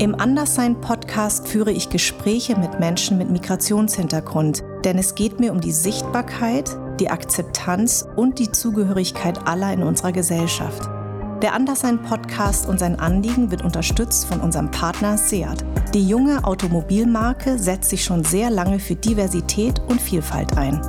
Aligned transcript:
Im 0.00 0.18
Anderssein-Podcast 0.18 1.46
führe 1.46 1.72
ich 1.72 1.90
Gespräche 1.90 2.56
mit 2.56 2.80
Menschen 2.80 3.18
mit 3.18 3.28
Migrationshintergrund, 3.28 4.64
denn 4.82 4.96
es 4.96 5.14
geht 5.14 5.40
mir 5.40 5.52
um 5.52 5.60
die 5.60 5.72
Sichtbarkeit, 5.72 6.74
die 6.98 7.10
Akzeptanz 7.10 8.08
und 8.16 8.38
die 8.38 8.50
Zugehörigkeit 8.50 9.46
aller 9.46 9.70
in 9.74 9.82
unserer 9.82 10.12
Gesellschaft. 10.12 10.88
Der 11.42 11.52
Anderssein-Podcast 11.52 12.66
und 12.66 12.80
sein 12.80 12.98
Anliegen 12.98 13.50
wird 13.50 13.62
unterstützt 13.62 14.24
von 14.24 14.40
unserem 14.40 14.70
Partner 14.70 15.18
Seat. 15.18 15.66
Die 15.92 16.08
junge 16.08 16.44
Automobilmarke 16.44 17.58
setzt 17.58 17.90
sich 17.90 18.02
schon 18.02 18.24
sehr 18.24 18.48
lange 18.48 18.78
für 18.78 18.94
Diversität 18.94 19.82
und 19.86 20.00
Vielfalt 20.00 20.56
ein. 20.56 20.80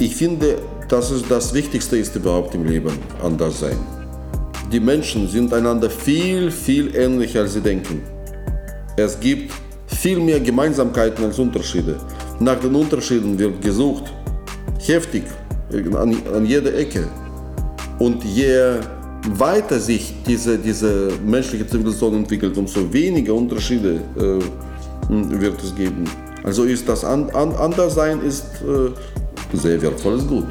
Ich 0.00 0.16
finde, 0.16 0.58
dass 0.88 1.12
es 1.12 1.22
das 1.28 1.54
Wichtigste 1.54 1.98
ist 1.98 2.16
überhaupt 2.16 2.52
im 2.56 2.64
Leben, 2.64 2.98
Anderssein 3.22 3.76
die 4.72 4.80
Menschen 4.80 5.28
sind 5.28 5.52
einander 5.52 5.90
viel, 5.90 6.50
viel 6.50 6.96
ähnlicher, 6.96 7.40
als 7.40 7.52
sie 7.52 7.60
denken. 7.60 8.02
Es 8.96 9.20
gibt 9.20 9.52
viel 9.86 10.18
mehr 10.18 10.40
Gemeinsamkeiten 10.40 11.24
als 11.24 11.38
Unterschiede. 11.38 11.96
Nach 12.40 12.58
den 12.58 12.74
Unterschieden 12.74 13.38
wird 13.38 13.60
gesucht, 13.60 14.04
heftig, 14.78 15.24
an, 15.72 16.16
an 16.34 16.46
jeder 16.46 16.74
Ecke. 16.74 17.06
Und 17.98 18.24
je 18.24 18.80
weiter 19.34 19.78
sich 19.78 20.14
diese, 20.26 20.58
diese 20.58 21.10
menschliche 21.24 21.66
Zivilisation 21.66 22.14
entwickelt, 22.14 22.56
umso 22.56 22.92
weniger 22.92 23.34
Unterschiede 23.34 24.00
äh, 24.16 25.40
wird 25.40 25.62
es 25.62 25.74
geben. 25.74 26.04
Also 26.42 26.64
ist 26.64 26.88
das 26.88 27.04
an, 27.04 27.30
an, 27.30 27.54
Anderssein 27.54 28.20
ist 28.22 28.46
äh, 28.62 29.56
sehr 29.56 29.80
wertvolles 29.80 30.26
Gut. 30.26 30.48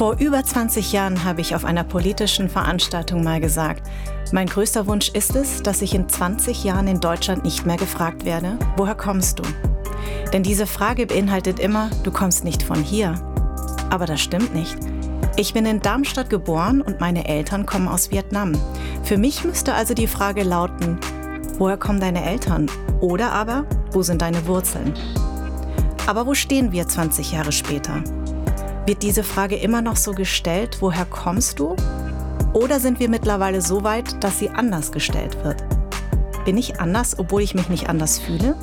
Vor 0.00 0.16
über 0.18 0.42
20 0.42 0.92
Jahren 0.92 1.24
habe 1.24 1.42
ich 1.42 1.54
auf 1.54 1.66
einer 1.66 1.84
politischen 1.84 2.48
Veranstaltung 2.48 3.22
mal 3.22 3.38
gesagt, 3.38 3.86
mein 4.32 4.46
größter 4.46 4.86
Wunsch 4.86 5.10
ist 5.10 5.36
es, 5.36 5.62
dass 5.62 5.82
ich 5.82 5.94
in 5.94 6.08
20 6.08 6.64
Jahren 6.64 6.88
in 6.88 7.00
Deutschland 7.00 7.44
nicht 7.44 7.66
mehr 7.66 7.76
gefragt 7.76 8.24
werde, 8.24 8.56
woher 8.78 8.94
kommst 8.94 9.40
du? 9.40 9.42
Denn 10.32 10.42
diese 10.42 10.66
Frage 10.66 11.06
beinhaltet 11.06 11.60
immer, 11.60 11.90
du 12.02 12.10
kommst 12.10 12.44
nicht 12.44 12.62
von 12.62 12.82
hier. 12.82 13.14
Aber 13.90 14.06
das 14.06 14.22
stimmt 14.22 14.54
nicht. 14.54 14.74
Ich 15.36 15.52
bin 15.52 15.66
in 15.66 15.82
Darmstadt 15.82 16.30
geboren 16.30 16.80
und 16.80 17.00
meine 17.00 17.28
Eltern 17.28 17.66
kommen 17.66 17.86
aus 17.86 18.10
Vietnam. 18.10 18.52
Für 19.02 19.18
mich 19.18 19.44
müsste 19.44 19.74
also 19.74 19.92
die 19.92 20.06
Frage 20.06 20.44
lauten, 20.44 20.98
woher 21.58 21.76
kommen 21.76 22.00
deine 22.00 22.24
Eltern? 22.24 22.70
Oder 23.02 23.32
aber, 23.32 23.66
wo 23.92 24.02
sind 24.02 24.22
deine 24.22 24.46
Wurzeln? 24.46 24.94
Aber 26.06 26.26
wo 26.26 26.32
stehen 26.32 26.72
wir 26.72 26.88
20 26.88 27.32
Jahre 27.32 27.52
später? 27.52 28.02
Wird 28.86 29.02
diese 29.02 29.22
Frage 29.22 29.56
immer 29.56 29.82
noch 29.82 29.96
so 29.96 30.12
gestellt, 30.12 30.78
woher 30.80 31.04
kommst 31.04 31.58
du? 31.58 31.76
Oder 32.54 32.80
sind 32.80 32.98
wir 32.98 33.10
mittlerweile 33.10 33.60
so 33.60 33.84
weit, 33.84 34.24
dass 34.24 34.38
sie 34.38 34.48
anders 34.48 34.90
gestellt 34.90 35.36
wird? 35.44 35.62
Bin 36.46 36.56
ich 36.56 36.80
anders, 36.80 37.18
obwohl 37.18 37.42
ich 37.42 37.54
mich 37.54 37.68
nicht 37.68 37.88
anders 37.90 38.18
fühle? 38.18 38.56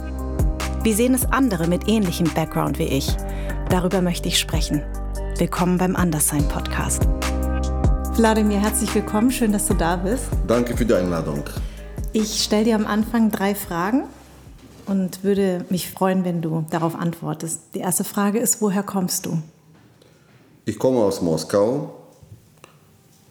Wie 0.82 0.94
sehen 0.94 1.14
es 1.14 1.26
andere 1.32 1.68
mit 1.68 1.88
ähnlichem 1.88 2.28
Background 2.34 2.80
wie 2.80 2.86
ich? 2.86 3.16
Darüber 3.70 4.02
möchte 4.02 4.28
ich 4.28 4.40
sprechen. 4.40 4.82
Willkommen 5.38 5.78
beim 5.78 5.96
Anderssein 5.96 6.48
Podcast. 6.48 7.08
Wladimir, 8.16 8.60
herzlich 8.60 8.94
willkommen. 8.96 9.30
Schön, 9.30 9.52
dass 9.52 9.68
du 9.68 9.76
da 9.76 9.98
bist. 9.98 10.26
Danke 10.48 10.76
für 10.76 10.86
die 10.86 10.96
Einladung. 10.96 11.44
Ich 12.12 12.44
stelle 12.44 12.66
dir 12.66 12.76
am 12.76 12.88
Anfang 12.88 13.30
drei 13.30 13.54
Fragen 13.54 14.06
und 14.88 15.24
würde 15.24 15.64
mich 15.70 15.92
freuen, 15.92 16.26
wenn 16.26 16.42
du 16.42 16.66
darauf 16.72 16.96
antwortest. 16.96 17.62
Die 17.76 17.80
erste 17.80 18.04
Frage 18.04 18.40
ist, 18.40 18.62
woher 18.62 18.82
kommst 18.82 19.28
du? 19.28 19.38
Ich 20.68 20.78
komme 20.78 21.00
aus 21.00 21.22
Moskau, 21.22 21.94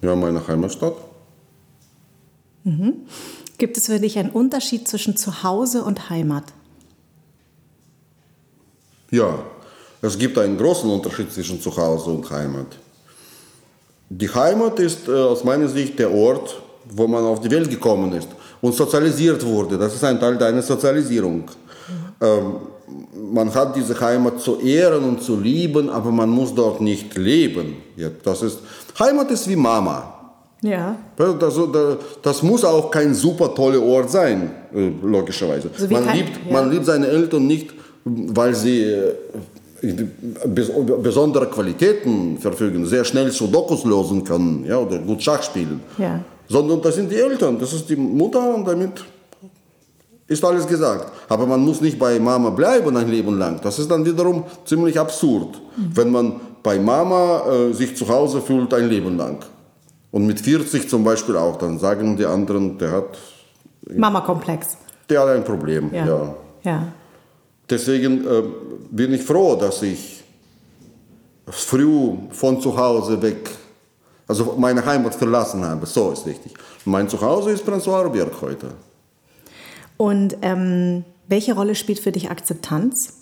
ja, 0.00 0.16
meine 0.16 0.40
Heimatstadt. 0.48 0.94
Mhm. 2.64 3.06
Gibt 3.58 3.76
es 3.76 3.86
für 3.86 4.00
dich 4.00 4.18
einen 4.18 4.30
Unterschied 4.30 4.88
zwischen 4.88 5.18
Zuhause 5.18 5.84
und 5.84 6.08
Heimat? 6.08 6.44
Ja, 9.10 9.38
es 10.00 10.16
gibt 10.16 10.38
einen 10.38 10.56
großen 10.56 10.88
Unterschied 10.88 11.30
zwischen 11.30 11.60
Zuhause 11.60 12.08
und 12.08 12.30
Heimat. 12.30 12.78
Die 14.08 14.30
Heimat 14.30 14.78
ist 14.78 15.06
äh, 15.06 15.12
aus 15.12 15.44
meiner 15.44 15.68
Sicht 15.68 15.98
der 15.98 16.10
Ort, 16.10 16.62
wo 16.88 17.06
man 17.06 17.22
auf 17.22 17.40
die 17.40 17.50
Welt 17.50 17.68
gekommen 17.68 18.14
ist 18.14 18.28
und 18.62 18.74
sozialisiert 18.74 19.44
wurde. 19.44 19.76
Das 19.76 19.94
ist 19.94 20.04
ein 20.04 20.18
Teil 20.18 20.38
deiner 20.38 20.62
Sozialisierung. 20.62 21.40
Mhm. 21.40 22.26
Ähm, 22.26 22.54
man 23.32 23.52
hat 23.54 23.76
diese 23.76 24.00
Heimat 24.00 24.40
zu 24.40 24.60
ehren 24.60 25.04
und 25.04 25.22
zu 25.22 25.38
lieben, 25.38 25.90
aber 25.90 26.10
man 26.10 26.30
muss 26.30 26.54
dort 26.54 26.80
nicht 26.80 27.16
leben. 27.16 27.76
Ja, 27.96 28.08
das 28.22 28.42
ist, 28.42 28.58
Heimat 28.98 29.30
ist 29.30 29.48
wie 29.48 29.56
Mama. 29.56 30.12
Ja. 30.62 30.96
Das, 31.16 31.54
das, 32.22 32.42
muss 32.42 32.64
auch 32.64 32.90
kein 32.90 33.14
super 33.14 33.54
toller 33.54 33.82
Ort 33.82 34.10
sein, 34.10 34.50
äh, 34.74 34.90
logischerweise. 35.02 35.70
So 35.76 35.86
man, 35.88 36.04
kein, 36.04 36.16
liebt, 36.16 36.30
ja. 36.46 36.52
man 36.52 36.70
liebt 36.70 36.86
seine 36.86 37.06
Eltern 37.06 37.46
nicht, 37.46 37.74
weil 38.04 38.54
sie 38.54 38.82
äh, 38.82 39.12
besondere 40.46 41.46
Qualitäten 41.46 42.38
verfügen, 42.38 42.86
sehr 42.86 43.04
schnell 43.04 43.30
Sudokus 43.30 43.84
lösen 43.84 44.24
können 44.24 44.64
ja, 44.66 44.78
oder 44.78 44.98
gut 44.98 45.22
Schach 45.22 45.42
spielen. 45.42 45.80
Ja. 45.98 46.20
Sondern 46.48 46.80
das 46.80 46.94
sind 46.94 47.10
die 47.10 47.16
Eltern, 47.16 47.58
das 47.58 47.72
ist 47.72 47.88
die 47.90 47.96
Mutter 47.96 48.54
und 48.54 48.66
damit 48.66 49.04
ist 50.28 50.44
alles 50.44 50.66
gesagt. 50.66 51.12
Aber 51.28 51.46
man 51.46 51.60
muss 51.60 51.80
nicht 51.80 51.98
bei 51.98 52.18
Mama 52.18 52.50
bleiben 52.50 52.96
ein 52.96 53.08
Leben 53.08 53.38
lang. 53.38 53.60
Das 53.62 53.78
ist 53.78 53.90
dann 53.90 54.04
wiederum 54.04 54.44
ziemlich 54.64 54.98
absurd, 54.98 55.60
mhm. 55.76 55.96
wenn 55.96 56.10
man 56.10 56.40
bei 56.62 56.78
Mama 56.78 57.42
äh, 57.48 57.72
sich 57.72 57.96
zu 57.96 58.08
Hause 58.08 58.40
fühlt 58.40 58.74
ein 58.74 58.88
Leben 58.88 59.16
lang. 59.16 59.44
Und 60.10 60.26
mit 60.26 60.40
40 60.40 60.88
zum 60.88 61.04
Beispiel 61.04 61.36
auch, 61.36 61.56
dann 61.56 61.78
sagen 61.78 62.16
die 62.16 62.26
anderen, 62.26 62.78
der 62.78 62.92
hat... 62.92 63.18
Mama-Komplex. 63.94 64.76
Der 65.08 65.20
hat 65.20 65.28
ein 65.28 65.44
Problem, 65.44 65.90
ja. 65.92 66.06
ja. 66.06 66.34
ja. 66.64 66.82
Deswegen 67.68 68.26
äh, 68.26 68.42
bin 68.90 69.12
ich 69.12 69.22
froh, 69.22 69.56
dass 69.56 69.82
ich 69.82 70.24
früh 71.46 72.16
von 72.30 72.60
zu 72.60 72.76
Hause 72.76 73.20
weg, 73.22 73.50
also 74.26 74.56
meine 74.58 74.84
Heimat 74.84 75.14
verlassen 75.14 75.64
habe. 75.64 75.86
So 75.86 76.10
ist 76.10 76.26
richtig. 76.26 76.54
Mein 76.84 77.08
Zuhause 77.08 77.50
ist 77.50 77.64
Prenzlauer 77.64 78.10
Berg 78.10 78.32
heute. 78.40 78.68
Und 79.96 80.36
ähm, 80.42 81.04
welche 81.28 81.54
Rolle 81.54 81.74
spielt 81.74 81.98
für 81.98 82.12
dich 82.12 82.30
Akzeptanz? 82.30 83.14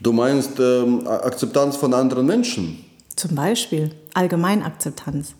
Du 0.00 0.12
meinst 0.12 0.58
ähm, 0.58 1.06
Akzeptanz 1.06 1.76
von 1.76 1.94
anderen 1.94 2.26
Menschen? 2.26 2.84
Zum 3.14 3.34
Beispiel 3.34 3.94
Allgemeinakzeptanz. 4.14 5.34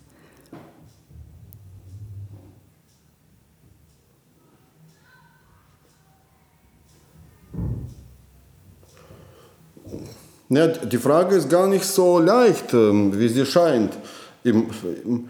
Ja, 10.49 10.67
die 10.67 10.97
Frage 10.97 11.35
ist 11.35 11.49
gar 11.49 11.67
nicht 11.67 11.83
so 11.83 12.19
leicht, 12.19 12.73
ähm, 12.73 13.17
wie 13.17 13.27
sie 13.27 13.45
scheint. 13.45 13.97
Im, 14.43 14.67
im, 15.03 15.29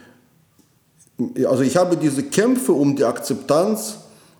also 1.45 1.63
ich 1.63 1.75
habe 1.75 1.95
diese 1.97 2.23
Kämpfe 2.23 2.73
um 2.73 2.95
die 2.95 3.03
Akzeptanz 3.03 3.97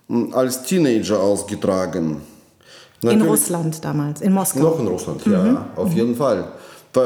hm, 0.08 0.34
als 0.34 0.62
Teenager 0.64 1.20
ausgetragen. 1.20 2.20
Natürlich, 3.02 3.22
in 3.22 3.28
Russland 3.28 3.84
damals, 3.84 4.20
in 4.20 4.32
Moskau. 4.32 4.60
Noch 4.60 4.80
in 4.80 4.86
Russland, 4.86 5.26
mhm. 5.26 5.32
ja, 5.32 5.68
auf 5.76 5.90
mhm. 5.90 5.96
jeden 5.96 6.16
Fall. 6.16 6.52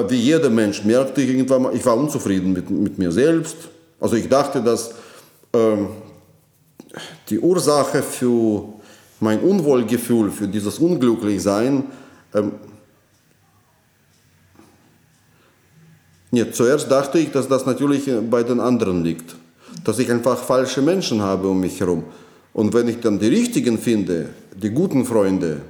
Wie 0.08 0.16
jeder 0.16 0.50
Mensch 0.50 0.84
merkte 0.84 1.22
ich 1.22 1.30
irgendwann 1.30 1.62
mal, 1.62 1.74
ich 1.74 1.84
war 1.84 1.96
unzufrieden 1.96 2.52
mit, 2.52 2.70
mit 2.70 2.98
mir 2.98 3.10
selbst. 3.10 3.56
Also 3.98 4.16
ich 4.16 4.28
dachte, 4.28 4.62
dass 4.62 4.92
ähm, 5.52 5.88
die 7.28 7.38
Ursache 7.38 8.02
für 8.02 8.64
mein 9.18 9.40
Unwohlgefühl, 9.40 10.30
für 10.30 10.46
dieses 10.46 10.78
Unglücklichsein, 10.78 11.84
ähm, 12.34 12.52
ja, 16.30 16.52
zuerst 16.52 16.90
dachte 16.90 17.18
ich, 17.18 17.32
dass 17.32 17.48
das 17.48 17.64
natürlich 17.64 18.10
bei 18.30 18.42
den 18.42 18.60
anderen 18.60 19.02
liegt 19.02 19.34
dass 19.88 19.98
ich 19.98 20.12
einfach 20.12 20.36
falsche 20.36 20.82
Menschen 20.82 21.22
habe 21.22 21.48
um 21.48 21.58
mich 21.60 21.80
herum. 21.80 22.04
Und 22.52 22.74
wenn 22.74 22.88
ich 22.88 23.00
dann 23.00 23.18
die 23.18 23.28
richtigen 23.28 23.78
finde, 23.78 24.28
die 24.54 24.68
guten 24.68 25.06
Freunde, 25.06 25.62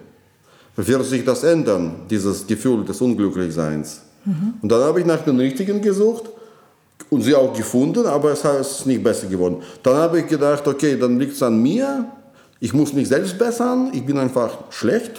wird 0.75 1.05
sich 1.05 1.25
das 1.25 1.45
ändern, 1.45 2.01
dieses 2.11 2.45
Gefühl 2.45 2.85
des 2.85 3.01
Unglücklichseins. 3.01 4.01
Mhm. 4.25 4.55
Und 4.61 4.73
dann 4.73 4.83
habe 4.83 4.99
ich 4.99 5.07
nach 5.07 5.23
den 5.23 5.39
richtigen 5.39 5.81
gesucht 5.81 6.25
und 7.11 7.23
sie 7.23 7.33
auch 7.33 7.57
gefunden, 7.57 8.07
aber 8.07 8.33
es 8.33 8.43
ist 8.43 8.87
nicht 8.87 9.05
besser 9.05 9.29
geworden. 9.29 9.59
Dann 9.85 9.95
habe 9.95 10.19
ich 10.19 10.27
gedacht, 10.27 10.67
okay, 10.67 10.99
dann 10.99 11.17
liegt 11.21 11.35
es 11.35 11.43
an 11.45 11.63
mir, 11.63 12.07
ich 12.59 12.75
muss 12.75 12.93
mich 12.93 13.07
selbst 13.07 13.39
bessern, 13.39 13.93
ich 13.93 14.05
bin 14.05 14.19
einfach 14.19 14.51
schlecht. 14.71 15.13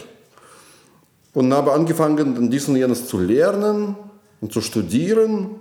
Und 1.33 1.53
habe 1.53 1.71
angefangen, 1.71 2.51
dies 2.51 2.67
und 2.67 2.75
jenes 2.75 3.07
zu 3.07 3.17
lernen 3.17 3.95
und 4.41 4.51
zu 4.51 4.59
studieren 4.59 5.51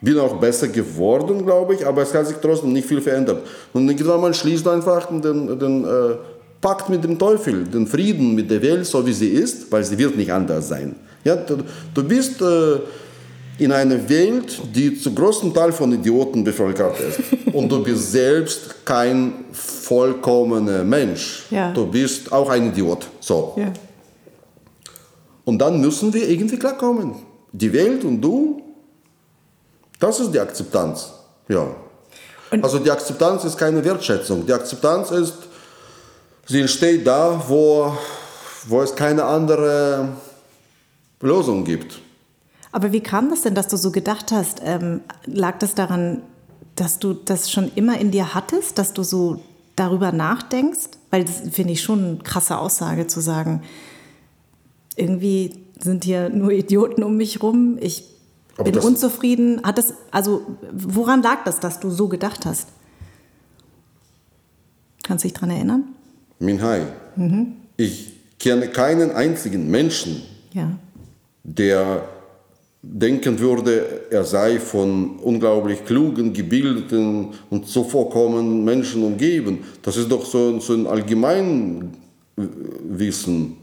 bin 0.00 0.18
auch 0.18 0.36
besser 0.36 0.68
geworden, 0.68 1.44
glaube 1.44 1.74
ich, 1.74 1.86
aber 1.86 2.02
es 2.02 2.14
hat 2.14 2.26
sich 2.26 2.36
trotzdem 2.36 2.72
nicht 2.72 2.86
viel 2.86 3.00
verändert. 3.00 3.44
Und 3.72 3.88
irgendwann 3.88 4.20
mal 4.20 4.34
schließt 4.34 4.66
einfach 4.68 5.06
den, 5.08 5.58
den 5.58 5.84
äh, 5.84 6.16
Pakt 6.60 6.88
mit 6.88 7.02
dem 7.04 7.18
Teufel, 7.18 7.64
den 7.64 7.86
Frieden 7.86 8.34
mit 8.34 8.50
der 8.50 8.62
Welt, 8.62 8.86
so 8.86 9.04
wie 9.06 9.12
sie 9.12 9.28
ist, 9.28 9.70
weil 9.70 9.84
sie 9.84 9.98
wird 9.98 10.16
nicht 10.16 10.32
anders 10.32 10.68
sein. 10.68 10.94
Ja, 11.24 11.36
du, 11.36 11.58
du 11.94 12.04
bist 12.04 12.40
äh, 12.40 12.78
in 13.58 13.72
einer 13.72 14.08
Welt, 14.08 14.60
die 14.72 14.98
zu 14.98 15.12
großen 15.12 15.52
Teil 15.52 15.72
von 15.72 15.92
Idioten 15.92 16.44
bevölkert 16.44 17.00
ist. 17.00 17.20
und 17.52 17.68
du 17.70 17.82
bist 17.82 18.12
selbst 18.12 18.84
kein 18.84 19.32
vollkommener 19.52 20.84
Mensch. 20.84 21.44
Ja. 21.50 21.72
Du 21.72 21.86
bist 21.86 22.32
auch 22.32 22.48
ein 22.50 22.68
Idiot. 22.68 23.06
So. 23.20 23.54
Ja. 23.56 23.72
Und 25.44 25.58
dann 25.58 25.80
müssen 25.80 26.12
wir 26.12 26.28
irgendwie 26.28 26.56
klarkommen. 26.56 27.14
Die 27.52 27.72
Welt 27.72 28.04
und 28.04 28.20
du, 28.20 28.62
das 29.98 30.20
ist 30.20 30.32
die 30.32 30.40
Akzeptanz. 30.40 31.12
Ja. 31.48 31.66
Und- 32.50 32.64
also 32.64 32.78
die 32.78 32.90
Akzeptanz 32.90 33.44
ist 33.44 33.56
keine 33.56 33.84
Wertschätzung. 33.84 34.46
Die 34.46 34.52
Akzeptanz 34.52 35.10
ist, 35.10 35.34
sie 36.46 36.60
entsteht 36.60 37.06
da, 37.06 37.42
wo, 37.48 37.92
wo 38.66 38.80
es 38.82 38.94
keine 38.94 39.24
andere 39.24 40.08
Lösung 41.20 41.64
gibt. 41.64 42.00
Aber 42.72 42.92
wie 42.92 43.00
kam 43.00 43.30
das 43.30 43.42
denn, 43.42 43.54
dass 43.54 43.68
du 43.68 43.76
so 43.76 43.90
gedacht 43.90 44.30
hast? 44.30 44.60
Ähm, 44.64 45.00
lag 45.26 45.58
das 45.58 45.74
daran, 45.74 46.22
dass 46.76 46.98
du 46.98 47.12
das 47.14 47.50
schon 47.50 47.70
immer 47.74 47.98
in 47.98 48.10
dir 48.10 48.34
hattest, 48.34 48.78
dass 48.78 48.92
du 48.92 49.02
so 49.02 49.40
darüber 49.74 50.12
nachdenkst? 50.12 50.90
Weil 51.10 51.24
das 51.24 51.40
finde 51.50 51.72
ich 51.72 51.82
schon 51.82 52.04
eine 52.04 52.16
krasse 52.18 52.58
Aussage 52.58 53.06
zu 53.06 53.20
sagen, 53.20 53.62
irgendwie 54.96 55.64
sind 55.80 56.04
hier 56.04 56.28
nur 56.28 56.50
Idioten 56.50 57.02
um 57.02 57.16
mich 57.16 57.42
rum, 57.42 57.78
ich 57.80 58.04
Aber 58.58 58.70
bin 58.70 58.80
unzufrieden. 58.80 59.62
Hat 59.62 59.78
das, 59.78 59.94
also 60.10 60.42
woran 60.72 61.22
lag 61.22 61.44
das, 61.44 61.60
dass 61.60 61.80
du 61.80 61.90
so 61.90 62.08
gedacht 62.08 62.44
hast? 62.44 62.68
Kannst 65.02 65.24
du 65.24 65.28
dich 65.28 65.34
daran 65.34 65.50
erinnern? 65.50 65.84
Minhai, 66.40 66.82
ich 67.76 68.12
kenne 68.38 68.68
keinen 68.68 69.10
einzigen 69.10 69.70
Menschen, 69.70 70.22
Ja. 70.52 70.70
der 71.42 72.02
denken 72.82 73.38
würde, 73.40 74.02
er 74.10 74.24
sei 74.24 74.60
von 74.60 75.18
unglaublich 75.18 75.84
klugen, 75.84 76.32
gebildeten 76.32 77.30
und 77.50 77.66
zuvorkommenden 77.66 78.64
Menschen 78.64 79.02
umgeben. 79.02 79.64
Das 79.82 79.96
ist 79.96 80.10
doch 80.10 80.24
so, 80.24 80.60
so 80.60 80.74
ein 80.74 80.86
Allgemeinwissen. 80.86 83.56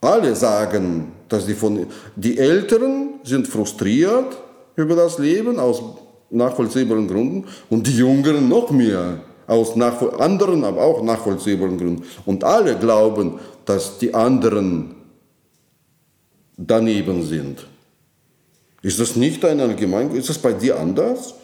Alle 0.00 0.36
sagen, 0.36 1.12
dass 1.28 1.46
die 1.46 1.54
von 1.54 1.86
die 2.16 2.38
Älteren 2.38 3.14
sind 3.28 3.46
frustriert 3.46 4.36
über 4.76 4.96
das 4.96 5.18
Leben 5.18 5.58
aus 5.58 5.82
nachvollziehbaren 6.30 7.08
Gründen 7.08 7.44
und 7.70 7.86
die 7.86 7.96
Jüngeren 7.96 8.48
noch 8.48 8.70
mehr 8.70 9.20
aus 9.46 9.72
anderen, 10.18 10.64
aber 10.64 10.82
auch 10.82 11.02
nachvollziehbaren 11.02 11.78
Gründen. 11.78 12.04
Und 12.26 12.44
alle 12.44 12.76
glauben, 12.78 13.38
dass 13.64 13.98
die 13.98 14.14
anderen 14.14 14.94
daneben 16.56 17.24
sind. 17.24 17.66
Ist 18.82 19.00
das 19.00 19.16
nicht 19.16 19.44
ein 19.44 19.60
allgemein? 19.60 20.14
Ist 20.14 20.28
das 20.28 20.38
bei 20.38 20.52
dir 20.52 20.78
anders? 20.78 21.34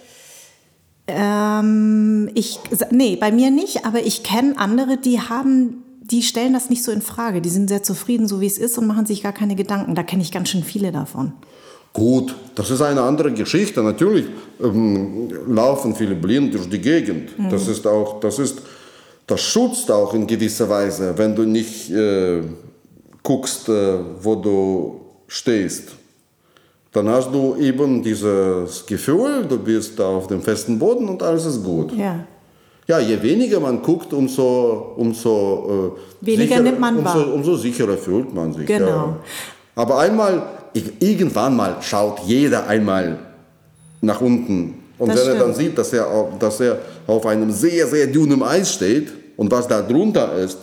Ähm, 1.06 2.30
ich, 2.34 2.60
nee, 2.90 3.16
bei 3.16 3.32
mir 3.32 3.50
nicht, 3.50 3.84
aber 3.84 4.04
ich 4.04 4.22
kenne 4.22 4.58
andere, 4.58 4.96
die 4.96 5.20
haben, 5.20 5.82
die 6.00 6.22
stellen 6.22 6.52
das 6.52 6.70
nicht 6.70 6.82
so 6.82 6.92
in 6.92 7.02
Frage. 7.02 7.40
Die 7.40 7.50
sind 7.50 7.68
sehr 7.68 7.82
zufrieden, 7.82 8.28
so 8.28 8.40
wie 8.40 8.46
es 8.46 8.58
ist 8.58 8.78
und 8.78 8.86
machen 8.86 9.06
sich 9.06 9.22
gar 9.22 9.32
keine 9.32 9.56
Gedanken. 9.56 9.94
Da 9.94 10.02
kenne 10.02 10.22
ich 10.22 10.32
ganz 10.32 10.50
schön 10.50 10.64
viele 10.64 10.92
davon. 10.92 11.32
Gut, 11.94 12.34
das 12.56 12.70
ist 12.70 12.82
eine 12.82 13.00
andere 13.00 13.32
Geschichte. 13.32 13.80
Natürlich 13.80 14.26
ähm, 14.60 15.30
laufen 15.46 15.94
viele 15.94 16.16
blind 16.16 16.52
durch 16.52 16.68
die 16.68 16.80
Gegend. 16.80 17.30
Das 17.50 17.68
ist 17.68 17.86
auch, 17.86 18.18
das 18.18 18.40
ist, 18.40 18.62
das 19.28 19.40
schützt 19.40 19.88
auch 19.92 20.12
in 20.12 20.26
gewisser 20.26 20.68
Weise, 20.68 21.14
wenn 21.16 21.36
du 21.36 21.44
nicht 21.44 21.90
äh, 21.92 22.42
guckst, 23.22 23.68
äh, 23.68 23.98
wo 24.20 24.34
du 24.34 25.00
stehst. 25.28 25.92
Dann 26.92 27.08
hast 27.08 27.32
du 27.32 27.54
eben 27.60 28.02
dieses 28.02 28.84
Gefühl, 28.86 29.46
du 29.48 29.56
bist 29.58 30.00
auf 30.00 30.26
dem 30.26 30.42
festen 30.42 30.76
Boden 30.76 31.08
und 31.08 31.22
alles 31.22 31.46
ist 31.46 31.62
gut. 31.62 31.92
Ja. 31.92 32.26
Ja, 32.88 32.98
je 32.98 33.22
weniger 33.22 33.60
man 33.60 33.80
guckt, 33.80 34.12
umso, 34.12 34.94
umso, 34.96 35.94
äh, 36.22 36.26
Weniger 36.26 36.60
nimmt 36.60 36.80
man 36.80 36.98
umso, 36.98 37.14
wahr. 37.14 37.32
umso 37.32 37.56
sicherer 37.56 37.96
fühlt 37.96 38.34
man 38.34 38.52
sich. 38.52 38.66
Genau. 38.66 38.86
Ja. 38.86 39.16
Aber 39.76 39.98
einmal, 40.00 40.42
irgendwann 41.00 41.56
mal 41.56 41.76
schaut 41.80 42.20
jeder 42.26 42.66
einmal 42.66 43.18
nach 44.00 44.20
unten. 44.20 44.74
Und 44.98 45.08
Das 45.08 45.20
wenn 45.20 45.34
er 45.34 45.38
dann 45.40 45.54
stimmt. 45.54 45.68
sieht, 45.68 45.78
dass 45.78 45.92
er, 45.92 46.08
auf, 46.08 46.38
dass 46.38 46.60
er 46.60 46.78
auf 47.06 47.26
einem 47.26 47.50
sehr, 47.50 47.86
sehr 47.86 48.06
dünnen 48.06 48.42
Eis 48.42 48.72
steht 48.72 49.12
und 49.36 49.50
was 49.50 49.66
da 49.66 49.82
drunter 49.82 50.34
ist, 50.36 50.58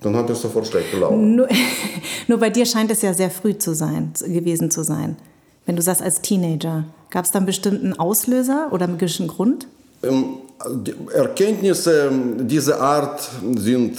dann 0.00 0.16
hat 0.16 0.28
er 0.28 0.34
sofort 0.34 0.66
schlechte 0.66 0.98
Laune. 0.98 1.16
Nur, 1.16 1.48
nur 2.28 2.38
bei 2.38 2.50
dir 2.50 2.66
scheint 2.66 2.90
es 2.90 3.02
ja 3.02 3.14
sehr 3.14 3.30
früh 3.30 3.56
zu 3.56 3.74
sein, 3.74 4.12
gewesen 4.26 4.70
zu 4.70 4.82
sein. 4.82 5.16
Wenn 5.64 5.76
du 5.76 5.82
sagst 5.82 6.02
als 6.02 6.20
Teenager, 6.20 6.84
gab 7.10 7.24
es 7.24 7.30
dann 7.30 7.46
bestimmten 7.46 7.92
Auslöser 7.98 8.68
oder 8.72 8.86
einen 8.86 8.98
gewissen 8.98 9.28
Grund? 9.28 9.68
Ähm, 10.02 10.38
Erkenntnisse 11.14 12.10
dieser 12.40 12.80
Art 12.80 13.28
sind 13.56 13.98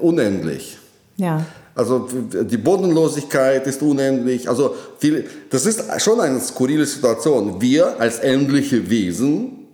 unendlich. 0.00 0.78
Ja. 1.16 1.44
Also 1.74 2.08
die 2.08 2.56
Bodenlosigkeit 2.56 3.66
ist 3.66 3.82
unendlich. 3.82 4.48
Also 4.48 4.74
viel, 4.98 5.28
das 5.50 5.66
ist 5.66 5.84
schon 6.00 6.20
eine 6.20 6.40
skurrile 6.40 6.86
Situation. 6.86 7.60
Wir 7.60 8.00
als 8.00 8.18
endliche 8.18 8.88
Wesen 8.88 9.66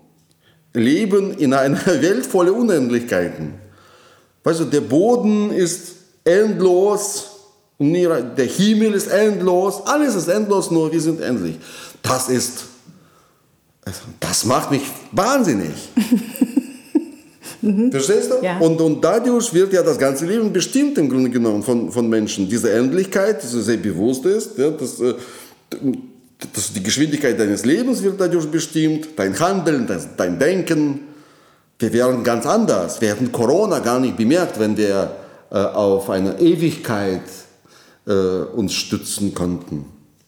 leben 0.73 1.33
in 1.35 1.55
einer 1.55 1.85
Welt 2.03 2.27
voller 2.27 2.55
Unendlichkeiten. 2.55 3.55
Weißt 4.45 4.61
du, 4.61 4.65
der 4.65 4.81
Boden 4.81 5.53
ist 5.53 5.95
endlos, 6.25 7.31
der 7.79 8.47
Himmel 8.47 8.95
ist 8.95 9.09
endlos, 9.09 9.83
alles 9.87 10.15
ist 10.17 10.29
endlos, 10.29 10.71
nur 10.71 10.93
wir 10.93 11.01
sind 11.01 11.21
endlich. 11.21 11.59
Das 12.03 12.29
ist, 12.29 12.65
das 14.19 14.45
macht 14.45 14.73
mich 14.73 14.83
wahnsinnig. 15.13 15.73
Verstehst 17.63 18.31
du? 18.31 18.45
Ja. 18.45 18.59
Und, 18.59 18.81
und 18.81 19.05
dadurch 19.05 19.55
wird 19.55 19.73
ja 19.73 19.83
das 19.83 19.97
ganze 19.97 20.27
Leben 20.27 20.53
bestimmt 20.53 20.99
im 20.99 21.09
Grunde 21.09 21.31
genommen 21.31 21.63
von, 21.63 21.93
von 21.93 22.09
Menschen. 22.09 22.49
Diese 22.49 22.73
Endlichkeit, 22.73 23.41
die 23.43 23.47
sehr 23.47 23.77
bewusst 23.77 24.27
ist, 24.27 24.59
ja, 24.59 24.71
das, 24.71 25.01
äh, 25.01 25.15
das, 26.53 26.73
die 26.73 26.83
Geschwindigkeit 26.83 27.39
deines 27.39 27.65
Lebens 27.65 28.03
wird 28.03 28.21
dadurch 28.21 28.47
bestimmt, 28.51 29.11
dein 29.15 29.39
Handeln, 29.39 29.87
das, 29.87 30.09
dein 30.17 30.41
Denken. 30.41 31.01
Wir 31.79 31.93
wären 31.93 32.25
ganz 32.25 32.47
anders. 32.47 33.01
Wir 33.01 33.11
hätten 33.11 33.31
Corona 33.31 33.79
gar 33.79 34.01
nicht 34.01 34.17
bemerkt, 34.17 34.59
wenn 34.59 34.77
wir 34.77 35.15
äh, 35.51 35.57
auf 35.57 36.11
eine 36.11 36.41
Ewigkeit 36.41 37.23
äh, 38.07 38.13
uns 38.13 38.73
stützen 38.75 39.35
konnten. 39.35 39.85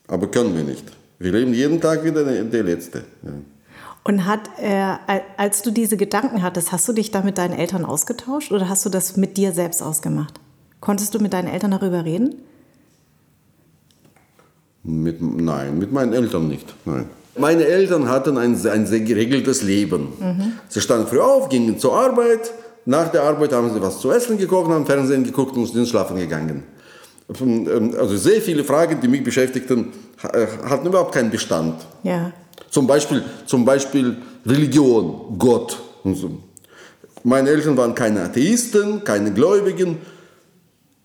Aber 0.07 0.31
können 0.31 0.57
wir 0.57 0.63
nicht. 0.63 0.85
Wir 1.19 1.33
leben 1.33 1.53
jeden 1.53 1.81
Tag 1.81 2.05
wieder 2.05 2.23
der, 2.23 2.45
der 2.45 2.63
Letzte. 2.63 3.05
Ja. 3.25 3.31
Und 4.07 4.27
hat, 4.27 4.51
äh, 4.59 4.97
als 5.39 5.63
du 5.63 5.71
diese 5.71 5.97
Gedanken 5.97 6.43
hattest, 6.43 6.73
hast 6.73 6.87
du 6.87 6.93
dich 6.93 7.11
da 7.11 7.23
mit 7.23 7.39
deinen 7.39 7.55
Eltern 7.55 7.87
ausgetauscht 7.87 8.53
oder 8.53 8.69
hast 8.69 8.85
du 8.85 8.91
das 8.91 9.17
mit 9.17 9.39
dir 9.39 9.53
selbst 9.53 9.83
ausgemacht? 9.83 10.35
Konntest 10.81 11.15
du 11.15 11.19
mit 11.19 11.33
deinen 11.33 11.49
Eltern 11.49 11.71
darüber 11.71 12.05
reden? 12.05 12.35
Mit, 14.83 15.23
nein, 15.23 15.79
mit 15.79 15.91
meinen 15.91 16.13
Eltern 16.13 16.49
nicht. 16.49 16.75
Nein. 16.85 17.07
Meine 17.39 17.65
Eltern 17.65 18.09
hatten 18.09 18.37
ein, 18.37 18.55
ein 18.67 18.87
sehr 18.87 19.01
geregeltes 19.01 19.63
Leben. 19.63 20.09
Sie 20.69 20.81
standen 20.83 21.07
früh 21.07 21.21
auf, 21.21 21.49
gingen 21.49 21.79
zur 21.79 21.99
Arbeit. 21.99 22.53
Nach 22.85 23.09
der 23.09 23.23
Arbeit 23.23 23.53
haben 23.53 23.73
sie 23.73 23.81
was 23.81 23.99
zu 23.99 24.13
essen 24.13 24.37
gekocht, 24.37 24.71
haben 24.71 24.85
Fernsehen 24.85 25.25
geguckt 25.25 25.57
und 25.57 25.67
sind 25.67 25.89
schlafen 25.89 26.17
gegangen. 26.17 26.63
Also 27.99 28.17
sehr 28.19 28.43
viele 28.43 28.63
Fragen, 28.63 29.01
die 29.01 29.09
mich 29.09 29.25
beschäftigten, 29.25 29.93
hatten 30.23 30.87
überhaupt 30.87 31.15
keinen 31.15 31.31
Bestand. 31.31 31.81
Ja. 32.03 32.31
Zum 32.71 32.87
Beispiel, 32.87 33.23
zum 33.47 33.65
Beispiel 33.65 34.17
Religion, 34.47 35.37
Gott 35.39 35.79
und 36.03 36.15
so. 36.17 36.31
Meine 37.23 37.49
Eltern 37.51 37.77
waren 37.77 37.95
keine 37.95 38.23
Atheisten, 38.23 39.03
keine 39.05 39.33
Gläubigen. 39.33 39.99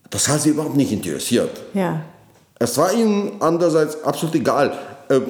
Das 0.09 0.27
hat 0.27 0.41
sie 0.41 0.49
überhaupt 0.49 0.75
nicht 0.75 0.91
interessiert. 0.91 1.51
Ja. 1.73 2.01
Es 2.57 2.77
war 2.77 2.91
ihnen 2.91 3.33
andererseits 3.39 4.03
absolut 4.03 4.35
egal, 4.35 4.73
äh, 5.09 5.21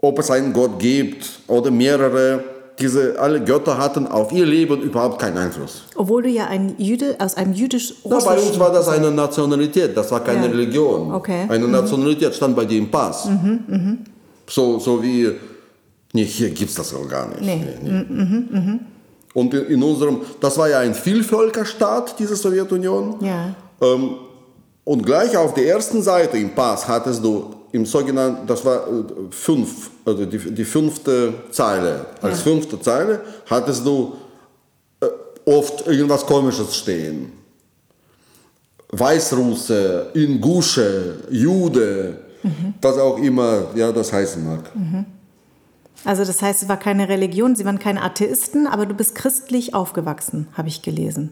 ob 0.00 0.18
es 0.18 0.30
einen 0.30 0.52
Gott 0.52 0.78
gibt 0.78 1.24
oder 1.46 1.70
mehrere. 1.70 2.44
Diese 2.78 3.18
alle 3.18 3.42
Götter 3.44 3.76
hatten 3.76 4.06
auf 4.06 4.32
ihr 4.32 4.46
Leben 4.46 4.80
überhaupt 4.80 5.18
keinen 5.20 5.36
Einfluss. 5.36 5.82
Obwohl 5.96 6.22
du 6.22 6.28
ja 6.30 6.46
ein 6.46 6.74
Jude 6.78 7.16
aus 7.18 7.34
einem 7.34 7.52
jüdisch 7.52 7.94
Na, 8.04 8.18
bei 8.18 8.38
uns 8.38 8.58
war 8.58 8.72
das 8.72 8.88
eine 8.88 9.10
Nationalität, 9.10 9.94
das 9.96 10.10
war 10.10 10.24
keine 10.24 10.46
Ja. 10.46 10.50
Religion. 10.50 11.12
Okay. 11.12 11.44
Eine 11.48 11.68
Nationalität 11.68 12.34
stand 12.34 12.56
bei 12.56 12.64
dir 12.64 12.78
im 12.78 12.90
Pass. 12.90 13.28
So, 14.50 14.78
so 14.80 15.00
wie, 15.02 15.30
nee, 16.12 16.24
hier 16.24 16.50
gibt 16.50 16.70
es 16.70 16.76
das 16.76 16.92
auch 16.92 17.08
gar 17.08 17.28
nicht. 17.28 17.40
Nee. 17.40 17.64
nee. 17.82 18.80
Und 19.32 19.54
in, 19.54 19.66
in 19.66 19.82
unserem, 19.82 20.22
das 20.40 20.58
war 20.58 20.68
ja 20.68 20.80
ein 20.80 20.92
Vielvölkerstaat, 20.94 22.18
diese 22.18 22.34
Sowjetunion. 22.34 23.16
Ja. 23.24 23.54
Ähm, 23.80 24.16
und 24.84 25.06
gleich 25.06 25.36
auf 25.36 25.54
der 25.54 25.66
ersten 25.68 26.02
Seite 26.02 26.36
im 26.36 26.50
Pass 26.54 26.88
hattest 26.88 27.22
du 27.24 27.54
im 27.70 27.86
sogenannten, 27.86 28.44
das 28.48 28.64
war 28.64 28.88
äh, 28.88 29.04
fünf, 29.30 29.90
also 30.04 30.26
die, 30.26 30.38
die 30.38 30.64
fünfte 30.64 31.32
Zeile. 31.52 32.06
Als 32.20 32.38
Ja. 32.38 32.44
fünfte 32.44 32.80
Zeile 32.80 33.20
hattest 33.48 33.86
du 33.86 34.14
äh, 35.00 35.06
oft 35.48 35.86
irgendwas 35.86 36.26
Komisches 36.26 36.74
stehen. 36.74 37.32
Weißrusse, 38.92 40.08
Ingusche, 40.14 41.18
Jude, 41.30 42.18
Was 42.80 42.96
auch 42.98 43.18
immer 43.18 43.64
ja, 43.74 43.92
das 43.92 44.12
heißen 44.12 44.44
mag. 44.46 44.70
Also 46.04 46.24
das 46.24 46.40
heißt, 46.40 46.62
es 46.62 46.68
war 46.68 46.78
keine 46.78 47.08
Religion, 47.08 47.54
Sie 47.54 47.64
waren 47.64 47.78
keine 47.78 48.02
Atheisten, 48.02 48.66
aber 48.66 48.86
du 48.86 48.94
bist 48.94 49.14
christlich 49.14 49.74
aufgewachsen, 49.74 50.48
habe 50.54 50.68
ich 50.68 50.80
gelesen. 50.80 51.30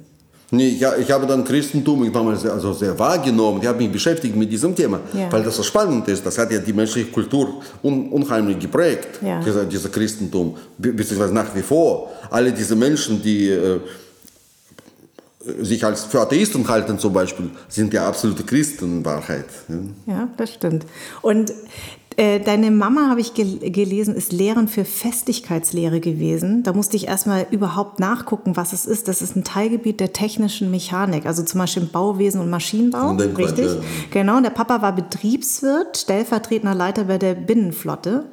Nee, 0.51 0.69
ich, 0.69 0.83
ich 1.01 1.11
habe 1.11 1.27
dann 1.27 1.45
Christentum 1.45 2.05
ich 2.05 2.13
damals 2.13 2.41
sehr, 2.43 2.53
also 2.53 2.73
sehr 2.73 2.99
wahrgenommen. 2.99 3.61
Ich 3.61 3.69
habe 3.69 3.79
mich 3.79 3.93
beschäftigt 3.93 4.35
mit 4.35 4.51
diesem 4.51 4.75
Thema, 4.75 5.01
Ja. 5.13 5.31
weil 5.31 5.43
das 5.43 5.57
so 5.57 5.63
spannend 5.63 6.09
ist. 6.09 6.25
Das 6.25 6.39
hat 6.39 6.51
ja 6.51 6.59
die 6.59 6.73
menschliche 6.73 7.11
Kultur 7.11 7.61
un, 7.83 8.09
unheimlich 8.11 8.59
geprägt, 8.59 9.21
Ja. 9.23 9.41
dieser, 9.43 9.65
dieser 9.67 9.91
Christentum, 9.91 10.57
be- 10.79 10.93
beziehungsweise 10.93 11.35
nach 11.35 11.55
wie 11.55 11.61
vor. 11.63 12.11
Alle 12.31 12.51
diese 12.53 12.75
Menschen, 12.77 13.23
die 13.23 13.49
äh, 13.51 13.79
sich 15.61 15.85
als 15.85 16.05
für 16.05 16.21
Atheisten 16.21 16.67
halten 16.69 16.99
zum 16.99 17.13
Beispiel, 17.13 17.51
sind 17.69 17.93
ja 17.93 18.07
absolute 18.07 18.45
Christen 18.45 18.99
in 18.99 19.05
Wahrheit. 19.05 19.47
Ja. 19.69 20.15
Ja, 20.15 20.29
das 20.37 20.53
stimmt. 20.55 20.87
Und 21.23 21.53
äh, 22.19 22.41
deine 22.41 22.73
Mama, 22.73 23.09
habe 23.11 23.21
ich 23.21 23.35
gel 23.35 23.59
gelesen, 23.59 24.17
ist 24.17 24.33
Lehrerin 24.33 24.67
für 24.67 24.85
Festigkeitslehre 24.85 26.01
gewesen. 26.01 26.65
Da 26.65 26.73
musste 26.73 26.97
ich 26.97 27.07
erstmal 27.07 27.47
überhaupt 27.53 28.01
nachgucken, 28.01 28.57
was 28.57 28.73
es 28.73 28.87
ist. 28.87 29.07
Das 29.07 29.23
ist 29.23 29.37
ein 29.37 29.45
Teilgebiet 29.45 30.01
der 30.01 30.13
technischen 30.13 30.73
Mechanik, 30.73 31.27
also 31.27 31.45
zum 31.45 31.61
Beispiel 31.61 31.85
im 31.85 31.91
Bauwesen 31.91 32.41
und 32.41 32.51
Maschinenbau. 32.51 33.17
Fall, 33.17 33.35
richtig? 33.37 33.67
ja. 33.67 33.81
Genau. 34.11 34.41
Der 34.41 34.51
Papa 34.51 34.83
war 34.83 34.97
Betriebswirt, 34.97 35.97
stellvertretender 35.97 36.75
Leiter 36.75 37.05
bei 37.05 37.19
der 37.19 37.35
Binnenflotte. 37.35 38.25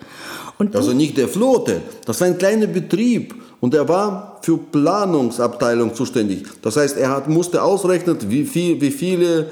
Und 0.57 0.75
Also 0.75 0.93
nicht 0.93 1.17
der 1.17 1.27
Flotte, 1.27 1.81
das 2.05 2.19
war 2.21 2.27
ein 2.27 2.37
kleiner 2.37 2.67
Betrieb 2.67 3.35
und 3.59 3.73
er 3.73 3.87
war 3.87 4.39
für 4.41 4.57
Planungsabteilung 4.57 5.93
zuständig. 5.93 6.45
Das 6.61 6.77
heißt, 6.77 6.97
er 6.97 7.09
hat, 7.09 7.27
musste 7.27 7.61
ausrechnen, 7.61 8.17
wie, 8.27 8.45
viel, 8.45 8.79
wie 8.79 8.91
viele 8.91 9.49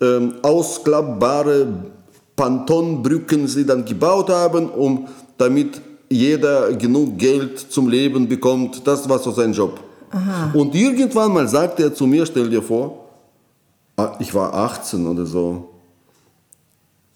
ähm, 0.00 0.34
ausklappbare 0.42 1.68
Pontonbrücken 2.36 3.46
sie 3.46 3.64
dann 3.64 3.84
gebaut 3.84 4.30
haben, 4.30 4.68
um 4.68 5.06
damit 5.38 5.80
jeder 6.08 6.72
genug 6.74 7.18
Geld 7.18 7.58
zum 7.58 7.88
Leben 7.88 8.28
bekommt. 8.28 8.86
Das 8.86 9.08
war 9.08 9.18
so 9.18 9.30
sein 9.30 9.52
Job. 9.52 9.80
Und 10.52 10.74
irgendwann 10.74 11.32
mal 11.32 11.48
sagte 11.48 11.84
er 11.84 11.94
zu 11.94 12.06
mir, 12.06 12.26
stell 12.26 12.50
dir 12.50 12.62
vor, 12.62 13.08
ah, 13.96 14.16
ich 14.18 14.34
war 14.34 14.52
18 14.52 15.06
oder 15.06 15.24
so, 15.24 15.71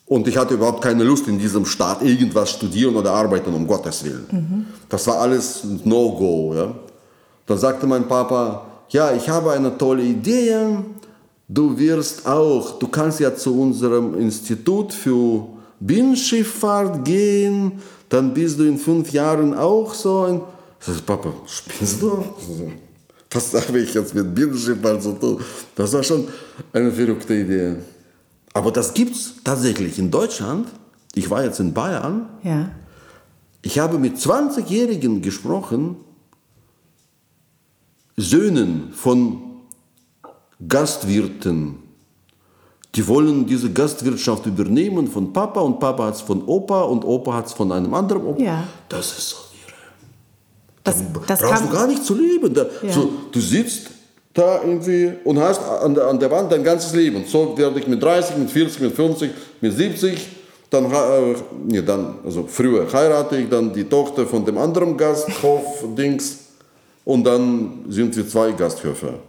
und 0.07 0.29
ich 0.29 0.37
hatte 0.37 0.55
überhaupt 0.55 0.83
keine 0.83 1.03
Lust, 1.03 1.27
in 1.27 1.39
diesem 1.39 1.67
Staat 1.67 2.03
irgendwas 2.03 2.51
studieren 2.51 2.95
oder 2.95 3.13
arbeiten, 3.13 3.53
um 3.53 3.67
Gottes 3.67 4.05
Willen. 4.05 4.67
Das 4.89 5.07
war 5.09 5.21
alles 5.21 5.65
No-Go. 5.85 6.55
Ja? 6.55 6.75
Dann 7.47 7.59
sagte 7.59 7.87
mein 7.87 8.07
Papa, 8.07 8.67
ja, 8.91 9.13
ich 9.13 9.29
habe 9.29 9.51
eine 9.53 9.77
tolle 9.77 10.03
Idee. 10.03 10.79
Du 11.49 11.77
wirst 11.77 12.27
auch, 12.27 12.79
du 12.79 12.87
kannst 12.87 13.19
ja 13.19 13.35
zu 13.35 13.61
unserem 13.61 14.15
Institut 14.19 14.93
für 14.93 15.47
Binnenschifffahrt 15.81 17.05
gehen. 17.05 17.73
Dann 18.09 18.33
bist 18.33 18.61
du 18.61 18.65
in 18.65 18.79
fünf 18.79 19.11
Jahren 19.13 19.55
auch 19.55 19.93
so 19.93 20.23
ein... 20.23 20.41
Ich 20.81 20.87
sag, 20.87 21.05
Papa, 21.05 21.33
spinnst 21.47 22.01
du? 22.01 22.25
Was 23.33 23.55
habe 23.55 23.81
ich 23.81 23.93
jetzt 23.93 24.15
mit 24.15 24.33
Binnenschifffahrt 24.33 25.03
zu 25.03 25.13
tun? 25.15 25.41
Das 25.75 25.93
war 25.93 26.03
schon 26.05 26.29
eine 26.73 26.93
verrückte 26.93 27.35
Idee. 27.35 27.75
Aber 28.57 28.73
das 28.73 28.95
gibt's 28.95 29.35
tatsächlich 29.45 29.99
in 29.99 30.11
Deutschland. 30.11 30.69
Ich 31.15 31.29
war 31.29 31.45
jetzt 31.45 31.61
in 31.61 31.75
Bayern. 31.75 32.27
ja. 32.43 32.71
Ich 33.63 33.81
habe 33.81 33.99
mit 33.99 34.17
20-Jährigen 34.17 35.23
gesprochen, 35.23 35.97
Söhnen 38.17 38.93
von 38.93 39.43
Gastwirten. 40.69 41.77
Die 42.95 43.07
wollen 43.09 43.45
diese 43.47 43.73
Gastwirtschaft 43.73 44.47
übernehmen 44.47 45.09
von 45.09 45.33
Papa 45.33 45.61
und 45.61 45.81
Papa 45.81 46.07
hat 46.07 46.15
es 46.15 46.21
von 46.21 46.45
Opa 46.47 46.83
und 46.83 47.05
Opa 47.05 47.35
hat 47.35 47.47
es 47.47 47.53
von 47.55 47.73
einem 47.73 47.93
anderen 47.93 48.25
Opa. 48.25 48.41
Ja. 48.43 48.65
Das 48.89 49.19
ist 49.19 49.29
so 49.31 49.37
irre. 49.67 49.75
Das, 50.85 51.03
das 51.27 51.41
Brauchst 51.41 51.65
du 51.65 51.69
gar 51.69 51.87
nicht 51.89 52.05
zu 52.05 52.15
leben. 52.15 52.55
Da, 52.55 52.67
Ja. 52.83 52.93
so, 52.93 53.11
du 53.33 53.41
sitzt 53.41 53.91
da 54.37 54.61
irgendwie 54.63 55.13
und 55.25 55.39
hast 55.39 55.61
an 55.63 55.95
der, 55.95 56.07
an 56.07 56.19
der 56.19 56.31
Wand 56.31 56.53
dein 56.53 56.63
ganzes 56.63 56.95
Leben. 56.95 57.25
So 57.27 57.57
werde 57.57 57.79
ich 57.81 57.87
mit 57.87 58.03
30, 58.03 58.37
mit 58.37 58.51
40, 58.51 58.81
mit 58.81 58.95
50, 58.95 59.31
mit 59.61 59.73
70, 59.73 60.29
dann, 60.71 60.85
äh, 60.87 61.35
nee, 61.67 61.83
dann 61.83 62.17
also 62.25 62.45
früher 62.47 62.87
heirate 62.93 63.37
ich 63.37 63.49
dann 63.49 63.73
die 63.73 63.85
Tochter 63.85 64.27
von 64.27 64.45
dem 64.45 64.59
anderen 64.59 64.97
Gasthof-Dings 64.97 66.39
und 67.05 67.25
dann 67.25 67.85
sind 67.89 68.17
wir 68.17 68.29
zwei 68.29 68.53
Gasthöfe. 68.53 69.21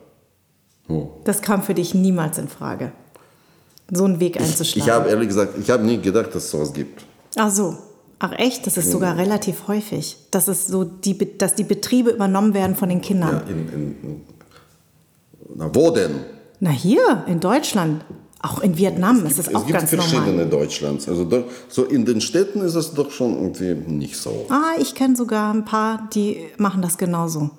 So. 0.88 1.20
das 1.26 1.42
kam 1.42 1.64
für 1.64 1.74
dich 1.74 1.94
niemals 1.94 2.38
in 2.38 2.48
Frage, 2.48 2.94
so 3.92 4.06
einen 4.06 4.20
Weg 4.20 4.38
Ich 4.38 4.42
einzuschlagen. 4.42 4.92
habe 4.92 5.10
ehrlich 5.10 5.28
gesagt, 5.28 5.54
ich 5.62 5.70
habe 5.70 5.84
nie 5.84 6.00
gedacht, 6.00 6.34
dass 6.34 6.46
es 6.46 6.52
sowas 6.52 6.74
gibt. 6.74 7.04
Ach 7.36 7.52
so. 7.52 7.78
Ach 8.20 8.32
echt, 8.40 8.66
das 8.66 8.78
ist 8.78 8.90
sogar 8.90 9.16
relativ 9.16 9.68
häufig, 9.68 10.18
dass, 10.32 10.48
es 10.48 10.66
so 10.66 10.84
die, 10.84 11.38
dass 11.38 11.54
die 11.54 11.64
Betriebe 11.64 12.10
übernommen 12.10 12.56
werden 12.56 12.76
von 12.76 12.90
den 12.90 13.02
Kindern. 13.02 13.44
Ja, 13.46 13.52
in, 13.54 13.70
in, 13.70 14.22
na, 15.58 15.70
wo 15.74 15.92
denn? 15.92 16.12
Na 16.62 16.70
hier, 16.70 17.24
in 17.28 17.40
Deutschland. 17.42 18.04
Auch 18.40 18.60
in 18.62 18.78
Vietnam 18.78 19.26
ist 19.26 19.40
es 19.40 19.48
Es 19.48 19.56
auch 19.56 19.66
gibt 19.66 19.80
ganz 19.80 19.90
verschiedene 19.90 20.44
normal. 20.46 20.50
Deutschlands. 20.50 21.10
Also 21.10 21.26
da, 21.26 21.42
so 21.70 21.84
in 21.86 22.06
den 22.06 22.22
Städten 22.22 22.62
ist 22.62 22.76
es 22.76 22.94
doch 22.94 23.10
schon 23.10 23.34
irgendwie 23.36 23.74
nicht 23.92 24.16
so. 24.16 24.46
Ah, 24.50 24.74
ich 24.80 24.94
kenne 24.94 25.16
sogar 25.16 25.52
ein 25.54 25.66
paar, 25.66 26.08
die 26.14 26.46
machen 26.58 26.84
das 26.84 26.98
genauso. 27.00 27.50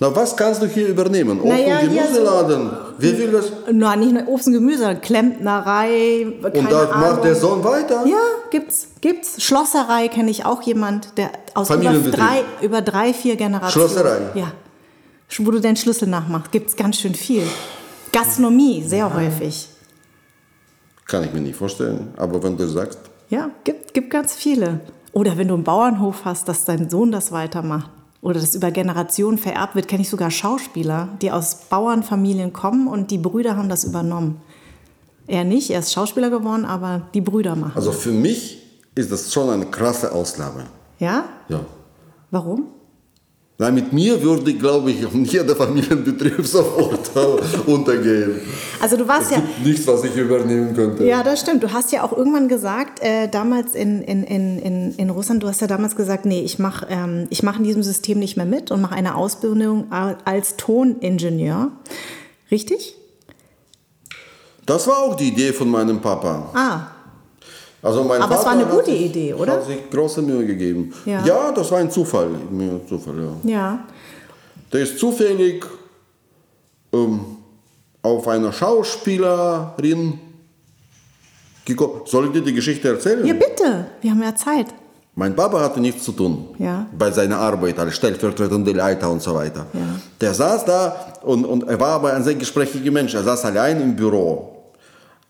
Na, 0.00 0.14
was 0.14 0.36
kannst 0.36 0.60
du 0.60 0.66
hier 0.66 0.88
übernehmen? 0.88 1.38
Obst- 1.40 1.48
Naja, 1.48 1.78
und 1.78 1.88
hier 1.90 2.02
so- 2.02 2.08
Gemüseladen. 2.14 2.70
Wer 2.98 3.18
will 3.18 3.30
das? 3.30 3.44
Na, 3.72 3.94
nicht 3.94 4.12
nur 4.12 4.26
Obst 4.26 4.48
und 4.48 4.54
Gemüse, 4.54 4.96
Klempnerei, 4.96 6.26
Und 6.42 6.70
da 6.70 6.80
Ahnung. 6.88 7.00
macht 7.00 7.24
der 7.24 7.36
Sohn 7.36 7.62
weiter? 7.62 8.04
Ja, 8.04 8.16
gibt's, 8.50 8.88
gibt's. 9.00 9.40
Schlosserei 9.40 10.08
kenne 10.08 10.30
ich 10.32 10.44
auch 10.44 10.62
jemand, 10.62 11.16
der 11.16 11.30
aus 11.54 11.70
über 11.70 11.92
drei, 12.10 12.42
über 12.60 12.82
drei, 12.82 13.14
vier 13.14 13.36
Generationen. 13.36 13.88
Schlosserei? 13.88 14.18
Ja. 14.34 14.52
Wo 15.38 15.50
du 15.50 15.60
den 15.60 15.76
Schlüssel 15.76 16.08
nachmachst, 16.08 16.52
gibt's 16.52 16.76
ganz 16.76 16.96
schön 16.98 17.14
viel. 17.14 17.42
Gastronomie, 18.12 18.82
sehr 18.84 19.12
häufig. 19.12 19.68
Kann 21.06 21.24
ich 21.24 21.32
mir 21.32 21.40
nicht 21.40 21.56
vorstellen. 21.56 22.14
Aber 22.16 22.42
wenn 22.42 22.56
du 22.56 22.66
sagst, 22.68 22.98
Ja, 23.28 23.50
gibt, 23.64 23.94
gibt 23.94 24.10
ganz 24.10 24.34
viele. 24.34 24.80
Oder 25.12 25.36
wenn 25.36 25.48
du 25.48 25.54
einen 25.54 25.64
Bauernhof 25.64 26.24
hast, 26.24 26.48
dass 26.48 26.64
dein 26.64 26.88
Sohn 26.90 27.10
das 27.12 27.32
weitermacht. 27.32 27.90
Oder 28.20 28.40
das 28.40 28.54
über 28.54 28.70
Generationen 28.70 29.36
vererbt 29.36 29.74
wird, 29.74 29.86
kenne 29.88 30.02
ich 30.02 30.08
sogar 30.08 30.30
Schauspieler, 30.30 31.08
die 31.20 31.30
aus 31.30 31.56
Bauernfamilien 31.68 32.52
kommen 32.52 32.86
und 32.88 33.10
die 33.10 33.18
Brüder 33.18 33.56
haben 33.56 33.68
das 33.68 33.84
übernommen. 33.84 34.40
Er 35.26 35.44
nicht, 35.44 35.70
er 35.70 35.80
ist 35.80 35.92
Schauspieler 35.92 36.30
geworden, 36.30 36.64
aber 36.64 37.02
die 37.12 37.20
Brüder 37.20 37.54
machen. 37.56 37.72
also 37.76 37.92
für 37.92 38.12
mich 38.12 38.62
ist 38.94 39.10
das 39.12 39.32
schon 39.32 39.50
eine 39.50 39.66
krasse 39.66 40.12
Ausnahme. 40.12 40.66
Ja? 40.98 41.24
Ja. 41.48 41.60
Warum? 42.30 42.68
Na, 43.56 43.70
mit 43.70 43.92
mir 43.92 44.20
würde, 44.20 44.52
glaube 44.54 44.90
ich, 44.90 45.06
jeder 45.32 45.54
Familienbetrieb 45.54 46.44
sofort 46.46 47.08
untergehen. 47.66 48.40
Also 48.80 48.96
du 48.96 49.06
warst 49.06 49.26
Es 49.26 49.30
ja. 49.30 49.36
gibt 49.36 49.64
nichts, 49.64 49.86
was 49.86 50.02
ich 50.02 50.16
übernehmen 50.16 50.74
könnte. 50.74 51.04
Ja, 51.04 51.22
das 51.22 51.40
stimmt. 51.40 51.62
Du 51.62 51.72
hast 51.72 51.92
ja 51.92 52.02
auch 52.02 52.12
irgendwann 52.12 52.48
gesagt, 52.48 53.00
äh, 53.00 53.28
damals 53.28 53.76
in, 53.76 54.02
in, 54.02 54.24
in, 54.24 54.92
in, 54.96 55.10
Russland, 55.10 55.44
du 55.44 55.46
hast 55.46 55.60
ja 55.60 55.68
damals 55.68 55.94
gesagt, 55.94 56.26
nee, 56.26 56.40
ich 56.40 56.58
mache 56.58 56.88
ähm, 56.90 57.28
ich 57.30 57.44
mach 57.44 57.56
in 57.58 57.62
diesem 57.62 57.84
System 57.84 58.18
nicht 58.18 58.36
mehr 58.36 58.44
mit 58.44 58.72
und 58.72 58.80
mache 58.80 58.96
eine 58.96 59.14
Ausbildung 59.14 59.86
als 59.92 60.56
Toningenieur. 60.56 61.70
Richtig? 62.50 62.96
Das 64.66 64.88
war 64.88 64.98
auch 64.98 65.14
die 65.14 65.28
Idee 65.28 65.52
von 65.52 65.68
meinem 65.68 66.00
Papa. 66.00 66.50
Ah, 66.54 66.93
Also 67.84 68.02
mein 68.02 68.20
Aber 68.22 68.34
es 68.34 68.40
Vater 68.42 68.46
war 68.46 68.52
eine 68.54 68.64
hat 68.64 68.70
gute 68.78 68.90
sich- 68.90 69.00
Idee, 69.06 69.34
oder? 69.34 69.52
Hat 69.52 69.66
sich 69.66 69.90
große 69.90 70.22
Mühe 70.22 70.46
gegeben. 70.46 70.92
Ja. 71.04 71.52
das 71.52 71.70
war 71.70 71.78
ein 71.78 71.90
Zufall. 71.90 72.30
Zufall 72.88 73.14
ja. 73.44 73.50
ja. 73.50 73.78
Der 74.72 74.80
ist 74.80 74.98
zufällig 74.98 75.64
ähm, 76.92 77.20
auf 78.02 78.26
eine 78.26 78.52
Schauspielerin 78.52 80.18
gekommen. 81.64 82.00
Soll 82.06 82.26
ich 82.26 82.32
dir 82.32 82.40
die 82.42 82.54
Geschichte 82.54 82.88
erzählen? 82.88 83.24
Ja, 83.26 83.34
bitte. 83.34 83.86
Wir 84.00 84.10
haben 84.10 84.22
ja 84.22 84.34
Zeit. 84.34 84.66
Mein 85.16 85.36
Papa 85.36 85.60
hatte 85.60 85.78
nichts 85.80 86.02
zu 86.04 86.12
tun 86.12 86.48
Ja. 86.58 86.86
bei 86.98 87.10
seiner 87.10 87.38
Arbeit 87.38 87.78
als 87.78 87.94
stellvertretender 87.94 88.72
Leiter 88.72 89.10
und 89.10 89.22
so 89.22 89.34
weiter. 89.34 89.66
Ja. 89.72 89.80
Der 90.20 90.34
saß 90.34 90.64
da 90.64 91.14
und, 91.22 91.44
und 91.44 91.68
er 91.68 91.78
war 91.78 91.90
aber 91.90 92.14
ein 92.14 92.24
sehr 92.24 92.34
gesprächiger 92.34 92.90
Mensch. 92.90 93.14
Er 93.14 93.22
saß 93.22 93.44
allein 93.44 93.80
im 93.80 93.94
Büro 93.94 94.56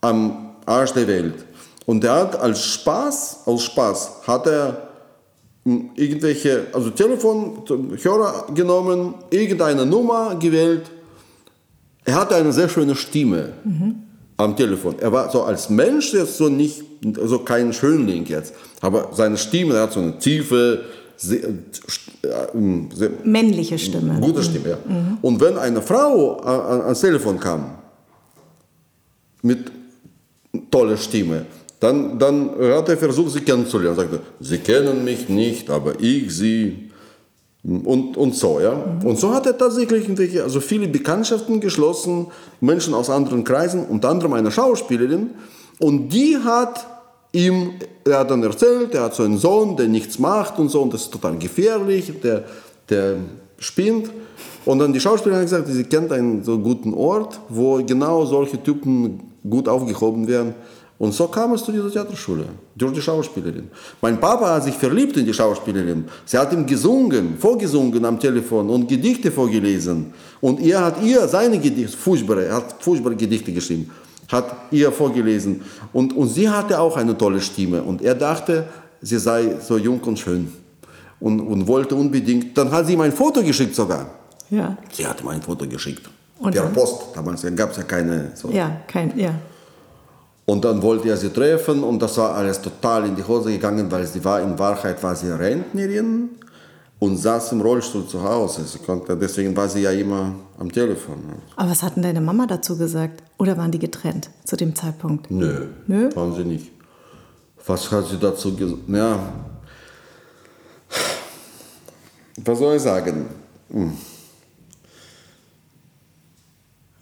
am 0.01 0.55
Arsch 0.65 0.93
der 0.93 1.07
Welt. 1.07 1.35
Und 1.87 2.03
er 2.05 2.15
hat 2.15 2.41
als 2.41 2.65
Spaß, 2.65 3.41
aus 3.47 3.63
Spaß, 3.65 4.11
hat 4.27 4.47
er 4.47 4.89
hm, 5.65 5.91
irgendwelche, 5.97 6.67
also 6.73 6.91
Telefon, 6.91 7.63
Hörer 8.03 8.47
genommen, 8.55 9.15
irgendeine 9.31 9.85
Nummer 9.87 10.35
gewählt. 10.37 10.91
Er 12.05 12.17
hatte 12.17 12.37
eine 12.37 12.53
sehr 12.53 12.69
schöne 12.69 12.95
Stimme 12.95 13.53
am 14.37 14.57
Telefon. 14.57 14.97
Er 14.99 15.11
war 15.13 15.31
so 15.31 15.43
als 15.43 15.71
Mensch 15.71 16.13
jetzt 16.13 16.37
so 16.37 16.49
nicht, 16.49 16.83
also 17.19 17.39
kein 17.41 17.73
Schönling 17.73 18.27
jetzt, 18.27 18.53
aber 18.83 19.09
seine 19.13 19.37
Stimme, 19.39 19.75
er 19.75 19.83
hat 19.85 19.93
so 19.93 20.01
eine 20.01 20.19
tiefe, 20.19 20.85
sehr, 21.17 21.45
äh, 21.45 21.51
sehr 22.95 23.11
Männliche 23.25 23.79
Stimme. 23.79 24.19
gute 24.21 24.43
Stimme. 24.43 24.71
Ja. 24.71 24.79
Und 25.23 25.41
wenn 25.41 25.57
eine 25.57 25.81
Frau 25.81 26.41
a- 26.43 26.59
a- 26.59 26.81
ans 26.87 27.01
Telefon 27.01 27.39
kam 27.41 27.71
mit 29.43 29.71
toller 30.71 30.97
Stimme, 30.97 31.47
Dann, 31.85 32.19
dann 32.19 32.51
hat 32.59 32.89
er 32.89 32.97
versucht, 32.97 33.33
sie 33.33 33.43
kennenzulernen. 33.43 33.99
Er 33.99 34.03
sagte, 34.05 34.21
sie 34.41 34.57
kennen 34.57 35.05
mich 35.05 35.29
nicht, 35.29 35.69
aber 35.69 36.01
ich 36.01 36.35
sie. 36.35 36.91
Und, 37.63 38.17
und 38.17 38.35
so, 38.35 38.59
ja. 38.59 38.73
Mhm. 38.73 39.07
Und 39.07 39.19
so 39.19 39.35
hat 39.35 39.45
er 39.45 39.59
tatsächlich 39.59 40.09
also 40.43 40.61
viele 40.61 40.89
Bekanntschaften 40.89 41.61
geschlossen, 41.61 42.29
Menschen 42.63 42.95
aus 42.95 43.11
anderen 43.11 43.45
Kreisen, 43.45 43.85
unter 43.87 44.09
anderem 44.09 44.33
eine 44.33 44.51
Schauspielerin. 44.51 45.33
Und 45.79 46.09
die 46.09 46.39
hat 46.39 46.87
ihm, 47.33 47.73
er 48.07 48.21
hat 48.21 48.31
dann 48.31 48.43
erzählt, 48.43 48.95
er 48.95 49.03
hat 49.03 49.15
so 49.15 49.23
einen 49.23 49.37
Sohn, 49.37 49.77
der 49.77 49.89
nichts 49.89 50.19
macht 50.19 50.59
und 50.59 50.71
so, 50.71 50.81
und 50.81 50.95
das 50.95 51.03
ist 51.03 51.13
total 51.13 51.37
gefährlich, 51.37 52.11
der, 52.23 52.45
der 52.89 53.17
spinnt. 53.59 54.11
Und 54.65 54.79
dann 54.79 54.95
die 54.95 55.01
Schauspielerin 55.01 55.43
hat 55.43 55.51
gesagt, 55.51 55.69
sie 55.69 55.85
kennt 55.85 56.13
einen 56.13 56.43
so 56.45 56.59
guten 56.59 56.95
Ort, 56.95 57.39
wo 57.51 57.83
genau 57.85 58.25
solche 58.25 58.63
Typen 58.63 59.21
gut 59.49 59.69
aufgehoben 59.69 60.27
werden. 60.27 60.55
Und 60.97 61.13
so 61.13 61.27
kam 61.27 61.53
es 61.55 61.65
zu 61.65 61.73
dieser 61.73 61.91
Theaterschule, 61.91 62.45
durch 62.77 62.93
die 62.93 63.03
Schauspielerin. 63.03 63.69
Mein 64.01 64.19
Papa 64.21 64.55
hat 64.55 64.65
sich 64.65 64.75
verliebt 64.75 65.17
in 65.17 65.27
die 65.27 65.35
Schauspielerin. 65.35 66.05
Sie 66.25 66.39
hat 66.39 66.53
ihm 66.53 66.65
gesungen, 66.65 67.37
vorgesungen 67.39 68.05
am 68.05 68.19
Telefon 68.19 68.71
und 68.71 68.89
Gedichte 68.89 69.33
vorgelesen. 69.33 70.15
Und 70.41 70.61
er 70.61 70.85
hat 70.85 71.03
ihr 71.03 71.27
seine 71.27 71.59
Gedichte, 71.59 71.97
furchtbare, 71.97 72.53
hat 72.53 72.77
furchtbare 72.79 73.17
Gedichte 73.17 73.53
geschrieben, 73.53 73.91
hat 74.31 74.55
ihr 74.71 74.93
vorgelesen. 74.93 75.63
Und, 75.93 76.17
und 76.17 76.29
sie 76.29 76.49
hatte 76.49 76.79
auch 76.79 76.97
eine 76.97 77.19
tolle 77.19 77.41
Stimme. 77.41 77.83
Und 77.83 78.01
er 78.01 78.15
dachte, 78.15 78.65
sie 79.03 79.19
sei 79.19 79.57
so 79.61 79.77
jung 79.77 80.01
und 80.01 80.19
schön. 80.19 80.53
Und, 81.19 81.41
und 81.41 81.67
wollte 81.67 81.97
unbedingt, 81.97 82.57
dann 82.57 82.71
hat 82.71 82.87
sie 82.87 82.93
ihm 82.93 83.01
ein 83.01 83.13
Foto 83.13 83.43
geschickt 83.43 83.75
sogar. 83.75 84.07
Ja. 84.51 84.77
Sie 84.93 85.05
hat 85.05 85.21
ihm 85.23 85.29
ein 85.29 85.43
Foto 85.43 85.67
geschickt. 85.67 86.09
Und 86.39 86.55
per 86.55 86.67
Post, 86.67 87.07
damals 87.15 87.45
gab 87.57 87.73
es 87.73 87.79
ja 87.79 87.83
keine. 87.83 88.31
So. 88.35 88.51
Ja, 88.51 88.81
kein, 88.87 89.19
ja. 89.19 89.35
Und 90.47 90.65
dann 90.65 90.83
wollte 90.83 91.09
er 91.09 91.17
sie 91.17 91.31
treffen 91.31 91.83
und 91.83 92.01
das 92.01 92.19
war 92.19 92.35
alles 92.35 92.61
total 92.61 93.07
in 93.07 93.17
die 93.17 93.23
Hose 93.23 93.51
gegangen, 93.51 93.91
weil 93.91 94.07
sie 94.07 94.23
war 94.25 94.43
in 94.43 94.59
Wahrheit 94.59 95.03
war 95.03 95.17
sie 95.17 95.31
Rentnerin 95.31 96.31
und 96.99 97.17
saß 97.17 97.53
im 97.53 97.63
Rollstuhl 97.63 98.07
zu 98.07 98.23
Hause. 98.23 98.65
Sie 98.65 98.79
konnte, 98.79 99.17
deswegen 99.17 99.57
war 99.57 99.69
sie 99.69 99.81
ja 99.81 99.91
immer 99.91 100.35
am 100.59 100.71
Telefon. 100.71 101.17
Aber 101.57 101.71
was 101.71 101.83
hat 101.83 101.97
denn 101.97 102.03
deine 102.03 102.21
Mama 102.21 102.47
dazu 102.47 102.77
gesagt? 102.77 103.23
Oder 103.39 103.57
waren 103.57 103.71
die 103.71 103.79
getrennt 103.79 104.31
zu 104.45 104.57
dem 104.57 104.75
Zeitpunkt? 104.75 105.31
Nö, 105.31 105.69
Nö? 105.87 106.15
waren 106.15 106.35
sie 106.35 106.45
nicht. 106.45 106.71
Was 107.67 107.91
hat 107.91 108.07
sie 108.07 108.19
dazu 108.19 108.55
gesagt? 108.55 108.83
Ja, 108.89 109.19
was 112.45 112.59
soll 112.59 112.77
ich 112.77 112.83
sagen? 112.83 113.27
Hm 113.71 113.93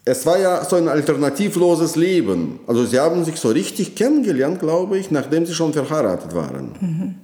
es 0.05 0.27
war 0.27 0.39
ja 0.39 0.65
so 0.65 0.77
ein 0.77 0.89
alternativloses 0.89 1.97
Leben. 1.97 2.61
Also 2.67 2.85
sie 2.85 2.99
haben 2.99 3.25
sich 3.25 3.37
so 3.37 3.49
richtig 3.49 3.95
kennengelernt, 3.95 4.59
glaube 4.59 4.99
ich, 4.99 5.11
nachdem 5.11 5.47
sie 5.47 5.55
schon 5.55 5.73
verheiratet 5.73 6.35
waren. 6.35 6.73
Mhm. 6.81 7.15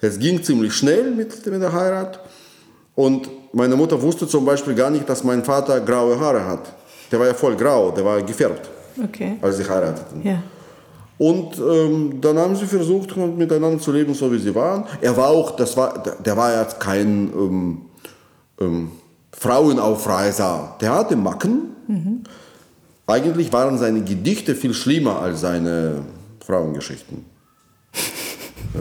Es 0.00 0.18
ging 0.18 0.42
ziemlich 0.42 0.74
schnell 0.74 1.12
mit, 1.12 1.46
mit 1.46 1.62
der 1.62 1.72
Heirat. 1.72 2.20
Und 2.94 3.28
meine 3.52 3.76
Mutter 3.76 4.00
wusste 4.00 4.26
zum 4.26 4.44
Beispiel 4.44 4.74
gar 4.74 4.90
nicht, 4.90 5.08
dass 5.08 5.22
mein 5.22 5.44
Vater 5.44 5.80
graue 5.80 6.18
Haare 6.18 6.44
hat. 6.44 6.74
Der 7.12 7.20
war 7.20 7.26
ja 7.26 7.34
voll 7.34 7.54
grau, 7.56 7.92
der 7.92 8.04
war 8.04 8.20
gefärbt, 8.22 8.68
okay. 9.02 9.36
als 9.40 9.58
sie 9.58 9.68
heirateten. 9.68 10.22
Ja. 10.24 10.42
Und 11.18 11.58
ähm, 11.58 12.20
dann 12.20 12.38
haben 12.38 12.56
sie 12.56 12.66
versucht, 12.66 13.16
miteinander 13.16 13.78
zu 13.78 13.92
leben, 13.92 14.12
so 14.12 14.30
wie 14.32 14.38
sie 14.38 14.54
waren. 14.54 14.84
Er 15.00 15.16
war 15.16 15.28
auch, 15.28 15.56
das 15.56 15.76
war, 15.76 16.02
der 16.02 16.36
war 16.36 16.60
jetzt 16.60 16.80
kein 16.80 17.32
ähm, 17.32 17.82
ähm, 18.60 18.90
Frauenaufreißer. 19.32 20.76
Der 20.80 20.94
hatte 20.94 21.16
Macken, 21.16 21.75
Mhm. 21.86 22.24
Eigentlich 23.06 23.52
waren 23.52 23.78
seine 23.78 24.02
Gedichte 24.02 24.54
viel 24.54 24.74
schlimmer 24.74 25.20
als 25.20 25.40
seine 25.40 26.02
Frauengeschichten. 26.40 27.24
ja. 28.74 28.80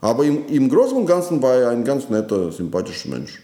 Aber 0.00 0.24
im, 0.24 0.46
im 0.46 0.68
Großen 0.68 0.96
und 0.96 1.06
Ganzen 1.06 1.42
war 1.42 1.54
er 1.54 1.70
ein 1.70 1.84
ganz 1.84 2.08
netter, 2.08 2.52
sympathischer 2.52 3.08
Mensch. 3.08 3.40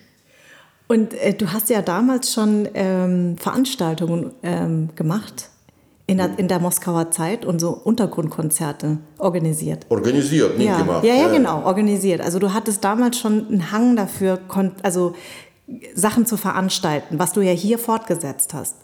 Und 0.86 1.14
äh, 1.14 1.32
du 1.32 1.52
hast 1.52 1.70
ja 1.70 1.82
damals 1.82 2.32
schon 2.32 2.68
ähm, 2.74 3.36
Veranstaltungen 3.38 4.32
ähm, 4.42 4.90
gemacht 4.94 5.50
in 6.06 6.18
der, 6.18 6.38
in 6.38 6.48
der 6.48 6.58
Moskauer 6.58 7.10
Zeit 7.10 7.46
und 7.46 7.58
so 7.58 7.70
Untergrundkonzerte 7.70 8.98
organisiert. 9.18 9.86
Organisiert, 9.88 10.58
nicht 10.58 10.66
ja. 10.66 10.78
gemacht. 10.78 11.04
Ja, 11.04 11.14
ja, 11.14 11.28
genau, 11.28 11.64
organisiert. 11.64 12.20
Also 12.20 12.38
du 12.38 12.52
hattest 12.52 12.84
damals 12.84 13.18
schon 13.18 13.48
einen 13.48 13.72
Hang 13.72 13.96
dafür, 13.96 14.38
also 14.82 15.14
Sachen 15.94 16.26
zu 16.26 16.36
veranstalten, 16.36 17.18
was 17.18 17.32
du 17.32 17.40
ja 17.40 17.52
hier 17.52 17.78
fortgesetzt 17.78 18.54
hast 18.54 18.74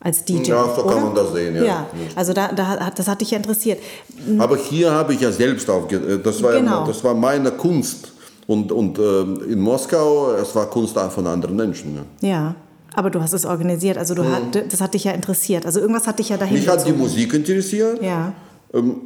als 0.00 0.24
DJ. 0.24 0.50
Ja, 0.50 0.74
so 0.74 0.84
oder? 0.84 0.94
kann 0.94 1.04
man 1.04 1.14
das 1.14 1.32
sehen, 1.32 1.56
ja. 1.56 1.64
ja 1.64 1.86
also 2.14 2.32
da, 2.32 2.52
da, 2.52 2.90
das 2.94 3.08
hat 3.08 3.20
dich 3.20 3.30
ja 3.30 3.38
interessiert. 3.38 3.80
Aber 4.38 4.56
hier 4.56 4.90
habe 4.90 5.14
ich 5.14 5.20
ja 5.20 5.32
selbst 5.32 5.68
aufge... 5.70 6.18
Das 6.18 6.42
war, 6.42 6.52
genau. 6.52 6.86
das 6.86 7.02
war 7.02 7.14
meine 7.14 7.50
Kunst. 7.52 8.12
Und, 8.46 8.70
und 8.70 8.98
äh, 8.98 9.22
in 9.50 9.60
Moskau, 9.60 10.32
es 10.32 10.54
war 10.54 10.66
Kunst 10.66 10.96
von 10.96 11.26
anderen 11.26 11.56
Menschen. 11.56 11.98
Ja. 12.20 12.28
ja. 12.28 12.54
Aber 12.94 13.10
du 13.10 13.20
hast 13.20 13.32
es 13.32 13.44
organisiert, 13.44 13.98
also 13.98 14.14
du 14.14 14.22
mhm. 14.22 14.32
hat, 14.32 14.72
das 14.72 14.80
hat 14.80 14.94
dich 14.94 15.04
ja 15.04 15.12
interessiert. 15.12 15.66
Also 15.66 15.80
irgendwas 15.80 16.06
hat 16.06 16.18
dich 16.18 16.30
ja 16.30 16.36
dahin 16.36 16.56
Mich 16.56 16.68
hat 16.68 16.86
die 16.86 16.92
Musik 16.92 17.34
interessiert. 17.34 18.02
Ja. 18.02 18.32
Ähm, 18.72 19.02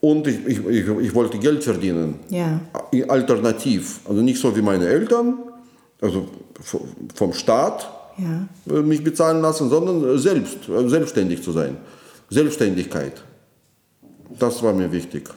und 0.00 0.26
ich, 0.26 0.46
ich, 0.46 0.66
ich, 0.66 0.88
ich, 0.88 1.14
wollte 1.14 1.38
Geld 1.38 1.64
verdienen. 1.64 2.20
Ja. 2.28 2.60
Alternativ. 3.08 4.00
Also 4.08 4.22
nicht 4.22 4.40
so 4.40 4.54
wie 4.56 4.62
meine 4.62 4.86
Eltern, 4.86 5.34
also 6.00 6.26
vom 7.14 7.32
Staat 7.32 7.88
ja. 8.18 8.74
Äh, 8.74 8.82
mich 8.82 9.02
bezahlen 9.02 9.40
lassen, 9.40 9.70
sondern 9.70 10.18
selbst, 10.18 10.68
äh, 10.68 10.88
selbstständig 10.88 11.42
zu 11.42 11.52
sein. 11.52 11.76
Selbstständigkeit. 12.28 13.22
Das 14.38 14.62
war 14.62 14.72
mir 14.72 14.92
wichtig. 14.92 15.28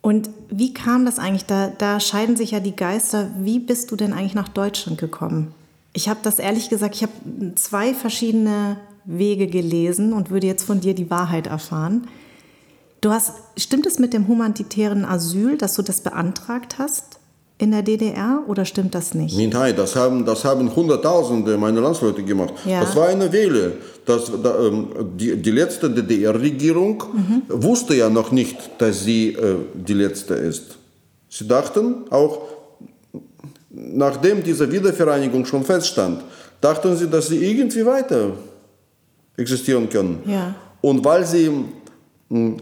Und 0.00 0.30
wie 0.50 0.72
kam 0.72 1.04
das 1.04 1.18
eigentlich? 1.18 1.46
Da, 1.46 1.68
da 1.76 2.00
scheiden 2.00 2.36
sich 2.36 2.52
ja 2.52 2.60
die 2.60 2.76
Geister. 2.76 3.30
Wie 3.40 3.58
bist 3.58 3.90
du 3.90 3.96
denn 3.96 4.12
eigentlich 4.12 4.34
nach 4.34 4.48
Deutschland 4.48 4.98
gekommen? 4.98 5.52
Ich 5.92 6.08
habe 6.08 6.20
das 6.22 6.38
ehrlich 6.38 6.68
gesagt, 6.68 6.94
ich 6.94 7.02
habe 7.02 7.54
zwei 7.54 7.94
verschiedene 7.94 8.76
Wege 9.04 9.46
gelesen 9.46 10.12
und 10.12 10.30
würde 10.30 10.46
jetzt 10.46 10.64
von 10.64 10.80
dir 10.80 10.94
die 10.94 11.10
Wahrheit 11.10 11.46
erfahren. 11.46 12.08
Du 13.00 13.10
hast, 13.10 13.32
stimmt 13.56 13.86
es 13.86 13.98
mit 13.98 14.12
dem 14.12 14.28
humanitären 14.28 15.04
Asyl, 15.04 15.56
dass 15.56 15.74
du 15.74 15.82
das 15.82 16.00
beantragt 16.00 16.78
hast? 16.78 17.15
In 17.58 17.70
der 17.70 17.82
DDR 17.82 18.42
oder 18.46 18.64
stimmt 18.64 18.94
das 18.94 19.14
nicht? 19.14 19.36
Nein, 19.36 19.74
das 19.76 19.96
haben, 19.96 20.26
das 20.26 20.44
haben 20.44 20.74
Hunderttausende 20.74 21.56
meiner 21.56 21.80
Landsleute 21.80 22.22
gemacht. 22.22 22.52
Ja. 22.66 22.80
Das 22.80 22.94
war 22.94 23.08
eine 23.08 23.32
Welle. 23.32 23.78
Das, 24.04 24.30
da, 24.42 24.58
ähm, 24.60 24.88
die, 25.16 25.36
die 25.36 25.50
letzte 25.50 25.88
DDR-Regierung 25.90 27.02
mhm. 27.12 27.42
wusste 27.48 27.94
ja 27.94 28.10
noch 28.10 28.30
nicht, 28.30 28.56
dass 28.78 29.04
sie 29.04 29.32
äh, 29.32 29.56
die 29.74 29.94
letzte 29.94 30.34
ist. 30.34 30.76
Sie 31.30 31.48
dachten 31.48 32.04
auch, 32.10 32.40
nachdem 33.70 34.42
diese 34.42 34.70
Wiedervereinigung 34.70 35.46
schon 35.46 35.64
feststand, 35.64 36.22
dachten 36.60 36.94
sie, 36.96 37.08
dass 37.08 37.28
sie 37.28 37.38
irgendwie 37.38 37.84
weiter 37.86 38.32
existieren 39.36 39.88
können. 39.88 40.18
Ja. 40.26 40.54
Und 40.82 41.04
weil 41.04 41.24
sie, 41.24 41.50
hm, 42.30 42.56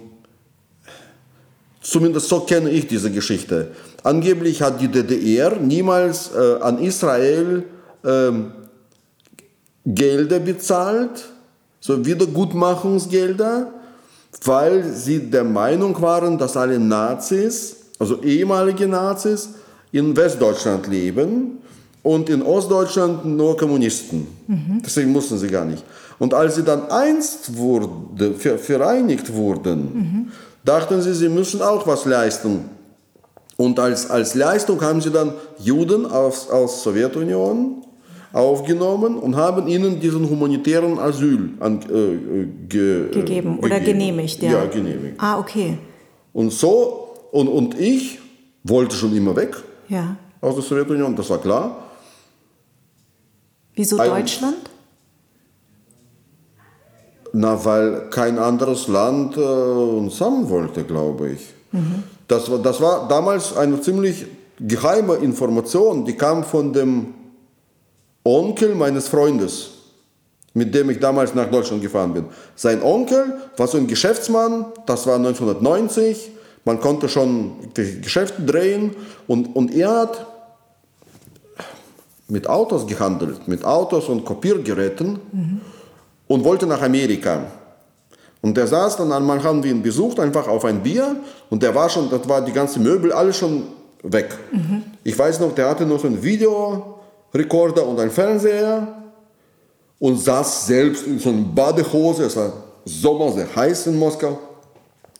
zumindest 1.81 2.29
so 2.29 2.41
kenne 2.41 2.71
ich 2.71 2.87
diese 2.87 3.11
Geschichte, 3.11 3.73
Angeblich 4.05 4.61
hat 4.61 4.83
die 4.83 4.89
DDR 4.89 5.57
niemals 5.57 6.31
äh, 6.37 6.61
an 6.61 6.79
Israel 6.79 7.65
äh, 8.05 8.33
Gelder 9.87 10.41
bezahlt, 10.41 11.25
so 11.81 12.05
Wiedergutmachungsgelder, 12.05 13.73
weil 14.45 14.85
sie 14.85 15.31
der 15.31 15.45
Meinung 15.45 16.01
waren, 16.03 16.37
dass 16.37 16.55
alle 16.55 16.79
Nazis, 16.79 17.77
also 17.99 18.21
ehemalige 18.23 18.87
Nazis, 18.87 19.49
in 19.91 20.15
Westdeutschland 20.15 20.87
leben 20.87 21.59
und 22.03 22.29
in 22.29 22.43
Ostdeutschland 22.43 23.25
nur 23.25 23.57
Kommunisten. 23.57 24.27
Mhm. 24.47 24.83
Deswegen 24.85 25.13
mussten 25.13 25.39
sie 25.39 25.49
gar 25.49 25.65
nicht. 25.65 25.83
Und 26.19 26.35
als 26.35 26.57
sie 26.57 26.63
dann 26.63 26.91
einst 26.91 27.57
wurde, 27.57 28.35
vereinigt 28.35 29.33
wurden, 29.33 29.81
mhm. 29.81 30.33
dachten 30.63 31.01
sie, 31.01 31.15
sie 31.15 31.31
müssen 31.31 31.63
auch 31.63 31.87
was 31.87 32.05
leisten 32.05 32.67
und 33.57 33.79
als, 33.79 34.11
als 34.11 34.35
Leistung 34.35 34.81
haben 34.81 35.01
sie 35.01 35.11
dann 35.11 35.33
Juden 35.59 36.07
aus, 36.07 36.51
aus 36.51 36.83
Sowjetunion 36.83 37.85
aufgenommen 38.33 39.17
und 39.17 39.37
haben 39.37 39.69
ihnen 39.69 40.01
diesen 40.01 40.29
humanitären 40.29 40.99
Asyl 40.99 41.51
an, 41.61 41.81
äh, 41.83 42.47
ge, 42.69 43.11
gegeben 43.11 43.59
oder 43.61 43.79
gegeben. 43.79 43.99
genehmigt. 43.99 44.43
Ja. 44.43 44.51
ja, 44.51 44.67
genehmigt. 44.67 45.15
Ah, 45.19 45.39
okay. 45.39 45.79
Und 46.33 46.53
so, 46.53 47.15
und, 47.31 47.47
und 47.47 47.79
ich 47.79 48.19
wollte 48.65 48.97
schon 48.97 49.17
immer 49.17 49.37
weg 49.37 49.57
ja. 49.89 50.17
aus 50.41 50.57
der 50.57 50.65
Sowjetunion, 50.65 51.15
das 51.15 51.31
war 51.31 51.39
klar. 51.39 51.85
Wieso 53.77 53.99
Ein, 53.99 54.11
Deutschland? 54.11 54.71
Na, 57.33 57.65
weil 57.65 58.11
kein 58.11 58.39
anderes 58.39 58.89
Land 58.89 59.37
äh, 59.37 59.41
uns 59.41 60.21
haben 60.21 60.49
wollte, 60.49 60.83
glaube 60.83 61.31
ich. 61.31 61.41
Mhm. 61.71 62.03
Das, 62.29 62.51
das 62.63 62.81
war 62.81 63.09
damals 63.09 63.57
eine 63.57 63.81
ziemlich 63.81 64.27
geheime 64.61 65.17
Information, 65.17 66.05
die 66.05 66.17
kam 66.17 66.45
von 66.45 66.73
dem 66.73 67.15
Onkel 68.25 68.75
meines 68.75 69.09
Freundes. 69.09 69.75
mit 70.55 70.73
dem 70.73 70.89
ich 70.89 71.01
damals 71.01 71.35
nach 71.35 71.51
Deutschland 71.51 71.83
gefahren 71.83 72.15
bin. 72.15 72.27
Sein 72.55 72.81
Onkel 72.83 73.41
war 73.57 73.67
so 73.67 73.77
ein 73.77 73.89
Geschäftsmann, 73.89 74.67
das 74.87 75.07
war 75.07 75.17
1990, 75.17 76.31
man 76.65 76.81
konnte 76.81 77.09
schon 77.09 77.57
Geschäfte 77.75 78.43
drehen 78.43 78.95
und, 79.27 79.55
und 79.57 79.75
er 79.75 79.91
hat 79.91 80.27
mit 82.29 82.49
Autos 82.49 82.87
gehandelt, 82.87 83.47
mit 83.49 83.65
Autos 83.65 84.09
und 84.09 84.25
Kopiergeräten 84.25 85.19
mhm. 85.33 85.61
und 86.29 86.45
wollte 86.45 86.67
nach 86.67 86.81
Amerika. 86.81 87.43
Und 88.45 88.59
der 88.59 88.67
saß 88.67 88.99
dann, 88.99 89.11
einmal 89.11 89.43
haben 89.43 89.65
wir 89.65 89.71
ihn 89.71 89.83
besucht, 89.83 90.21
einfach 90.21 90.47
auf 90.47 90.67
ein 90.67 90.83
Bier 90.83 91.17
und 91.49 91.63
der 91.63 91.75
war 91.75 91.89
schon, 91.89 92.11
das 92.11 92.29
war 92.29 92.43
die 92.43 92.53
ganze 92.53 92.79
Möbel, 92.79 93.11
alles 93.11 93.39
schon 93.39 93.63
weg. 94.03 94.37
Mhm. 94.53 94.83
Ich 95.03 95.19
weiß 95.19 95.41
noch, 95.41 95.55
der 95.55 95.71
hatte 95.71 95.87
noch 95.87 95.99
so 95.99 96.09
einen 96.09 96.23
Videorekorder 96.23 97.87
und 97.87 97.99
einen 97.99 98.11
Fernseher 98.11 98.87
und 99.99 100.21
saß 100.21 100.67
selbst 100.67 101.07
in 101.07 101.19
so 101.19 101.31
einer 101.31 101.41
Badehose, 101.41 102.25
es 102.25 102.37
war 102.37 102.53
Sommer, 102.85 103.33
sehr 103.33 103.47
heiß 103.57 103.87
in 103.87 103.99
Moskau. 103.99 104.39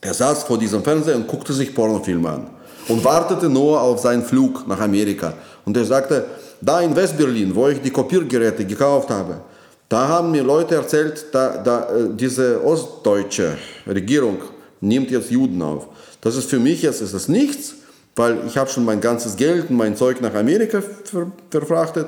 Er 0.01 0.13
saß 0.13 0.43
vor 0.43 0.59
diesem 0.59 0.83
Fernseher 0.83 1.15
und 1.15 1.27
guckte 1.27 1.51
sich 1.51 1.73
Pornofilme 1.73 2.29
an 2.29 2.47
und 2.87 3.03
wartete 3.03 3.49
nur 3.49 3.81
auf 3.81 4.01
seinen 4.01 4.21
Flug 4.21 4.67
nach 4.67 4.81
Amerika. 4.81 5.33
Und 5.65 5.75
er 5.75 5.85
sagte, 5.85 6.25
da 6.61 6.79
in 6.79 6.95
Westberlin, 6.95 7.55
wo 7.55 7.69
ich 7.69 7.81
die 7.81 7.89
Kopiergeräte 7.89 8.65
gekauft 8.65 9.09
habe, 9.09 9.41
da 9.89 10.07
haben 10.07 10.31
mir 10.31 10.43
Leute 10.43 10.75
erzählt, 10.75 11.27
da, 11.31 11.57
da, 11.57 11.89
äh, 11.89 12.09
diese 12.15 12.63
ostdeutsche 12.63 13.57
Regierung 13.85 14.37
nimmt 14.81 15.11
jetzt 15.11 15.29
Juden 15.29 15.61
auf. 15.61 15.87
Das 16.21 16.35
ist 16.35 16.49
für 16.49 16.59
mich 16.59 16.81
jetzt 16.81 17.01
ist 17.01 17.13
das 17.13 17.27
nichts, 17.27 17.75
weil 18.15 18.39
ich 18.47 18.57
habe 18.57 18.69
schon 18.69 18.85
mein 18.85 19.01
ganzes 19.01 19.35
Geld 19.35 19.69
und 19.69 19.77
mein 19.77 19.95
Zeug 19.95 20.21
nach 20.21 20.33
Amerika 20.33 20.81
ver 20.81 21.31
verfrachtet. 21.49 22.07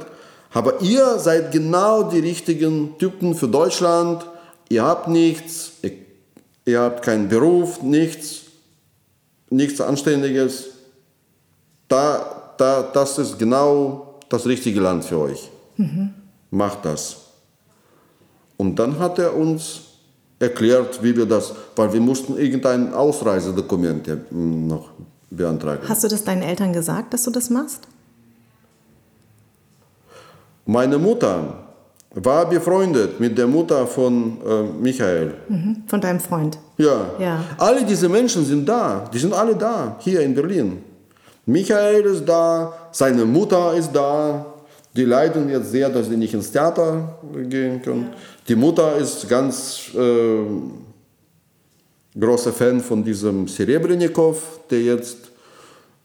Aber 0.53 0.81
ihr 0.81 1.19
seid 1.19 1.51
genau 1.51 2.03
die 2.03 2.19
richtigen 2.19 2.97
Typen 2.97 3.35
für 3.35 3.47
Deutschland. 3.47 4.25
Ihr 4.69 4.83
habt 4.83 5.07
nichts, 5.07 5.73
ihr, 5.83 5.91
ihr 6.65 6.79
habt 6.79 7.03
keinen 7.03 7.29
Beruf, 7.29 7.83
nichts, 7.83 8.43
nichts 9.49 9.81
Anständiges. 9.81 10.65
Da, 11.87 12.53
da, 12.57 12.81
das 12.81 13.17
ist 13.19 13.37
genau 13.37 14.19
das 14.29 14.45
richtige 14.45 14.79
Land 14.79 15.05
für 15.05 15.19
euch. 15.19 15.49
Mhm. 15.77 16.13
Macht 16.49 16.85
das. 16.85 17.26
Und 18.58 18.78
dann 18.78 19.00
hat 19.00 19.20
er 19.20 19.36
uns 19.36 19.82
erklärt, 20.39 21.02
wie 21.02 21.15
wir 21.15 21.26
das, 21.26 21.54
weil 21.76 21.93
wir 21.93 22.02
mussten 22.02 22.38
irgendein 22.38 22.93
Ausreisedokument 22.93 24.32
noch 24.32 24.89
beantragen. 25.30 25.82
Hast 25.88 26.04
du 26.04 26.08
das 26.08 26.24
deinen 26.24 26.41
Eltern 26.41 26.74
gesagt, 26.74 27.13
dass 27.13 27.24
du 27.24 27.32
das 27.32 27.50
machst? 27.50 27.88
Meine 30.65 30.98
Mutter 30.98 31.67
war 32.13 32.50
befreundet 32.50 33.20
mit 33.20 33.38
der 33.38 33.48
Mutter 33.48 33.86
von 33.88 34.38
äh, 34.46 34.63
Michael. 34.82 35.34
Mhm, 35.48 35.84
von 35.88 36.02
deinem 36.02 36.20
Freund. 36.20 36.58
Ja. 36.78 37.12
ja. 37.20 37.43
Alle 37.58 37.86
diese 37.86 38.10
Menschen 38.10 38.43
sind 38.43 38.67
da. 38.67 39.10
Die 39.13 39.20
sind 39.20 39.34
alle 39.34 39.56
da, 39.56 39.98
hier 40.00 40.22
in 40.22 40.34
Berlin. 40.34 40.84
Michael 41.46 42.02
ist 42.02 42.26
da, 42.26 42.74
seine 42.91 43.24
Mutter 43.26 43.74
ist 43.76 43.91
da. 43.93 44.46
Die 44.96 45.06
leiden 45.06 45.48
jetzt 45.50 45.72
sehr, 45.72 45.89
dass 45.89 46.08
sie 46.08 46.17
nicht 46.17 46.34
ins 46.34 46.52
Theater 46.52 47.20
gehen 47.48 47.82
können. 47.82 48.10
Ja. 48.12 48.17
Die 48.47 48.55
Mutter 48.55 48.95
ist 48.95 49.27
ganz 49.27 49.89
äh, 49.93 50.45
großer 52.17 52.53
Fan 52.53 52.79
von 52.79 53.03
diesem 53.03 53.47
Serebrennikov, 53.47 54.62
der 54.69 54.81
jetzt 54.81 55.17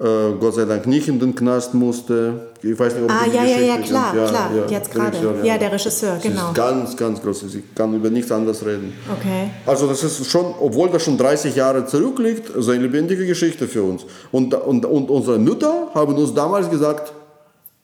äh, 0.00 0.32
Gott 0.40 0.56
sei 0.56 0.64
Dank 0.64 0.86
nicht 0.88 1.06
in 1.06 1.20
den 1.20 1.36
Knast 1.36 1.72
musste. 1.74 2.48
Ich 2.60 2.76
weiß 2.76 2.94
nicht, 2.94 3.04
ob 3.04 3.10
ah, 3.10 3.26
ja, 3.32 3.44
ja, 3.44 3.58
ja, 3.60 3.76
klar, 3.78 4.16
ja, 4.16 4.26
klar, 4.26 4.50
ja, 4.56 4.66
jetzt 4.68 4.90
gerade. 4.90 5.16
Ja, 5.18 5.44
ja, 5.44 5.58
der 5.58 5.72
Regisseur, 5.72 6.18
Sie 6.20 6.28
genau. 6.28 6.48
Ist 6.48 6.54
ganz, 6.54 6.96
ganz 6.96 7.22
groß. 7.22 7.40
Sie 7.42 7.62
kann 7.76 7.94
über 7.94 8.10
nichts 8.10 8.32
anderes 8.32 8.66
reden. 8.66 8.92
Okay. 9.16 9.50
Also 9.64 9.86
das 9.86 10.02
ist 10.02 10.28
schon, 10.28 10.46
obwohl 10.60 10.90
das 10.90 11.04
schon 11.04 11.16
30 11.16 11.54
Jahre 11.54 11.86
zurückliegt, 11.86 12.50
so 12.56 12.72
eine 12.72 12.82
lebendige 12.82 13.24
Geschichte 13.24 13.68
für 13.68 13.84
uns. 13.84 14.04
Und, 14.32 14.52
und, 14.54 14.84
und 14.84 15.10
unsere 15.10 15.38
Mütter 15.38 15.90
haben 15.94 16.16
uns 16.16 16.34
damals 16.34 16.68
gesagt, 16.68 17.12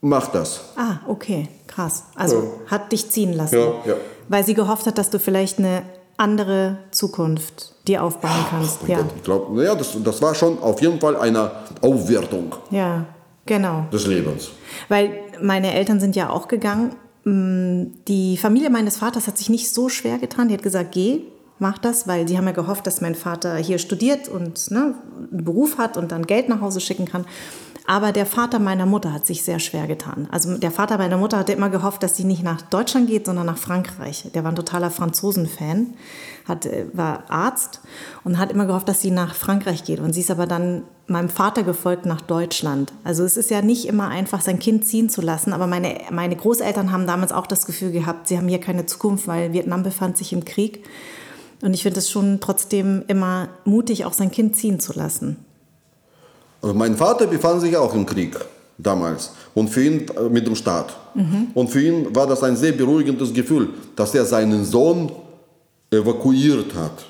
mach 0.01 0.29
das. 0.29 0.61
Ah, 0.77 0.99
okay, 1.07 1.49
krass. 1.67 2.05
Also 2.15 2.61
hat 2.67 2.93
dich 2.93 3.11
ziehen 3.11 3.33
lassen. 3.33 3.59
Ja, 3.59 3.73
ja. 3.85 3.95
Weil 4.29 4.45
sie 4.45 4.55
gehofft 4.55 4.87
hat, 4.87 4.99
dass 4.99 5.11
du 5.11 5.19
vielleicht 5.19 5.59
eine 5.59 5.83
andere 6.17 6.79
Zukunft 6.91 7.75
dir 7.87 8.03
aufbauen 8.03 8.45
kannst. 8.51 8.81
ja. 8.87 8.99
Gott, 8.99 9.07
ich 9.17 9.23
glaube, 9.23 9.57
naja, 9.57 9.75
das, 9.75 9.97
das 10.03 10.21
war 10.21 10.35
schon 10.35 10.59
auf 10.61 10.83
jeden 10.83 11.01
Fall 11.01 11.17
eine 11.17 11.51
Aufwertung 11.81 12.55
ja, 12.71 13.07
genau. 13.47 13.87
des 13.93 14.07
Lebens. 14.07 14.51
Weil 14.89 15.13
meine 15.41 15.73
Eltern 15.73 16.01
sind 16.01 16.17
ja 16.17 16.31
auch 16.31 16.49
gegangen. 16.49 16.97
Mm, 17.25 17.93
die 18.09 18.37
Familie 18.37 18.69
meines 18.69 18.99
Vaters 18.99 19.27
hat 19.27 19.39
sich 19.39 19.49
nicht 19.49 19.73
so 19.73 19.89
schwer 19.89 20.19
getan. 20.19 20.49
Die 20.49 20.55
hat 20.55 20.63
gesagt, 20.63 20.93
geh, 20.93 21.23
mach 21.61 21.79
das, 21.79 22.09
weil 22.09 22.27
sie 22.27 22.37
haben 22.37 22.47
ja 22.47 22.53
gehofft, 22.53 22.87
dass 22.87 23.01
mein 23.01 23.15
Vater 23.15 23.57
hier 23.57 23.79
studiert 23.79 24.29
und 24.29 24.71
ne, 24.71 24.95
einen 25.31 25.45
Beruf 25.45 25.79
hat 25.79 25.97
und 25.97 26.13
dann 26.13 26.27
Geld 26.27 26.49
nach 26.49 26.61
Hause 26.61 26.81
schicken 26.81 27.05
kann. 27.05 27.27
Aber 27.89 28.13
der 28.13 28.27
Vater 28.27 28.59
meiner 28.59 28.85
Mutter 28.85 29.15
hat 29.15 29.27
sich 29.27 29.43
sehr 29.43 29.59
schwer 29.59 29.87
getan. 29.87 30.29
Also 30.31 30.59
der 30.59 30.71
Vater 30.71 30.99
meiner 30.99 31.17
Mutter 31.17 31.39
hatte 31.39 31.55
immer 31.55 31.71
gehofft, 31.71 32.03
dass 32.03 32.15
sie 32.15 32.25
nicht 32.25 32.43
nach 32.43 32.61
Deutschland 32.61 33.09
geht, 33.09 33.25
sondern 33.25 33.47
nach 33.47 33.57
Frankreich. 33.57 34.31
Der 34.35 34.45
war 34.45 34.53
ein 34.53 34.57
totaler 34.57 34.91
Franzosen-Fan, 34.91 35.95
hat, 36.47 36.67
äh, 36.67 36.85
war 36.93 37.25
Arzt 37.31 37.81
und 38.25 38.37
hat 38.37 38.53
immer 38.53 38.67
gehofft, 38.67 38.91
dass 38.91 39.01
sie 39.01 39.11
nach 39.11 39.35
Frankreich 39.35 39.85
geht. 39.85 40.01
Und 40.01 40.13
sie 40.13 40.21
ist 40.21 40.31
aber 40.31 40.47
dann 40.47 40.83
meinem 41.07 41.31
Vater 41.31 41.63
gefolgt 41.63 42.05
nach 42.05 42.21
Deutschland. 42.21 42.93
Also 43.05 43.25
es 43.25 43.39
ist 43.39 43.49
ja 43.49 43.63
nicht 43.63 43.87
immer 43.87 44.09
einfach, 44.09 44.43
sein 44.43 44.59
Kind 44.59 44.85
ziehen 44.85 45.09
zu 45.09 45.23
lassen. 45.23 45.55
Aber 45.55 45.67
meine, 45.67 45.97
meine 46.11 46.37
Großeltern 46.37 46.93
haben 46.93 47.07
damals 47.07 47.33
auch 47.33 47.47
das 47.47 47.65
Gefühl 47.65 47.93
gehabt, 47.93 48.29
sie 48.29 48.37
haben 48.37 48.49
hier 48.49 48.61
keine 48.61 48.85
Zukunft, 48.85 49.27
weil 49.27 49.55
Vietnam 49.55 49.83
befand 49.83 50.19
sich 50.19 50.35
im 50.35 50.45
Krieg. 50.45 50.85
Und 51.63 51.73
ich 51.73 51.85
finde 51.85 52.01
es 52.01 52.11
schon 52.11 52.41
trotzdem 52.41 53.05
immer 53.09 53.49
mutig, 53.65 54.05
auch 54.05 54.13
sein 54.13 54.31
Kind 54.31 54.57
ziehen 54.57 54.79
zu 54.79 54.93
lassen. 54.93 55.39
Also 56.61 56.75
mein 56.75 56.97
Vater 56.97 57.27
befand 57.27 57.61
sich 57.61 57.77
auch 57.77 57.95
im 57.95 58.05
Krieg 58.05 58.37
damals 58.79 59.33
und 59.55 59.69
für 59.69 59.83
ihn 59.83 60.07
äh, 60.09 60.29
mit 60.29 60.47
dem 60.47 60.55
Staat. 60.55 60.97
Mhm. 61.15 61.49
Und 61.55 61.69
für 61.69 61.81
ihn 61.81 62.15
war 62.15 62.27
das 62.27 62.43
ein 62.43 62.57
sehr 62.57 62.73
beruhigendes 62.73 63.33
Gefühl, 63.33 63.71
dass 63.97 64.15
er 64.15 64.25
seinen 64.25 64.65
Sohn 64.65 65.11
evakuiert 65.91 66.75
hat, 66.75 67.05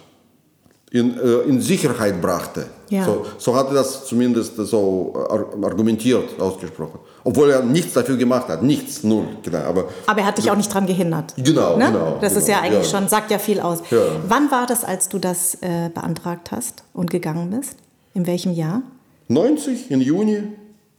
in, 0.91 1.19
äh, 1.19 1.49
in 1.49 1.61
Sicherheit 1.61 2.21
brachte. 2.21 2.67
Ja. 2.89 3.05
So, 3.05 3.27
so 3.37 3.55
hat 3.55 3.69
er 3.69 3.75
das 3.75 4.07
zumindest 4.07 4.57
so 4.57 5.13
argumentiert, 5.63 6.41
ausgesprochen. 6.41 7.01
Obwohl 7.23 7.51
er 7.51 7.63
nichts 7.63 7.93
dafür 7.93 8.17
gemacht 8.17 8.49
hat, 8.49 8.63
nichts, 8.63 9.05
null. 9.05 9.27
Genau, 9.43 9.59
aber, 9.59 9.85
aber 10.07 10.21
er 10.21 10.27
hat 10.27 10.39
dich 10.39 10.51
auch 10.51 10.57
nicht 10.57 10.71
daran 10.71 10.87
gehindert. 10.87 11.35
Genau, 11.37 11.77
ne? 11.77 11.87
genau. 11.87 12.19
Das 12.21 12.33
genau, 12.33 12.41
ist 12.41 12.49
ja 12.49 12.61
eigentlich 12.61 12.91
ja. 12.91 12.99
schon, 12.99 13.09
sagt 13.09 13.31
ja 13.31 13.39
viel 13.39 13.61
aus. 13.61 13.81
Ja. 13.91 13.99
Wann 14.27 14.51
war 14.51 14.67
das, 14.67 14.85
als 14.85 15.11
du 15.11 15.19
das 15.19 15.57
äh, 15.57 15.91
beantragt 15.93 16.51
hast 16.51 16.85
und 16.95 17.11
gegangen 17.11 17.51
bist? 17.51 17.77
In 18.15 18.27
welchem 18.27 18.55
Jahr? 18.55 18.81
90 19.29 19.91
im 19.91 20.01
Juni 20.01 20.43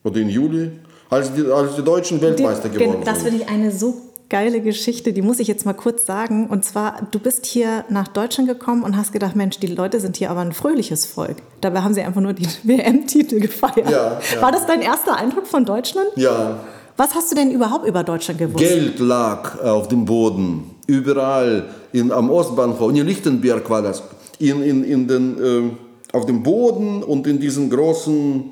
oder 0.04 0.20
im 0.20 0.30
Juli, 0.30 0.72
als 1.10 1.34
die, 1.34 1.46
als 1.52 1.76
die 1.76 1.84
Deutschen 1.84 2.22
Weltmeister 2.22 2.70
geworden 2.70 3.04
sind. 3.04 3.08
Das 3.08 3.24
finde 3.24 3.44
ich 3.44 3.50
eine 3.50 3.72
so 3.72 3.96
geile 4.30 4.62
Geschichte, 4.62 5.12
die 5.12 5.24
muss 5.24 5.40
ich 5.40 5.48
jetzt 5.48 5.66
mal 5.66 5.74
kurz 5.74 6.06
sagen. 6.06 6.48
Und 6.48 6.64
zwar, 6.64 7.08
du 7.10 7.20
bist 7.20 7.48
hier 7.48 7.84
nach 7.90 8.08
Deutschland 8.08 8.48
gekommen 8.48 8.84
und 8.84 8.96
hast 8.96 9.12
gedacht, 9.12 9.36
Mensch, 9.36 9.60
die 9.60 9.68
Leute 9.68 10.00
sind 10.00 10.18
hier 10.18 10.30
aber 10.30 10.42
ein 10.42 10.54
fröhliches 10.54 11.06
Volk. 11.06 11.38
Dabei 11.62 11.82
haben 11.82 11.96
sie 11.96 12.02
einfach 12.04 12.22
nur 12.22 12.34
die 12.34 12.48
WM-Titel 12.64 13.40
gefeiert. 13.40 13.90
Ja, 13.90 14.20
ja. 14.34 14.42
War 14.42 14.52
das 14.52 14.66
dein 14.68 14.82
erster 14.82 15.18
Eindruck 15.18 15.48
von 15.48 15.66
Deutschland? 15.66 16.10
Ja. 16.16 16.60
Was 16.96 17.16
hast 17.16 17.32
du 17.32 17.36
denn 17.36 17.50
überhaupt 17.52 17.88
über 17.88 18.04
Deutschland 18.04 18.40
gewusst? 18.40 18.60
Geld 18.60 19.00
lag 19.00 19.60
auf 19.64 19.88
dem 19.88 20.06
Boden, 20.06 20.76
überall, 20.86 21.66
in, 21.92 22.12
am 22.12 22.30
Ostbahnhof, 22.30 22.92
in 22.92 23.08
Lichtenberg 23.08 23.68
war 23.70 23.82
das, 23.82 24.04
in, 24.38 24.62
in, 24.62 24.84
in 24.84 25.08
den... 25.08 25.44
Äh, 25.44 25.89
auf 26.12 26.26
dem 26.26 26.44
Boden 26.44 27.04
und 27.04 27.28
in 27.28 27.40
diesen 27.40 27.70
großen 27.70 28.52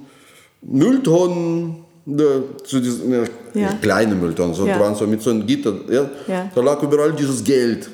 Mülltonnen, 0.62 1.84
zu 2.63 2.80
diesen 2.80 3.13
äh, 3.13 3.26
ja. 3.54 3.74
kleinen 3.82 4.20
Mülltonnen, 4.20 4.54
so, 4.54 4.65
ja. 4.65 4.96
so 4.96 5.06
mit 5.06 5.22
so 5.22 5.32
einem 5.32 5.46
Gitter, 5.46 5.74
ja, 5.89 6.10
ja. 6.28 6.50
da 6.54 6.62
lag 6.62 6.82
überall 6.82 7.13
dieses 7.13 7.43
Geld. 7.43 7.89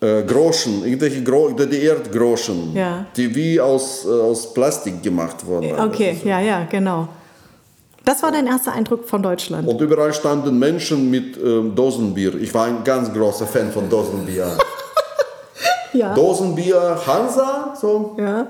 Äh, 0.00 0.24
Groschen, 0.24 0.84
irgendwelche 0.84 1.22
Gro 1.22 1.50
die 1.50 1.80
Erdgroschen, 1.80 2.74
ja. 2.74 3.06
die 3.16 3.32
wie 3.32 3.60
aus, 3.60 4.04
äh, 4.04 4.08
aus 4.08 4.52
Plastik 4.52 5.00
gemacht 5.00 5.46
wurden. 5.46 5.78
Okay, 5.78 6.08
also. 6.08 6.28
ja, 6.28 6.40
ja, 6.40 6.66
genau. 6.68 7.06
Das 8.04 8.20
war 8.24 8.32
dein 8.32 8.48
erster 8.48 8.72
Eindruck 8.72 9.08
von 9.08 9.22
Deutschland. 9.22 9.68
Und 9.68 9.80
überall 9.80 10.12
standen 10.12 10.58
Menschen 10.58 11.08
mit 11.08 11.36
ähm, 11.36 11.72
Dosenbier. 11.74 12.34
Ich 12.34 12.52
war 12.52 12.66
ein 12.66 12.82
ganz 12.82 13.12
großer 13.12 13.46
Fan 13.46 13.70
von 13.70 13.88
Dosenbier. 13.88 14.58
ja. 15.92 16.12
Dosenbier 16.14 16.98
Hansa, 17.06 17.74
so. 17.80 18.16
Ja. 18.18 18.48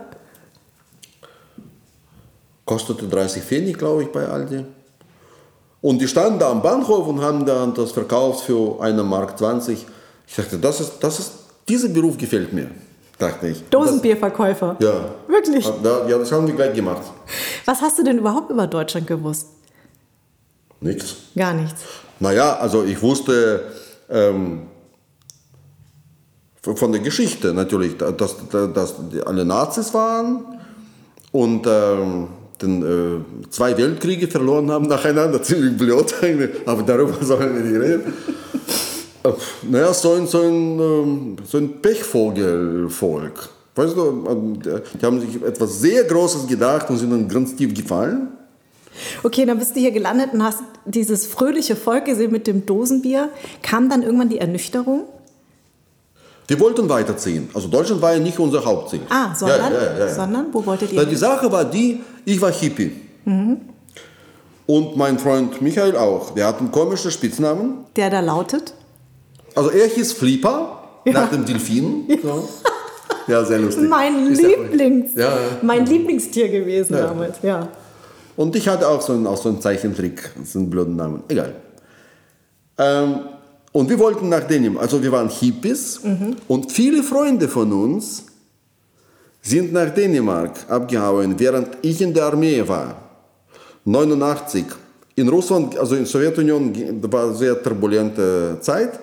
Kostete 2.64 3.06
30 3.06 3.42
Pfennig, 3.42 3.78
glaube 3.78 4.04
ich, 4.04 4.08
bei 4.12 4.26
Aldi. 4.26 4.64
Und 5.80 5.98
die 6.00 6.06
standen 6.06 6.38
da 6.38 6.50
am 6.50 6.62
Bahnhof 6.62 7.08
und 7.08 7.20
haben 7.20 7.44
dann 7.44 7.74
das 7.74 7.90
verkauft 7.90 8.44
für 8.44 8.80
eine 8.80 9.02
Mark 9.02 9.36
20. 9.36 9.84
Ich 10.26 10.36
dachte, 10.36 10.58
das 10.58 10.80
ist, 10.80 10.92
das 11.00 11.18
ist, 11.18 11.32
dieser 11.68 11.88
Beruf 11.88 12.16
gefällt 12.16 12.52
mir, 12.52 12.70
dachte 13.18 13.48
ich. 13.48 13.64
Dosenbierverkäufer? 13.68 14.76
Das, 14.78 14.88
ja. 14.88 15.04
Wirklich? 15.26 15.64
Ja, 15.82 16.18
das 16.18 16.30
haben 16.30 16.46
wir 16.46 16.54
gleich 16.54 16.72
gemacht. 16.72 17.02
Was 17.64 17.82
hast 17.82 17.98
du 17.98 18.04
denn 18.04 18.18
überhaupt 18.18 18.50
über 18.50 18.68
Deutschland 18.68 19.08
gewusst? 19.08 19.48
Nichts. 20.80 21.16
Gar 21.36 21.54
nichts. 21.54 21.82
Naja, 22.20 22.56
also 22.56 22.84
ich 22.84 23.02
wusste, 23.02 23.72
ähm, 24.08 24.68
von 26.62 26.92
der 26.92 27.00
Geschichte 27.00 27.52
natürlich, 27.52 27.96
dass, 27.96 28.36
dass 28.50 28.94
alle 29.26 29.44
Nazis 29.44 29.92
waren 29.92 30.44
und 31.32 31.66
ähm, 31.66 32.28
den, 32.62 32.82
äh, 32.82 33.50
zwei 33.50 33.76
Weltkriege 33.76 34.28
verloren 34.28 34.70
haben 34.70 34.86
nacheinander, 34.86 35.42
ziemlich 35.42 35.76
blöd, 35.76 36.14
aber 36.66 36.82
darüber 36.82 37.24
sollen 37.24 37.54
wir 37.54 37.62
nicht 37.62 37.80
reden. 37.80 38.12
Äh, 39.24 39.32
naja, 39.70 39.92
so 39.92 40.12
ein, 40.12 40.26
so 40.26 40.40
ein, 40.40 40.80
ähm, 40.80 41.36
so 41.44 41.58
ein 41.58 41.80
Pechvogelvolk. 41.80 43.48
Weißt 43.74 43.96
du, 43.96 44.60
äh, 44.64 44.80
die 45.00 45.06
haben 45.06 45.20
sich 45.20 45.42
etwas 45.42 45.80
sehr 45.80 46.04
Großes 46.04 46.46
gedacht 46.46 46.90
und 46.90 46.98
sind 46.98 47.10
dann 47.10 47.28
ganz 47.28 47.54
tief 47.56 47.72
gefallen. 47.72 48.28
Okay, 49.22 49.46
dann 49.46 49.58
bist 49.58 49.74
du 49.74 49.80
hier 49.80 49.92
gelandet 49.92 50.30
und 50.32 50.42
hast 50.42 50.62
dieses 50.84 51.26
fröhliche 51.26 51.76
Volk 51.76 52.04
gesehen 52.04 52.32
mit 52.32 52.46
dem 52.46 52.66
Dosenbier. 52.66 53.30
Kam 53.62 53.88
dann 53.88 54.02
irgendwann 54.02 54.28
die 54.28 54.38
Ernüchterung? 54.38 55.04
Wir 56.48 56.58
wollten 56.60 56.88
weiterziehen. 56.88 57.48
Also 57.54 57.68
Deutschland 57.68 58.02
war 58.02 58.14
ja 58.14 58.18
nicht 58.18 58.38
unser 58.38 58.64
Hauptziel. 58.64 59.00
Ah, 59.08 59.34
sondern? 59.34 59.72
Ja, 59.72 59.82
ja, 59.82 59.98
ja, 59.98 60.14
sondern? 60.14 60.46
Wo 60.52 60.64
wolltet 60.66 60.92
ihr? 60.92 61.00
Na, 61.00 61.08
die 61.08 61.16
Sache 61.16 61.50
war 61.50 61.64
die, 61.64 62.00
ich 62.24 62.40
war 62.40 62.52
Hippie. 62.52 62.92
Mhm. 63.24 63.60
Und 64.66 64.96
mein 64.96 65.18
Freund 65.18 65.60
Michael 65.60 65.96
auch. 65.96 66.34
Wir 66.34 66.46
hatten 66.46 66.70
komische 66.70 67.10
Spitznamen. 67.10 67.84
Der 67.96 68.10
da 68.10 68.20
lautet? 68.20 68.74
Also 69.54 69.70
er 69.70 69.86
hieß 69.86 70.12
Flipper, 70.14 70.82
nach 71.04 71.30
dem 71.30 71.44
Delfin. 71.44 72.06
So. 72.22 72.48
Ja, 73.28 73.44
sehr 73.44 73.58
lustig. 73.58 73.88
Mein, 73.88 74.34
Lieblings, 74.34 75.12
mein 75.62 75.86
Lieblingstier 75.86 76.48
gewesen 76.48 76.94
damals, 76.94 77.36
ja. 77.42 77.68
Und 78.36 78.56
ich 78.56 78.66
hatte 78.66 78.88
auch 78.88 79.00
so 79.00 79.12
einen, 79.12 79.26
auch 79.26 79.36
so 79.36 79.48
einen 79.48 79.60
Zeichentrick, 79.60 80.30
so 80.44 80.58
einen 80.58 80.70
blöden 80.70 80.96
Namen. 80.96 81.22
Egal. 81.28 81.54
Ähm, 82.78 83.20
und 83.72 83.88
wir 83.88 83.98
wollten 83.98 84.28
nach 84.28 84.44
Dänemark. 84.44 84.82
Also 84.82 85.02
wir 85.02 85.10
waren 85.10 85.28
Hippies 85.28 86.00
mhm. 86.04 86.36
und 86.46 86.70
viele 86.70 87.02
Freunde 87.02 87.48
von 87.48 87.72
uns 87.72 88.26
sind 89.40 89.72
nach 89.72 89.90
Dänemark 89.90 90.52
abgehauen, 90.68 91.34
während 91.38 91.68
ich 91.82 92.00
in 92.00 92.14
der 92.14 92.26
Armee 92.26 92.62
war. 92.66 92.96
89. 93.84 94.64
In 95.16 95.28
Russland, 95.28 95.76
also 95.76 95.94
in 95.94 96.02
der 96.02 96.10
Sowjetunion, 96.10 97.02
war 97.10 97.24
eine 97.24 97.34
sehr 97.34 97.60
turbulente 97.60 98.58
Zeit. 98.60 98.98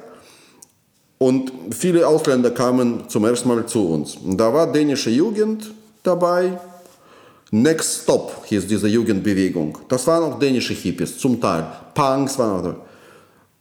Und 1.18 1.52
viele 1.72 2.08
Ausländer 2.08 2.52
kamen 2.52 3.04
zum 3.10 3.26
ersten 3.26 3.50
Mal 3.50 3.66
zu 3.66 3.90
uns. 3.90 4.18
Da 4.24 4.54
war 4.54 4.72
dänische 4.72 5.10
Jugend 5.10 5.70
dabei, 6.02 6.58
Next 7.52 8.04
Stop 8.04 8.46
hieß 8.46 8.68
diese 8.68 8.88
Jugendbewegung. 8.88 9.80
Das 9.88 10.06
waren 10.06 10.24
auch 10.24 10.40
dänische 10.40 10.74
Hippies, 10.74 11.18
zum 11.18 11.42
Teil. 11.42 11.66
Punks 11.96 12.38
waren 12.38 12.60
auch 12.60 12.64
da. 12.64 12.76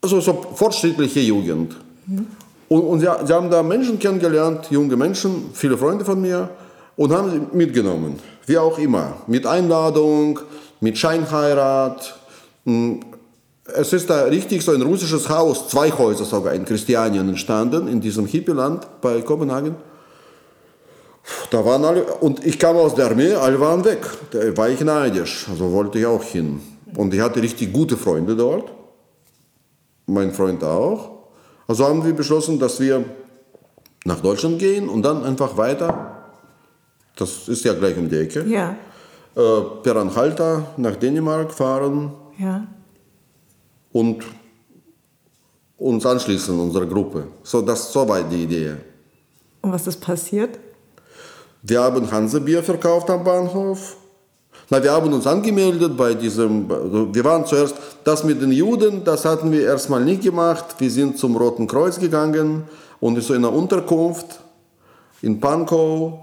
Also 0.01 0.21
so 0.21 0.47
fortschrittliche 0.55 1.21
Jugend. 1.21 1.77
Mhm. 2.07 2.27
Und, 2.69 2.81
und 2.83 3.01
sie, 3.01 3.09
sie, 3.25 3.33
haben 3.33 3.51
da 3.51 3.63
Menschen 3.63 3.99
kennengelernt, 3.99 4.71
junge 4.71 4.97
Menschen, 4.97 5.51
viele 5.55 5.77
Freunde 5.77 6.05
von 6.05 6.21
mir, 6.21 6.51
und 6.97 7.13
haben 7.13 7.31
sie 7.31 7.57
mitgenommen. 7.57 8.19
Wie 8.47 8.59
auch 8.59 8.79
immer. 8.79 9.19
Mit 9.27 9.47
Einladung, 9.47 10.41
mit 10.81 10.99
Scheinheirat. 10.99 12.15
Hm, 12.65 13.01
es 13.75 13.93
ist 13.93 14.09
da 14.09 14.25
richtig 14.25 14.63
so 14.63 14.73
ein 14.73 14.83
russisches 14.83 15.29
Haus, 15.29 15.69
zwei 15.69 15.91
Häuser 15.91 16.25
sogar 16.25 16.55
in 16.55 16.65
Christianien 16.65 17.29
entstanden, 17.29 17.89
in 17.89 18.01
diesem 18.01 18.27
Hippieland 18.27 18.87
bei 19.01 19.21
Kopenhagen. 19.21 19.77
Da 21.51 21.65
waren 21.65 21.85
alle, 21.85 22.05
und 22.05 22.45
ich 22.45 22.59
kam 22.59 22.77
aus 22.77 22.95
der 22.95 23.07
Armee, 23.07 23.35
alle 23.35 23.61
waren 23.61 23.85
weg. 23.85 24.07
Da 24.31 24.57
war 24.57 24.69
ich 24.71 24.81
neidisch, 24.81 25.47
also 25.51 25.71
wollte 25.73 25.99
ich 25.99 26.07
auch 26.07 26.23
hin. 26.23 26.61
Und 26.97 27.13
ich 27.13 27.21
hatte 27.21 27.43
richtig 27.43 27.73
gute 27.73 27.97
Freunde 27.97 28.35
dort, 28.35 28.73
mein 30.09 30.33
Freund 30.33 30.65
auch. 30.65 31.11
Also 31.67 31.87
haben 31.87 32.05
wir 32.05 32.15
beschlossen, 32.15 32.59
dass 32.59 32.81
wir 32.81 33.05
nach 34.05 34.21
Deutschland 34.21 34.59
gehen 34.59 34.89
und 34.89 35.03
dann 35.03 35.23
einfach 35.25 35.57
weiter. 35.57 36.17
Das 37.15 37.49
ist 37.49 37.65
ja 37.65 37.75
gleich 37.75 37.97
um 37.97 38.09
die 38.09 38.17
Ecke. 38.17 38.45
Ja. 38.47 38.77
Äh, 39.37 39.61
per 39.83 39.97
Anhalter 39.97 40.67
nach 40.77 40.97
Dänemark 40.97 41.53
fahren. 41.53 42.13
Ja. 42.39 42.67
Und 43.93 44.25
uns 45.77 46.07
anschließen, 46.07 46.59
unsere 46.59 46.87
Gruppe. 46.87 47.29
So, 47.43 47.61
das, 47.63 47.93
so 47.93 48.09
war 48.09 48.23
die 48.23 48.45
Idee. 48.45 48.77
Und 49.61 49.73
was 49.73 49.87
ist 49.87 50.01
passiert? 50.01 50.59
Wir 51.63 51.83
haben 51.83 52.11
Hansebier 52.11 52.63
verkauft 52.63 53.11
am 53.11 53.25
Bahnhof. 53.25 53.98
Na, 54.71 54.83
wir 54.83 54.93
haben 54.93 55.13
uns 55.15 55.27
angemeldet 55.27 55.97
bei 55.97 56.13
diesem, 56.13 56.69
wir 56.69 57.25
waren 57.25 57.47
zuerst, 57.47 57.75
das 58.05 58.23
mit 58.23 58.43
den 58.43 58.53
Juden, 58.53 59.03
das 59.03 59.25
hatten 59.25 59.51
wir 59.51 59.63
erstmal 59.63 60.05
nicht 60.05 60.23
gemacht. 60.23 60.77
Wir 60.79 60.91
sind 60.91 61.17
zum 61.17 61.37
Roten 61.37 61.67
Kreuz 61.67 61.99
gegangen 61.99 62.65
und 63.01 63.17
in 63.17 63.35
einer 63.37 63.53
Unterkunft 63.53 64.41
in 65.23 65.41
Pankow, 65.41 66.19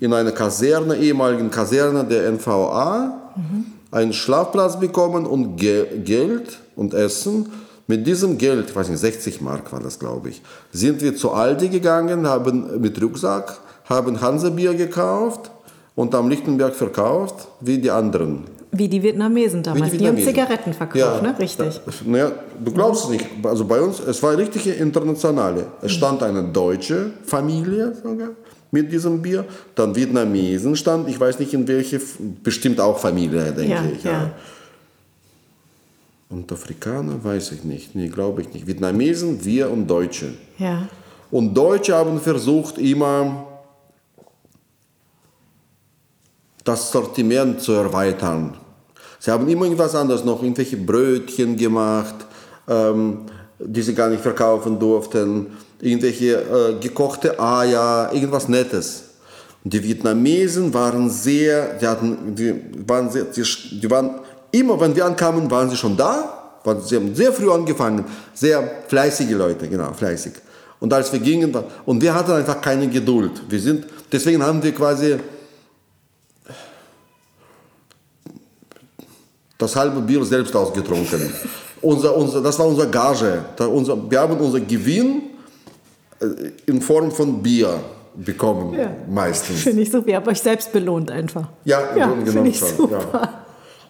in 0.00 0.12
einer 0.12 0.32
Kaserne, 0.32 0.96
ehemaligen 0.96 1.50
Kaserne 1.50 2.04
der 2.04 2.30
NVA, 2.30 3.32
mhm. 3.36 3.66
einen 3.90 4.12
Schlafplatz 4.12 4.78
bekommen 4.78 5.24
und 5.24 5.56
Ge 5.56 6.00
Geld 6.04 6.58
und 6.76 6.92
Essen. 6.92 7.50
Mit 7.86 8.06
diesem 8.06 8.36
Geld, 8.36 8.68
ich 8.68 8.76
weiß 8.76 8.90
nicht, 8.90 9.00
60 9.00 9.40
Mark 9.40 9.72
war 9.72 9.80
das, 9.80 9.98
glaube 9.98 10.28
ich, 10.28 10.42
sind 10.72 11.00
wir 11.00 11.16
zu 11.16 11.30
Aldi 11.30 11.68
gegangen, 11.68 12.26
haben 12.26 12.80
mit 12.80 13.00
Rucksack 13.00 13.58
haben 13.88 14.20
Hansebier 14.20 14.74
gekauft 14.74 15.50
und 15.96 16.14
am 16.14 16.28
Lichtenberg 16.28 16.76
verkauft, 16.76 17.48
wie 17.60 17.78
die 17.78 17.90
anderen. 17.90 18.44
Wie 18.70 18.88
die 18.88 19.02
Vietnamesen 19.02 19.62
damals. 19.62 19.90
Die, 19.90 19.98
die, 19.98 20.06
haben 20.06 20.18
Zigaretten 20.18 20.72
verkauft, 20.74 20.98
ja, 20.98 21.20
ne? 21.22 21.36
Richtig. 21.38 21.80
naja, 22.04 22.32
du 22.62 22.70
glaubst 22.70 23.04
es 23.04 23.10
nicht. 23.10 23.24
Also 23.42 23.64
bei 23.64 23.80
uns, 23.80 23.98
es 24.00 24.22
war 24.22 24.32
eine 24.32 24.42
richtige 24.42 24.72
internationale. 24.72 25.66
Es 25.80 25.92
stand 25.92 26.22
eine 26.22 26.44
deutsche 26.44 27.12
Familie 27.24 27.94
sogar 27.94 28.28
mit 28.70 28.92
diesem 28.92 29.22
Bier. 29.22 29.46
Dann 29.74 29.96
Vietnamesen 29.96 30.76
stand, 30.76 31.08
ich 31.08 31.18
weiß 31.18 31.38
nicht 31.38 31.54
in 31.54 31.66
welche, 31.66 32.00
bestimmt 32.42 32.78
auch 32.78 32.98
Familie, 32.98 33.52
denke 33.52 33.72
ja, 33.72 33.84
ich. 33.96 34.04
Ja. 34.04 34.12
ja. 34.12 34.30
Und 36.28 36.50
Afrikaner 36.52 37.22
weiß 37.22 37.52
ich 37.52 37.64
nicht. 37.64 37.94
Nee, 37.94 38.08
glaube 38.08 38.42
ich 38.42 38.52
nicht. 38.52 38.66
Vietnamesen, 38.66 39.42
wir 39.44 39.70
und 39.70 39.86
Deutsche. 39.86 40.34
Ja. 40.58 40.88
Und 41.30 41.54
Deutsche 41.54 41.94
haben 41.94 42.20
versucht 42.20 42.78
immer 42.78 43.46
das 46.66 46.90
Sortiment 46.90 47.60
zu 47.62 47.72
erweitern. 47.72 48.54
Sie 49.18 49.30
haben 49.30 49.48
immer 49.48 49.64
irgendwas 49.64 49.94
anderes 49.94 50.24
noch, 50.24 50.42
irgendwelche 50.42 50.76
Brötchen 50.76 51.56
gemacht, 51.56 52.14
ähm, 52.68 53.20
die 53.58 53.82
sie 53.82 53.94
gar 53.94 54.10
nicht 54.10 54.22
verkaufen 54.22 54.78
durften, 54.78 55.46
irgendwelche 55.80 56.34
äh, 56.34 56.74
gekochte 56.80 57.38
Eier, 57.40 58.10
irgendwas 58.12 58.48
Nettes. 58.48 59.04
Die 59.64 59.82
Vietnamesen 59.82 60.74
waren 60.74 61.08
sehr, 61.08 61.74
die, 61.80 61.86
hatten, 61.86 62.34
die, 62.34 62.54
waren 62.86 63.10
sehr, 63.10 63.24
die, 63.24 63.42
die 63.42 63.90
waren 63.90 64.20
immer, 64.50 64.78
wenn 64.80 64.94
wir 64.94 65.06
ankamen, 65.06 65.50
waren 65.50 65.70
sie 65.70 65.76
schon 65.76 65.96
da. 65.96 66.32
Sie 66.84 66.96
haben 66.96 67.14
sehr 67.14 67.32
früh 67.32 67.50
angefangen, 67.50 68.04
sehr 68.34 68.82
fleißige 68.88 69.32
Leute, 69.32 69.68
genau, 69.68 69.92
fleißig. 69.92 70.32
Und 70.80 70.92
als 70.92 71.12
wir 71.12 71.20
gingen, 71.20 71.56
und 71.84 72.02
wir 72.02 72.12
hatten 72.12 72.32
einfach 72.32 72.60
keine 72.60 72.88
Geduld. 72.88 73.30
Wir 73.48 73.60
sind, 73.60 73.86
deswegen 74.10 74.42
haben 74.42 74.62
wir 74.62 74.72
quasi 74.72 75.16
das 79.58 79.76
halbe 79.76 80.00
Bier 80.00 80.24
selbst 80.24 80.54
ausgetrunken. 80.54 81.32
unser, 81.82 82.16
unser, 82.16 82.42
das 82.42 82.58
war 82.58 82.66
unsere 82.66 82.88
Gage. 82.88 83.44
Da 83.56 83.66
unser, 83.66 84.10
wir 84.10 84.20
haben 84.20 84.36
unser 84.38 84.60
Gewinn 84.60 85.22
äh, 86.20 86.26
in 86.66 86.80
Form 86.80 87.10
von 87.10 87.42
Bier 87.42 87.80
bekommen, 88.14 88.78
ja. 88.78 88.90
meistens. 89.08 89.62
Finde 89.62 89.82
ich 89.82 89.90
super. 89.90 90.08
Ihr 90.08 90.16
habt 90.16 90.28
euch 90.28 90.40
selbst 90.40 90.72
belohnt 90.72 91.10
einfach. 91.10 91.48
Ja, 91.64 91.94
ja, 91.96 92.10
schon. 92.30 92.52
Super. 92.52 93.00
Ja. 93.12 93.44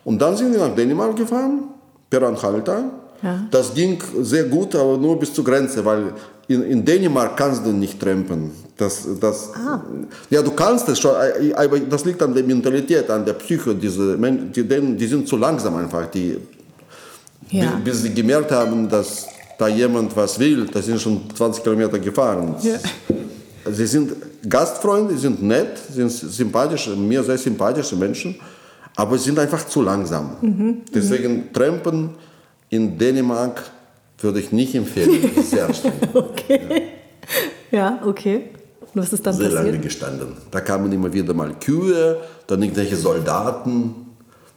Und 0.04 0.20
dann 0.20 0.36
sind 0.36 0.52
wir 0.52 0.60
nach 0.60 0.74
Dänemark 0.74 1.16
gefahren, 1.16 1.68
per 2.10 2.22
Anhalter. 2.22 2.84
Ja. 3.22 3.46
Das 3.50 3.72
ging 3.74 3.98
sehr 4.20 4.44
gut, 4.44 4.74
aber 4.74 4.96
nur 4.96 5.18
bis 5.18 5.32
zur 5.32 5.44
Grenze, 5.44 5.84
weil 5.84 6.12
in, 6.48 6.62
in 6.62 6.84
Dänemark 6.84 7.36
kannst 7.36 7.64
du 7.64 7.72
nicht 7.72 7.98
trampen. 8.00 8.52
Das, 8.76 9.06
das, 9.20 9.50
ah. 9.54 9.82
Ja, 10.30 10.42
du 10.42 10.50
kannst 10.52 10.88
es 10.88 10.98
schon, 10.98 11.12
aber 11.54 11.80
das 11.80 12.04
liegt 12.04 12.22
an 12.22 12.34
der 12.34 12.44
Mentalität, 12.44 13.08
an 13.10 13.24
der 13.24 13.32
Psyche. 13.32 13.74
Diese 13.74 14.16
Menschen, 14.16 14.52
die, 14.52 14.62
die 14.96 15.06
sind 15.06 15.26
zu 15.26 15.36
langsam 15.36 15.76
einfach. 15.76 16.06
Die, 16.10 16.36
ja. 17.50 17.80
bis, 17.82 18.02
sie 18.02 18.12
gemerkt 18.12 18.52
haben, 18.52 18.88
dass 18.88 19.26
da 19.58 19.68
jemand 19.68 20.14
was 20.14 20.38
will, 20.38 20.66
da 20.66 20.82
sind 20.82 21.00
schon 21.00 21.22
20 21.34 21.62
Kilometer 21.62 21.98
gefahren. 21.98 22.54
Ja. 22.62 22.78
Sie 23.72 23.86
sind 23.86 24.12
Gastfreunde, 24.48 25.14
sie 25.14 25.20
sind 25.20 25.42
nett, 25.42 25.78
sind 25.92 26.10
sympathische, 26.10 26.94
mir 26.94 27.22
sehr 27.24 27.38
sympathische 27.38 27.96
Menschen, 27.96 28.36
aber 28.94 29.18
sie 29.18 29.24
sind 29.24 29.38
einfach 29.38 29.66
zu 29.66 29.82
langsam. 29.82 30.36
Mhm. 30.40 30.82
Deswegen 30.94 31.34
mhm. 31.34 31.52
Trampen 31.52 32.10
in 32.70 32.98
Dänemark 32.98 33.62
würde 34.18 34.40
ich 34.40 34.52
nicht 34.52 34.74
empfehlen. 34.74 35.30
Sehr 35.42 35.66
anstrengend. 35.66 36.08
okay. 36.14 36.60
Ja. 37.70 37.78
ja, 37.78 38.02
okay. 38.06 38.50
Und 38.94 39.02
was 39.02 39.12
ist 39.12 39.26
dann 39.26 39.34
Sehr 39.34 39.50
passiert? 39.50 39.64
lange 39.66 39.78
gestanden. 39.78 40.28
Da 40.50 40.60
kamen 40.60 40.90
immer 40.92 41.12
wieder 41.12 41.34
mal 41.34 41.52
Kühe, 41.58 42.18
dann 42.46 42.62
irgendwelche 42.62 42.96
Soldaten 42.96 43.94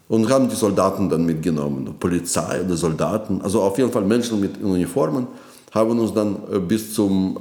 und 0.07 0.29
haben 0.29 0.47
die 0.49 0.55
Soldaten 0.55 1.09
dann 1.09 1.25
mitgenommen. 1.25 1.95
Polizei 1.99 2.61
oder 2.65 2.75
Soldaten, 2.77 3.41
also 3.41 3.61
auf 3.61 3.77
jeden 3.77 3.91
Fall 3.91 4.03
Menschen 4.05 4.39
mit 4.39 4.61
Uniformen, 4.61 5.27
haben 5.71 5.99
uns 5.99 6.13
dann 6.13 6.37
äh, 6.51 6.59
bis 6.59 6.93
zum 6.93 7.37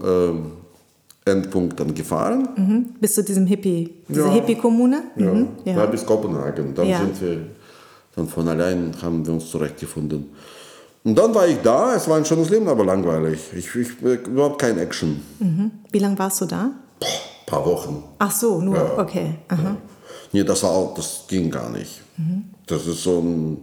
äh, 1.24 1.30
Endpunkt 1.30 1.78
dann 1.78 1.94
gefahren. 1.94 2.48
Mhm. 2.56 2.86
Bis 3.00 3.14
zu 3.14 3.22
diesem 3.22 3.46
Hippie, 3.46 3.94
diese 4.08 4.20
Ja. 4.22 4.30
Hippie-Kommune? 4.32 5.02
Ja, 5.16 5.32
Mhm. 5.32 5.48
ja. 5.64 5.86
bis 5.86 6.04
Kopenhagen. 6.04 6.74
Dann 6.74 6.88
Ja. 6.88 6.98
sind 6.98 7.20
wir, 7.22 7.38
dann 8.16 8.26
von 8.28 8.48
allein 8.48 8.92
haben 9.00 9.24
wir 9.24 9.34
uns 9.34 9.50
zurechtgefunden. 9.50 10.26
Und 11.04 11.14
dann 11.16 11.34
war 11.34 11.46
ich 11.46 11.58
da, 11.62 11.94
es 11.94 12.08
war 12.08 12.16
ein 12.16 12.24
schönes 12.24 12.50
Leben, 12.50 12.68
aber 12.68 12.84
langweilig. 12.84 13.40
Ich, 13.54 13.74
ich, 13.74 14.00
überhaupt 14.26 14.60
kein 14.60 14.78
Action. 14.78 15.22
Mhm. 15.38 15.70
Wie 15.90 15.98
lange 15.98 16.18
warst 16.18 16.40
du 16.40 16.46
da? 16.46 16.70
paar 17.46 17.64
Wochen. 17.64 18.04
Ach 18.18 18.30
so, 18.30 18.60
nur, 18.60 18.76
Ja. 18.76 18.98
okay. 18.98 19.36
Aha. 19.48 19.76
Nee, 20.32 20.44
das 20.44 20.62
war 20.62 20.70
auch, 20.70 20.94
das 20.94 21.24
ging 21.26 21.50
gar 21.50 21.70
nicht. 21.70 22.02
Das 22.66 22.86
ist 22.86 23.02
so 23.02 23.20
ein, 23.20 23.56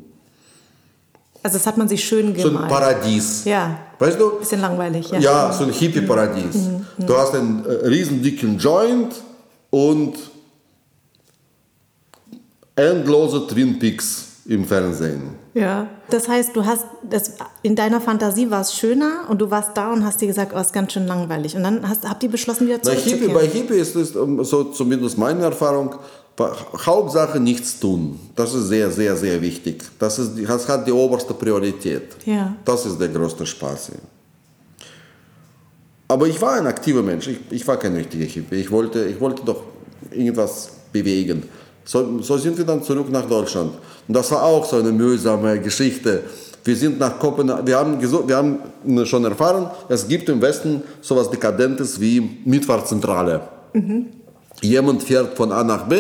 Also 1.44 1.58
das 1.60 1.68
hat 1.68 1.78
man 1.78 1.88
sich 1.88 2.04
schön 2.04 2.36
so 2.36 2.48
ein. 2.50 2.68
Paradies. 2.68 3.46
ja, 3.46 3.78
Weißt 4.00 4.20
du? 4.20 4.40
bisschen 4.40 4.62
langweilig, 4.62 5.12
ja. 5.12 5.20
Ja, 5.20 5.54
so 5.54 5.66
ein 5.66 5.72
Hippie-Paradies. 5.72 6.70
Du 6.98 7.16
hast 7.16 7.36
einen 7.36 7.64
äh, 7.66 7.70
riesen 7.88 8.24
dicken 8.24 8.58
Joint 8.58 9.14
und 9.70 10.16
endlose 12.76 13.46
Twin 13.48 13.78
Peaks 13.78 14.26
im 14.48 14.66
Fernsehen. 14.66 15.45
Ja. 15.56 15.88
Das 16.10 16.28
heißt, 16.28 16.54
du 16.54 16.66
hast, 16.66 16.86
das, 17.02 17.32
in 17.64 17.78
deiner 17.78 18.02
Fantasie 18.02 18.52
war 18.52 18.60
es 18.60 18.76
schöner 18.76 19.22
und 19.30 19.40
du 19.40 19.50
warst 19.50 19.72
da 19.76 19.92
und 19.94 20.06
hast 20.06 20.20
dir 20.20 20.28
gesagt, 20.28 20.52
oh, 20.54 20.60
ist 20.60 20.74
ganz 20.74 20.92
schön 20.92 21.08
langweilig. 21.08 21.56
Und 21.56 21.64
dann 21.64 21.88
hast, 21.88 22.08
habt 22.08 22.22
ihr 22.24 22.30
beschlossen, 22.30 22.68
wieder 22.68 22.78
Bei 22.80 22.92
Hippie, 22.92 23.04
zurückzukehren. 23.04 23.34
bei 23.34 23.48
Hippie 23.48 23.76
ist 23.76 23.96
es, 23.96 24.16
ähm, 24.16 24.44
so 24.44 24.66
zumindest 24.66 25.18
meine 25.18 25.44
Erfahrung, 25.44 25.96
Hauptsache 26.86 27.40
nichts 27.40 27.80
tun. 27.80 28.20
Das 28.36 28.54
ist 28.54 28.68
sehr, 28.68 28.92
sehr, 28.92 29.16
sehr 29.16 29.42
wichtig. 29.42 29.82
Das, 29.98 30.20
ist, 30.20 30.32
das 30.46 30.68
hat 30.68 30.86
die 30.86 30.92
oberste 30.92 31.34
Priorität. 31.34 32.18
Ja. 32.26 32.54
Das 32.66 32.86
ist 32.86 33.00
der 33.00 33.08
größte 33.08 33.46
Spaß. 33.46 33.88
hier. 33.88 34.00
Aber 36.10 36.28
ich 36.28 36.40
war 36.42 36.56
ein 36.56 36.68
aktiver 36.68 37.02
Mensch. 37.02 37.30
Ich, 37.30 37.40
ich 37.50 37.66
war 37.66 37.78
kein 37.78 37.96
richtiger 37.96 38.26
Hippie. 38.26 38.56
Ich 38.56 38.70
wollte, 38.70 39.06
ich 39.06 39.20
wollte 39.22 39.44
doch 39.46 39.64
irgendwas 40.12 40.70
bewegen. 40.92 41.44
So, 41.86 42.20
so 42.22 42.38
sind 42.38 42.58
wir 42.58 42.66
dann 42.66 42.84
zurück 42.84 43.12
nach 43.12 43.26
Deutschland. 43.26 43.72
Und 44.08 44.14
das 44.14 44.32
war 44.32 44.44
auch 44.44 44.66
so 44.66 44.78
eine 44.78 44.92
mühsame 44.92 45.60
Geschichte. 45.60 46.24
Wir 46.64 46.76
sind 46.76 47.00
nach 47.00 47.20
Kopenhagen, 47.20 47.68
wir 47.68 47.78
haben, 47.78 48.02
wir 48.02 48.36
haben 48.36 49.06
schon 49.06 49.24
erfahren, 49.24 49.70
es 49.88 50.08
gibt 50.08 50.28
im 50.30 50.42
Westen 50.42 50.82
sowas 51.00 51.30
Dekadentes 51.30 52.02
wie 52.02 52.40
Mitfahrzentrale. 52.44 53.42
Jemand 54.62 55.04
fährt 55.04 55.38
von 55.38 55.52
A 55.52 55.64
nach 55.64 55.88
B 55.88 55.98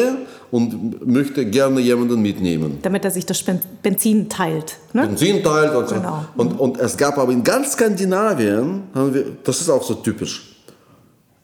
und 0.49 1.05
möchte 1.05 1.45
gerne 1.45 1.81
jemanden 1.81 2.19
mitnehmen. 2.19 2.79
Damit 2.81 3.05
er 3.05 3.11
sich 3.11 3.27
das 3.27 3.43
Benzin 3.83 4.27
teilt. 4.27 4.77
Ne? 4.93 5.05
Benzin 5.05 5.43
teilt 5.43 5.75
und 5.75 5.87
so. 5.87 5.95
Genau. 5.95 6.25
Und, 6.35 6.59
und 6.59 6.79
es 6.79 6.97
gab 6.97 7.19
aber 7.19 7.31
in 7.31 7.43
ganz 7.43 7.73
Skandinavien, 7.73 8.83
wir, 8.93 9.25
das 9.43 9.61
ist 9.61 9.69
auch 9.69 9.83
so 9.83 9.95
typisch, 9.95 10.55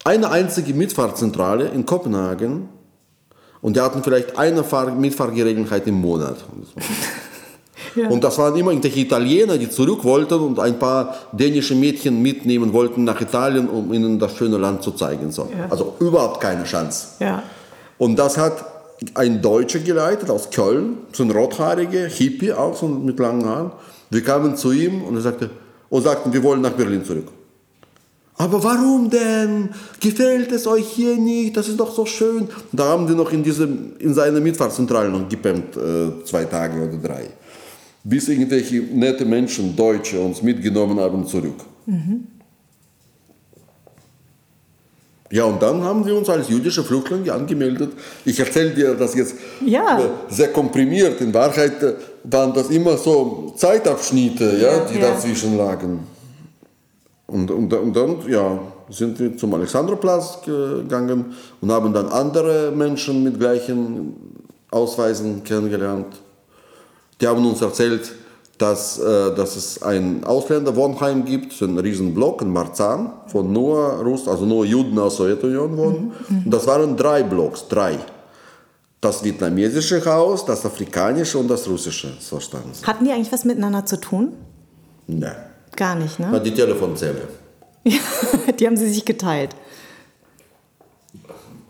eine 0.04 0.32
einzige 0.32 0.74
Mitfahrzentrale 0.74 1.68
in 1.68 1.86
Kopenhagen 1.86 2.70
und 3.62 3.76
die 3.76 3.82
hatten 3.82 4.04
vielleicht 4.04 4.38
eine 4.38 4.64
Fahr 4.64 4.92
Mitfahrgelegenheit 4.92 5.86
im 5.88 5.96
Monat. 5.96 6.38
Und 8.10 8.24
das 8.24 8.38
waren 8.38 8.56
immer 8.56 8.72
irgendwelche 8.72 9.02
Italiener, 9.02 9.58
die 9.58 9.70
zurück 9.70 10.04
wollten 10.06 10.36
und 10.36 10.60
ein 10.60 10.80
paar 10.80 11.16
dänische 11.34 11.76
Mädchen 11.76 12.22
mitnehmen 12.22 12.72
wollten 12.72 13.04
nach 13.04 13.20
Italien, 13.20 13.68
um 13.68 13.92
ihnen 13.92 14.18
das 14.18 14.38
schöne 14.38 14.58
Land 14.58 14.82
zu 14.84 14.92
zeigen. 14.92 15.32
So. 15.32 15.50
Ja. 15.58 15.66
Also 15.70 15.96
überhaupt 16.00 16.40
keine 16.40 16.64
Chance. 16.64 17.08
Ja. 17.20 17.44
Und 17.98 18.18
das 18.18 18.38
hat 18.38 18.64
ein 19.16 19.42
Deutscher 19.42 19.80
geleitet 19.80 20.30
aus 20.30 20.50
Köln, 20.52 21.00
so 21.12 21.24
ein 21.24 21.32
rothaariger 21.32 22.08
Hippie 22.08 22.54
auch 22.54 22.78
so 22.78 22.88
mit 22.88 23.20
langen 23.20 23.46
Haaren. 23.46 23.72
Wir 24.10 24.24
kamen 24.24 24.56
zu 24.56 24.72
ihm 24.72 25.04
und 25.04 25.16
er 25.16 25.22
sagte, 25.22 25.50
und 25.90 26.04
sagten, 26.04 26.32
wir 26.32 26.44
wollen 26.44 26.62
nach 26.62 26.72
Berlin 26.72 27.04
zurück. 27.04 27.28
Aber 28.38 28.64
warum 28.64 29.10
denn? 29.10 29.70
Gefällt 30.00 30.52
es 30.52 30.66
euch 30.66 30.88
hier 30.88 31.16
nicht? 31.18 31.56
Das 31.56 31.68
ist 31.68 31.80
doch 31.80 31.94
so 31.94 32.06
schön. 32.06 32.48
Da 32.72 32.86
haben 32.86 33.08
wir 33.08 33.16
noch 33.16 33.32
in, 33.32 33.44
diesem, 33.44 33.94
in 34.00 34.14
seiner 34.14 34.40
Mitfahrzentrale 34.40 35.10
noch 35.10 35.28
gepennt, 35.30 35.76
äh, 35.78 36.24
zwei 36.26 36.46
Tage 36.46 36.82
oder 36.82 36.98
drei. 36.98 37.26
Bis 38.04 38.28
irgendwelche 38.30 38.78
nette 38.82 39.26
Menschen, 39.26 39.76
Deutsche, 39.76 40.20
uns 40.20 40.42
mitgenommen 40.42 41.00
haben 41.00 41.28
zurück. 41.28 41.60
Ja, 45.30 45.46
und 45.46 45.62
dann 45.62 45.82
haben 45.84 46.06
wir 46.06 46.16
uns 46.18 46.28
als 46.28 46.50
jüdische 46.50 46.84
Flüchtlinge 46.84 47.32
angemeldet. 47.32 47.92
Ich 48.26 48.38
erzähle 48.40 48.72
dir 48.72 48.96
das 48.96 49.16
jetzt 49.16 49.36
Ja. 49.66 50.00
äh, 50.00 50.10
sehr 50.30 50.50
komprimiert. 50.52 51.22
In 51.22 51.34
Wahrheit 51.34 51.82
äh, 51.84 51.94
waren 52.24 52.54
das 52.54 52.70
immer 52.70 52.98
so 52.98 53.54
Zeitabschnitte, 53.56 54.58
ja, 54.62 54.74
Ja, 54.78 54.86
die 54.86 54.96
ja. 55.00 55.12
dazwischen 55.12 55.58
lagen. 55.58 56.00
Und, 57.32 57.50
und, 57.50 57.74
und 57.74 57.96
dann 57.96 58.18
ja, 58.28 58.60
sind 58.90 59.18
wir 59.20 59.38
zum 59.38 59.54
Alexanderplatz 59.54 60.40
gegangen 60.46 61.34
und 61.62 61.72
haben 61.72 61.94
dann 61.94 62.10
andere 62.10 62.72
Menschen 62.72 63.24
mit 63.24 63.40
gleichen 63.40 64.16
Ausweisen 64.70 65.44
kennengelernt. 65.44 66.08
Die 67.22 67.28
haben 67.28 67.46
uns 67.46 67.62
erzählt, 67.62 68.12
dass, 68.58 69.00
äh, 69.00 69.34
dass 69.34 69.56
es 69.56 69.82
ein 69.82 70.24
Ausländerwohnheim 70.26 71.24
gibt, 71.26 71.54
so 71.54 71.66
ein 71.66 71.78
Riesenblock 71.80 72.42
in 72.42 72.52
Marzahn, 72.52 73.14
von 73.28 73.52
nur 73.52 74.02
Russ, 74.04 74.28
also 74.28 74.46
nur 74.46 74.66
Juden 74.66 75.00
aus 75.00 75.18
der 75.18 75.28
Sowjetunion 75.28 75.78
wohnen. 75.78 76.12
Und 76.30 76.52
das 76.52 76.68
waren 76.68 76.98
drei 76.98 77.24
Blocks, 77.24 77.68
drei. 77.68 77.98
Das 79.00 79.24
vietnamesische 79.24 80.04
Haus, 80.06 80.46
das 80.46 80.66
afrikanische 80.66 81.38
und 81.40 81.48
das 81.48 81.68
russische, 81.68 82.10
so 82.20 82.40
standen 82.40 82.74
sie. 82.74 82.86
Hatten 82.86 83.06
die 83.06 83.12
eigentlich 83.12 83.32
was 83.32 83.46
miteinander 83.46 83.86
zu 83.86 84.00
tun? 84.00 84.34
Nein. 85.08 85.51
Gar 85.76 85.96
nicht, 85.96 86.20
Na, 86.20 86.32
ne? 86.32 86.42
die 86.42 86.54
Telefonzelle. 86.54 87.28
die 88.60 88.68
haben 88.68 88.78
sie 88.78 88.90
sich 88.90 89.06
geteilt. 89.06 89.56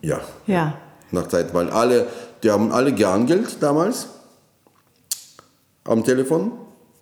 Ja, 0.02 0.22
Ja. 0.48 0.78
nach 1.12 1.28
Zeit, 1.28 1.54
weil 1.54 1.70
alle, 1.70 2.08
die 2.44 2.50
haben 2.52 2.72
alle 2.72 2.94
geangelt 2.94 3.58
damals 3.62 4.08
am 5.84 6.04
Telefon. 6.04 6.52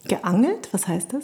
Geangelt? 0.07 0.69
Was 0.71 0.87
heißt 0.87 1.13
das? 1.13 1.23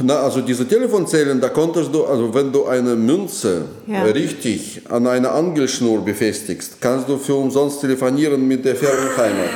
Na, 0.00 0.16
also 0.20 0.40
diese 0.42 0.66
Telefonzellen, 0.68 1.40
da 1.40 1.48
konntest 1.48 1.94
du, 1.94 2.04
also 2.04 2.34
wenn 2.34 2.52
du 2.52 2.66
eine 2.66 2.94
Münze 2.94 3.64
Ja. 3.86 4.02
richtig 4.02 4.82
an 4.90 5.06
einer 5.06 5.32
Angelschnur 5.32 6.04
befestigst, 6.04 6.80
kannst 6.80 7.08
du 7.08 7.16
für 7.16 7.34
umsonst 7.36 7.80
telefonieren 7.80 8.46
mit 8.46 8.64
der 8.64 8.76
fernen 8.76 9.16
Heimat. 9.16 9.50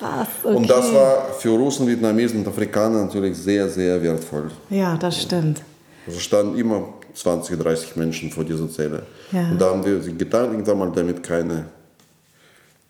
Krass. 0.00 0.28
Okay. 0.42 0.56
Und 0.56 0.68
das 0.68 0.92
war 0.94 1.28
für 1.38 1.50
Russen, 1.50 1.86
Vietnamesen 1.86 2.40
und 2.40 2.48
Afrikaner 2.48 3.04
natürlich 3.04 3.36
sehr, 3.36 3.68
sehr 3.68 4.02
wertvoll. 4.02 4.50
Ja, 4.70 4.96
das 4.96 5.22
stimmt. 5.22 5.62
Also 6.06 6.18
standen 6.18 6.58
immer 6.58 6.94
20, 7.14 7.58
30 7.58 7.96
Menschen 7.96 8.30
vor 8.30 8.42
dieser 8.44 8.68
Zelle. 8.70 9.02
Ja. 9.30 9.50
Und 9.50 9.60
da 9.60 9.66
haben 9.70 9.84
wir 9.84 10.00
sie 10.00 10.14
getan, 10.16 10.50
irgendwann 10.52 10.78
mal, 10.78 10.90
damit 10.92 11.22
keine 11.22 11.66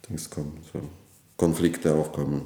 Dings 0.08 0.30
kommen, 0.30 0.56
so 0.72 0.78
Konflikte 1.36 1.92
aufkommen. 1.92 2.42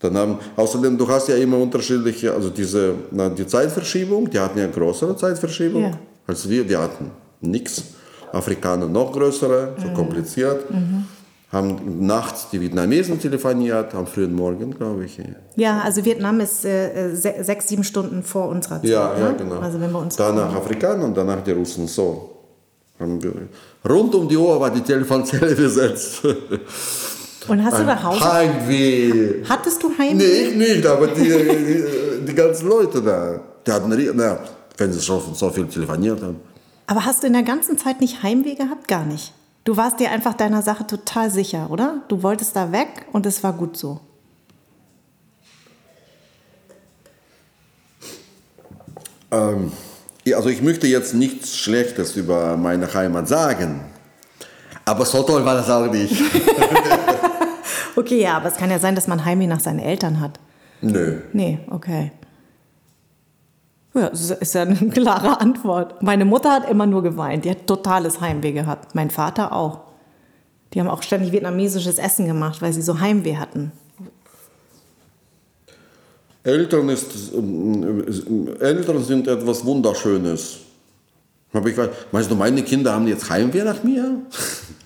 Dann 0.00 0.16
haben, 0.16 0.38
außerdem, 0.54 0.96
du 0.96 1.08
hast 1.08 1.28
ja 1.28 1.34
immer 1.36 1.58
unterschiedliche, 1.58 2.32
also 2.32 2.50
diese, 2.50 2.94
na, 3.10 3.28
die 3.28 3.46
Zeitverschiebung, 3.46 4.30
die 4.30 4.38
hatten 4.38 4.58
ja 4.60 4.68
größere 4.68 5.16
Zeitverschiebung 5.16 5.82
Ja. 5.82 5.98
als 6.26 6.48
wir, 6.48 6.62
die 6.64 6.76
hatten 6.76 7.10
nichts. 7.40 7.82
Afrikaner 8.30 8.86
noch 8.86 9.10
größere, 9.12 9.74
Mhm. 9.76 9.82
so 9.82 9.88
kompliziert. 9.94 10.64
Haben 11.50 12.06
nachts 12.06 12.50
die 12.50 12.60
Vietnamesen 12.60 13.18
telefoniert, 13.18 13.94
am 13.94 14.06
frühen 14.06 14.34
Morgen, 14.34 14.70
glaube 14.70 15.06
ich. 15.06 15.18
Ja, 15.56 15.80
also 15.80 16.04
Vietnam 16.04 16.40
ist 16.40 16.66
äh, 16.66 17.14
se 17.14 17.36
sechs, 17.40 17.68
sieben 17.68 17.84
Stunden 17.84 18.22
vor 18.22 18.50
unserer 18.50 18.82
Zeit. 18.82 18.90
Ja, 18.90 19.18
ja, 19.18 19.30
ne? 19.30 19.34
genau. 19.38 19.58
Also 19.60 19.80
wenn 19.80 19.90
wir 19.90 19.98
uns 19.98 20.14
danach 20.16 20.54
Afrikaner 20.54 21.06
und 21.06 21.16
danach 21.16 21.42
die 21.42 21.52
Russen. 21.52 21.86
So. 21.88 22.34
Rund 23.00 24.14
um 24.14 24.28
die 24.28 24.36
Uhr 24.36 24.60
war 24.60 24.70
die 24.70 24.82
Telefonzelle 24.82 25.54
besetzt. 25.54 26.22
Und 27.46 27.64
hast 27.64 27.78
du 27.78 27.84
nach 27.84 28.02
Hause? 28.02 28.32
Heimweh. 28.32 29.44
Hattest 29.48 29.82
du 29.82 29.90
Heimweh? 29.96 30.14
Nee, 30.14 30.48
ich 30.48 30.56
nicht, 30.56 30.86
aber 30.86 31.06
die, 31.06 31.22
die, 31.22 32.26
die 32.26 32.34
ganzen 32.34 32.68
Leute 32.68 33.00
da. 33.00 33.40
Die 33.66 33.72
hatten, 33.72 34.12
na, 34.14 34.38
wenn 34.76 34.92
sie 34.92 35.00
schon 35.00 35.22
so 35.32 35.48
viel 35.48 35.66
telefoniert 35.66 36.20
haben. 36.20 36.40
Aber 36.86 37.06
hast 37.06 37.22
du 37.22 37.26
in 37.26 37.32
der 37.32 37.42
ganzen 37.42 37.78
Zeit 37.78 38.02
nicht 38.02 38.22
Heimweh 38.22 38.54
gehabt? 38.54 38.86
Gar 38.88 39.06
nicht. 39.06 39.32
Du 39.68 39.76
warst 39.76 40.00
dir 40.00 40.10
einfach 40.10 40.32
deiner 40.32 40.62
Sache 40.62 40.86
total 40.86 41.30
sicher, 41.30 41.70
oder? 41.70 42.00
Du 42.08 42.22
wolltest 42.22 42.56
da 42.56 42.72
weg 42.72 43.04
und 43.12 43.26
es 43.26 43.44
war 43.44 43.52
gut 43.52 43.76
so. 43.76 44.00
Ähm, 49.30 49.70
also 50.34 50.48
ich 50.48 50.62
möchte 50.62 50.86
jetzt 50.86 51.12
nichts 51.12 51.54
Schlechtes 51.54 52.16
über 52.16 52.56
meine 52.56 52.94
Heimat 52.94 53.28
sagen. 53.28 53.82
Aber 54.86 55.04
so 55.04 55.22
toll 55.22 55.44
war 55.44 55.56
das 55.56 55.68
auch 55.68 55.92
nicht. 55.92 56.16
Okay, 57.94 58.22
ja, 58.22 58.36
aber 58.36 58.48
es 58.48 58.56
kann 58.56 58.70
ja 58.70 58.78
sein, 58.78 58.94
dass 58.94 59.08
man 59.08 59.24
Heimweh 59.24 59.48
nach 59.48 59.58
seinen 59.58 59.80
Eltern 59.80 60.20
hat. 60.20 60.38
Nö. 60.80 61.20
Nee, 61.32 61.58
okay. 61.68 62.12
Ja, 63.98 64.10
das 64.10 64.30
ist 64.30 64.54
ja 64.54 64.62
eine 64.62 64.76
klare 64.90 65.40
Antwort. 65.40 66.02
Meine 66.02 66.24
Mutter 66.24 66.52
hat 66.52 66.70
immer 66.70 66.86
nur 66.86 67.02
geweint. 67.02 67.44
Die 67.44 67.50
hat 67.50 67.66
totales 67.66 68.20
Heimweh 68.20 68.52
gehabt. 68.52 68.94
Mein 68.94 69.10
Vater 69.10 69.52
auch. 69.52 69.80
Die 70.72 70.80
haben 70.80 70.88
auch 70.88 71.02
ständig 71.02 71.32
vietnamesisches 71.32 71.98
Essen 71.98 72.26
gemacht, 72.26 72.60
weil 72.62 72.72
sie 72.72 72.82
so 72.82 73.00
Heimweh 73.00 73.36
hatten. 73.36 73.72
Eltern, 76.44 76.88
ist, 76.88 77.32
ähm, 77.34 78.56
Eltern 78.60 79.02
sind 79.02 79.26
etwas 79.26 79.64
Wunderschönes. 79.64 80.58
Aber 81.52 81.68
ich, 81.68 81.76
meinst 82.12 82.30
du, 82.30 82.36
meine 82.36 82.62
Kinder 82.62 82.92
haben 82.92 83.08
jetzt 83.08 83.28
Heimweh 83.28 83.64
nach 83.64 83.82
mir? 83.82 84.20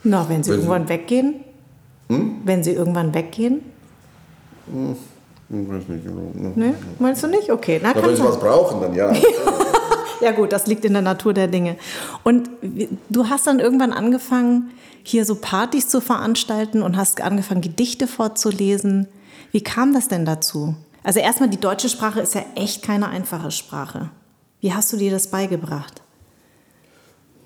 Na, 0.05 0.29
wenn 0.29 0.43
sie 0.43 0.51
wenn 0.51 0.59
irgendwann 0.61 0.87
sie, 0.87 0.93
weggehen? 0.93 1.35
Hm? 2.09 2.41
Wenn 2.45 2.65
sie 2.65 2.73
irgendwann 2.73 3.13
weggehen? 3.15 3.61
Hm, 4.67 4.97
ich 5.53 5.69
weiß 5.69 5.89
nicht 5.89 6.05
genau. 6.05 6.33
Nee, 6.55 6.75
meinst 6.99 7.23
du 7.23 7.27
nicht? 7.27 7.51
Okay. 7.51 7.79
Na, 7.83 7.93
Na 7.95 8.07
wenn 8.07 8.17
sie 8.17 8.25
was 8.25 8.41
brauchen, 8.41 8.81
dann 8.81 8.95
ja. 8.95 9.13
ja 10.21 10.33
gut, 10.33 10.53
das 10.53 10.67
liegt 10.67 10.85
in 10.85 10.95
der 10.95 11.03
Natur 11.03 11.35
der 11.35 11.49
Dinge. 11.49 11.77
Und 12.25 12.49
du 13.11 13.29
hast 13.29 13.47
dann 13.47 13.61
irgendwann 13.61 13.93
angefangen, 13.93 14.71
hier 15.03 15.25
so 15.25 15.35
Partys 15.35 15.89
zu 15.89 16.01
veranstalten 16.01 16.83
und 16.83 16.97
hast 16.97 17.21
angefangen, 17.21 17.61
Gedichte 17.61 18.07
vorzulesen. 18.07 19.09
Wie 19.51 19.63
kam 19.63 19.93
das 19.93 20.09
denn 20.09 20.25
dazu? 20.25 20.75
Also 21.03 21.21
erstmal, 21.21 21.51
die 21.51 21.61
deutsche 21.61 21.89
Sprache 21.89 22.21
ist 22.21 22.35
ja 22.35 22.45
echt 22.55 22.83
keine 22.83 23.09
einfache 23.09 23.51
Sprache. 23.51 24.11
Wie 24.61 24.73
hast 24.73 24.93
du 24.93 24.97
dir 24.97 25.11
das 25.11 25.27
beigebracht? 25.27 26.03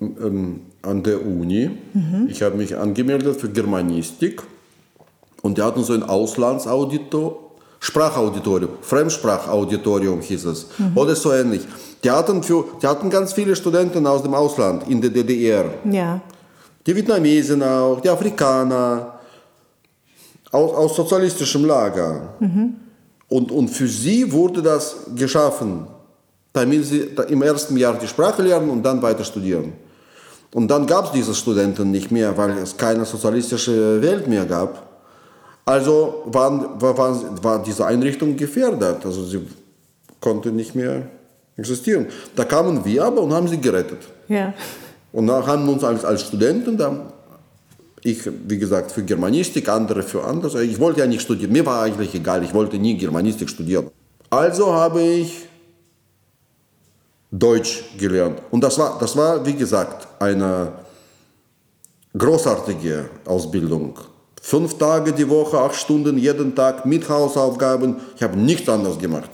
Ähm, 0.00 0.60
an 0.82 1.02
der 1.02 1.24
Uni. 1.24 1.70
Mhm. 1.94 2.28
Ich 2.30 2.42
habe 2.42 2.56
mich 2.56 2.76
angemeldet 2.76 3.40
für 3.40 3.48
Germanistik 3.48 4.42
und 5.42 5.58
die 5.58 5.62
hatten 5.62 5.82
so 5.82 5.94
ein 5.94 6.02
Auslandsauditor, 6.02 7.45
Sprachauditorium, 7.80 8.70
Fremdsprachauditorium 8.80 10.20
hieß 10.20 10.44
es, 10.46 10.66
mhm. 10.78 10.96
oder 10.96 11.14
so 11.14 11.32
ähnlich. 11.32 11.62
Die 12.02 12.10
hatten, 12.10 12.42
für, 12.42 12.64
die 12.82 12.86
hatten 12.86 13.10
ganz 13.10 13.32
viele 13.32 13.54
Studenten 13.54 14.06
aus 14.06 14.22
dem 14.22 14.34
Ausland 14.34 14.88
in 14.88 15.00
der 15.00 15.10
DDR. 15.10 15.66
Ja. 15.90 16.20
Die 16.86 16.94
Vietnamesen 16.94 17.62
auch, 17.62 18.00
die 18.00 18.08
Afrikaner, 18.08 19.18
aus, 20.50 20.72
aus 20.74 20.96
sozialistischem 20.96 21.64
Lager. 21.64 22.34
Mhm. 22.40 22.74
Und, 23.28 23.50
und 23.50 23.68
für 23.68 23.88
sie 23.88 24.30
wurde 24.30 24.62
das 24.62 24.96
geschaffen, 25.14 25.86
damit 26.52 26.84
sie 26.86 27.10
im 27.28 27.42
ersten 27.42 27.76
Jahr 27.76 27.94
die 27.94 28.06
Sprache 28.06 28.42
lernen 28.42 28.70
und 28.70 28.82
dann 28.82 29.02
weiter 29.02 29.24
studieren. 29.24 29.72
Und 30.54 30.68
dann 30.68 30.86
gab 30.86 31.06
es 31.06 31.12
diese 31.12 31.34
Studenten 31.34 31.90
nicht 31.90 32.10
mehr, 32.10 32.36
weil 32.36 32.56
es 32.58 32.76
keine 32.76 33.04
sozialistische 33.04 34.00
Welt 34.00 34.26
mehr 34.28 34.46
gab. 34.46 34.85
Also 35.66 36.22
waren, 36.26 36.80
war, 36.80 36.96
war 37.42 37.62
diese 37.62 37.84
Einrichtung 37.84 38.36
gefährdet. 38.36 39.04
Also 39.04 39.24
sie 39.24 39.40
konnte 40.20 40.52
nicht 40.52 40.76
mehr 40.76 41.02
existieren. 41.56 42.06
Da 42.36 42.44
kamen 42.44 42.84
wir 42.84 43.04
aber 43.04 43.20
und 43.22 43.32
haben 43.32 43.48
sie 43.48 43.60
gerettet. 43.60 43.98
Ja. 44.28 44.54
Und 45.12 45.26
dann 45.26 45.44
haben 45.44 45.66
wir 45.66 45.72
uns 45.72 45.82
als, 45.82 46.04
als 46.04 46.22
Studenten, 46.22 46.76
dann, 46.76 47.12
ich, 48.02 48.20
wie 48.46 48.58
gesagt, 48.58 48.92
für 48.92 49.02
Germanistik, 49.02 49.68
andere 49.68 50.04
für 50.04 50.22
anderes. 50.22 50.54
Ich 50.54 50.78
wollte 50.78 51.00
ja 51.00 51.06
nicht 51.06 51.22
studieren. 51.22 51.50
Mir 51.50 51.66
war 51.66 51.82
eigentlich 51.82 52.14
egal, 52.14 52.44
ich 52.44 52.54
wollte 52.54 52.78
nie 52.78 52.96
Germanistik 52.96 53.50
studieren. 53.50 53.90
Also 54.30 54.72
habe 54.72 55.02
ich 55.02 55.48
Deutsch 57.32 57.82
gelernt. 57.98 58.40
Und 58.52 58.62
das 58.62 58.78
war, 58.78 58.98
das 59.00 59.16
war, 59.16 59.44
wie 59.44 59.54
gesagt, 59.54 60.06
eine 60.20 60.72
großartige 62.16 63.10
Ausbildung. 63.24 63.98
Fünf 64.46 64.78
Tage 64.78 65.12
die 65.12 65.28
Woche, 65.28 65.58
acht 65.58 65.74
Stunden 65.74 66.16
jeden 66.18 66.54
Tag 66.54 66.86
mit 66.86 67.08
Hausaufgaben. 67.08 67.96
Ich 68.14 68.22
habe 68.22 68.38
nichts 68.38 68.68
anderes 68.68 68.96
gemacht. 68.96 69.28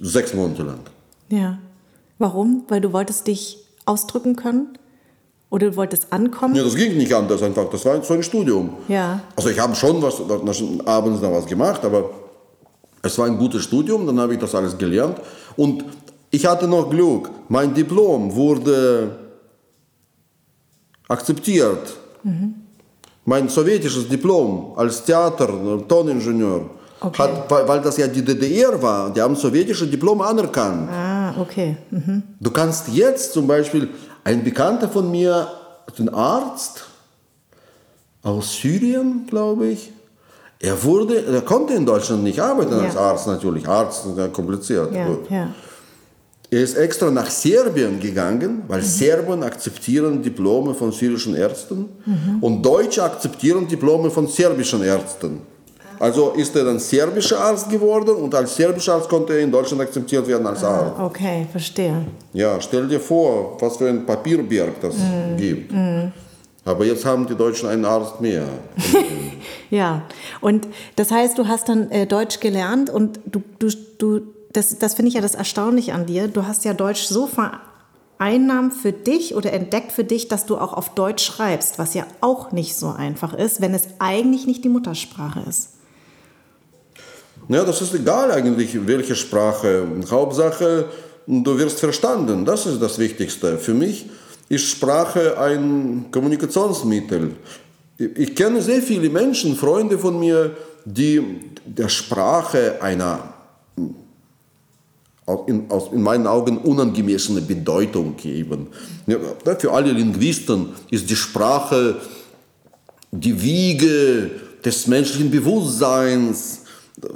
Sechs 0.00 0.34
Monate 0.34 0.64
lang. 0.64 0.80
Ja. 1.28 1.58
Warum? 2.18 2.64
Weil 2.66 2.80
du 2.80 2.92
wolltest 2.92 3.28
dich 3.28 3.58
ausdrücken 3.84 4.34
können? 4.34 4.76
Oder 5.50 5.70
du 5.70 5.76
wolltest 5.76 6.12
ankommen? 6.12 6.56
Ja, 6.56 6.64
das 6.64 6.74
ging 6.74 6.96
nicht 6.96 7.14
anders 7.14 7.44
einfach. 7.44 7.70
Das 7.70 7.84
war 7.84 8.02
so 8.02 8.14
ein 8.14 8.24
Studium. 8.24 8.70
Ja. 8.88 9.20
Also 9.36 9.50
ich 9.50 9.58
habe 9.60 9.72
schon 9.76 10.02
was, 10.02 10.20
abends 10.84 11.22
noch 11.22 11.32
was 11.32 11.46
gemacht, 11.46 11.84
aber 11.84 12.10
es 13.02 13.16
war 13.16 13.26
ein 13.26 13.38
gutes 13.38 13.62
Studium. 13.62 14.04
Dann 14.04 14.18
habe 14.18 14.34
ich 14.34 14.40
das 14.40 14.52
alles 14.52 14.76
gelernt. 14.76 15.20
Und 15.56 15.84
ich 16.32 16.44
hatte 16.44 16.66
noch 16.66 16.90
Glück. 16.90 17.30
Mein 17.48 17.72
Diplom 17.72 18.34
wurde 18.34 19.16
akzeptiert. 21.06 21.96
Mhm. 22.24 22.63
Mein 23.24 23.48
sowjetisches 23.48 24.08
Diplom 24.08 24.72
als 24.76 25.02
Theater, 25.04 25.48
Toningenieur, 25.88 26.68
okay. 27.00 27.22
hat, 27.22 27.68
weil, 27.68 27.80
das 27.80 27.96
ja 27.96 28.06
die 28.06 28.22
DDR 28.22 28.80
war, 28.82 29.10
die 29.10 29.20
haben 29.20 29.34
sowjetische 29.34 29.86
Diplome 29.86 30.24
anerkannt. 30.24 30.90
Ah, 30.90 31.34
okay. 31.40 31.76
Mhm. 31.90 32.22
Du 32.38 32.50
kannst 32.50 32.88
jetzt 32.88 33.32
zum 33.32 33.46
Beispiel, 33.46 33.88
ein 34.24 34.44
Bekannter 34.44 34.88
von 34.88 35.10
mir, 35.10 35.48
ein 35.98 36.08
Arzt 36.12 36.84
aus 38.22 38.54
Syrien, 38.54 39.26
glaube 39.28 39.68
ich, 39.68 39.92
er 40.60 40.82
wurde, 40.82 41.24
er 41.26 41.42
konnte 41.42 41.74
in 41.74 41.84
Deutschland 41.84 42.22
nicht 42.22 42.40
arbeiten 42.40 42.72
ja. 42.72 42.84
als 42.84 42.96
Arzt 42.96 43.26
natürlich. 43.26 43.68
Arzt 43.68 44.06
ist 44.06 44.16
ja 44.16 44.28
kompliziert. 44.28 44.94
Ja, 44.94 45.08
ja. 45.28 45.48
Er 46.50 46.60
ist 46.60 46.76
extra 46.76 47.10
nach 47.10 47.30
Serbien 47.30 47.98
gegangen, 47.98 48.62
weil 48.68 48.80
mhm. 48.80 48.84
Serben 48.84 49.42
akzeptieren 49.42 50.22
Diplome 50.22 50.74
von 50.74 50.92
syrischen 50.92 51.34
Ärzten 51.34 51.88
mhm. 52.04 52.38
und 52.40 52.62
Deutsche 52.62 53.02
akzeptieren 53.02 53.66
Diplome 53.66 54.10
von 54.10 54.28
serbischen 54.28 54.82
Ärzten. 54.82 55.40
Also 55.98 56.30
ist 56.30 56.54
er 56.56 56.64
dann 56.64 56.78
serbischer 56.78 57.38
Arzt 57.38 57.70
geworden 57.70 58.16
und 58.16 58.34
als 58.34 58.56
serbischer 58.56 58.94
Arzt 58.94 59.08
konnte 59.08 59.32
er 59.32 59.40
in 59.40 59.50
Deutschland 59.50 59.82
akzeptiert 59.82 60.26
werden 60.26 60.46
als 60.46 60.62
ah, 60.64 60.80
Arzt. 60.80 61.00
Okay, 61.00 61.46
verstehe. 61.50 62.04
Ja, 62.32 62.60
stell 62.60 62.88
dir 62.88 63.00
vor, 63.00 63.56
was 63.60 63.76
für 63.76 63.88
ein 63.88 64.04
Papierberg 64.04 64.80
das 64.80 64.94
mhm. 64.96 65.36
gibt. 65.36 65.72
Mhm. 65.72 66.12
Aber 66.64 66.84
jetzt 66.84 67.04
haben 67.04 67.26
die 67.26 67.34
Deutschen 67.34 67.68
einen 67.68 67.84
Arzt 67.84 68.20
mehr. 68.20 68.44
ja, 69.70 70.02
und 70.40 70.66
das 70.96 71.10
heißt, 71.10 71.38
du 71.38 71.46
hast 71.46 71.68
dann 71.68 71.90
äh, 71.90 72.06
Deutsch 72.06 72.40
gelernt 72.40 72.90
und 72.90 73.20
du, 73.26 73.42
du, 73.58 73.68
du 73.98 74.33
das, 74.54 74.78
das 74.78 74.94
finde 74.94 75.08
ich 75.08 75.14
ja 75.14 75.20
das 75.20 75.34
Erstaunliche 75.34 75.92
an 75.92 76.06
dir. 76.06 76.28
Du 76.28 76.46
hast 76.46 76.64
ja 76.64 76.72
Deutsch 76.74 77.02
so 77.02 77.28
vereinnahmt 77.28 78.72
für 78.72 78.92
dich 78.92 79.34
oder 79.34 79.52
entdeckt 79.52 79.92
für 79.92 80.04
dich, 80.04 80.28
dass 80.28 80.46
du 80.46 80.56
auch 80.56 80.72
auf 80.72 80.94
Deutsch 80.94 81.24
schreibst, 81.24 81.78
was 81.78 81.92
ja 81.94 82.06
auch 82.20 82.52
nicht 82.52 82.76
so 82.76 82.88
einfach 82.88 83.34
ist, 83.34 83.60
wenn 83.60 83.74
es 83.74 83.88
eigentlich 83.98 84.46
nicht 84.46 84.64
die 84.64 84.68
Muttersprache 84.68 85.40
ist. 85.48 85.70
Ja, 87.48 87.64
das 87.64 87.82
ist 87.82 87.94
egal 87.94 88.30
eigentlich, 88.30 88.86
welche 88.86 89.16
Sprache. 89.16 89.86
Hauptsache, 90.08 90.86
du 91.26 91.58
wirst 91.58 91.80
verstanden. 91.80 92.44
Das 92.44 92.64
ist 92.64 92.80
das 92.80 92.98
Wichtigste. 92.98 93.58
Für 93.58 93.74
mich 93.74 94.08
ist 94.48 94.64
Sprache 94.64 95.36
ein 95.38 96.06
Kommunikationsmittel. 96.12 97.32
Ich 97.98 98.34
kenne 98.34 98.62
sehr 98.62 98.80
viele 98.80 99.10
Menschen, 99.10 99.56
Freunde 99.56 99.98
von 99.98 100.18
mir, 100.18 100.56
die 100.84 101.50
der 101.66 101.88
Sprache 101.88 102.80
einer 102.80 103.33
in, 105.46 105.70
aus, 105.70 105.90
in 105.92 106.02
meinen 106.02 106.26
Augen 106.26 106.58
unangemessene 106.58 107.40
Bedeutung 107.40 108.16
geben. 108.16 108.68
Ja, 109.06 109.18
für 109.58 109.72
alle 109.72 109.92
Linguisten 109.92 110.70
ist 110.90 111.08
die 111.08 111.16
Sprache 111.16 111.96
die 113.10 113.40
Wiege 113.40 114.30
des 114.64 114.86
menschlichen 114.86 115.30
Bewusstseins. 115.30 116.62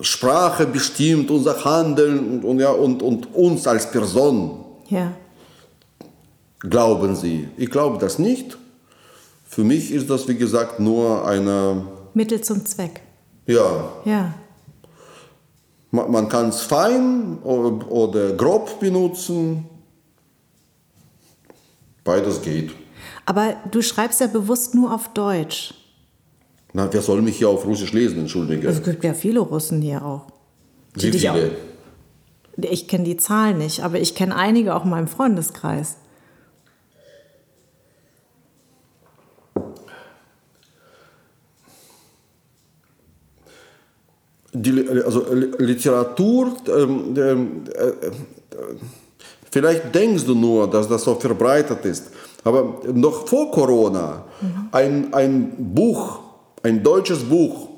Sprache 0.00 0.66
bestimmt 0.66 1.30
unser 1.30 1.64
Handeln 1.64 2.18
und, 2.18 2.44
und, 2.44 2.60
ja, 2.60 2.70
und, 2.70 3.02
und 3.02 3.34
uns 3.34 3.66
als 3.66 3.90
Person. 3.90 4.64
Ja. 4.88 5.12
Glauben 6.60 7.14
Sie? 7.14 7.48
Ich 7.56 7.70
glaube 7.70 7.98
das 7.98 8.18
nicht. 8.18 8.56
Für 9.48 9.64
mich 9.64 9.92
ist 9.92 10.10
das, 10.10 10.26
wie 10.28 10.34
gesagt, 10.34 10.80
nur 10.80 11.26
eine... 11.26 11.86
Mittel 12.14 12.40
zum 12.40 12.64
Zweck. 12.64 13.00
Ja. 13.46 13.92
Ja. 14.04 14.34
Man 15.90 16.28
kann 16.28 16.50
es 16.50 16.60
fein 16.60 17.38
oder 17.42 18.32
grob 18.32 18.78
benutzen. 18.78 19.64
Beides 22.04 22.42
geht. 22.42 22.72
Aber 23.24 23.56
du 23.70 23.82
schreibst 23.82 24.20
ja 24.20 24.26
bewusst 24.26 24.74
nur 24.74 24.94
auf 24.94 25.12
Deutsch. 25.12 25.74
Na, 26.72 26.92
wer 26.92 27.02
soll 27.02 27.22
mich 27.22 27.38
hier 27.38 27.48
auf 27.48 27.64
Russisch 27.66 27.92
lesen, 27.92 28.20
entschuldige? 28.20 28.68
Es 28.68 28.82
gibt 28.82 29.02
ja 29.02 29.14
viele 29.14 29.40
Russen 29.40 29.80
hier 29.80 30.04
auch. 30.04 30.26
Wie 30.94 31.10
viele? 31.10 31.52
Auch, 32.56 32.64
ich 32.70 32.88
kenne 32.88 33.04
die 33.04 33.16
Zahlen 33.16 33.58
nicht, 33.58 33.82
aber 33.82 34.00
ich 34.00 34.14
kenne 34.14 34.36
einige 34.36 34.74
auch 34.74 34.84
in 34.84 34.90
meinem 34.90 35.08
Freundeskreis. 35.08 35.96
Die, 44.52 44.88
also 45.04 45.24
Literatur, 45.58 46.52
ähm, 46.68 47.14
ähm, 47.16 47.50
äh, 47.74 47.92
vielleicht 49.50 49.94
denkst 49.94 50.24
du 50.24 50.34
nur, 50.34 50.68
dass 50.68 50.88
das 50.88 51.04
so 51.04 51.14
verbreitet 51.14 51.84
ist, 51.84 52.10
aber 52.44 52.80
noch 52.92 53.26
vor 53.26 53.50
Corona, 53.50 54.24
mhm. 54.40 54.68
ein, 54.72 55.14
ein 55.14 55.74
Buch, 55.74 56.20
ein 56.62 56.82
deutsches 56.82 57.20
Buch, 57.20 57.68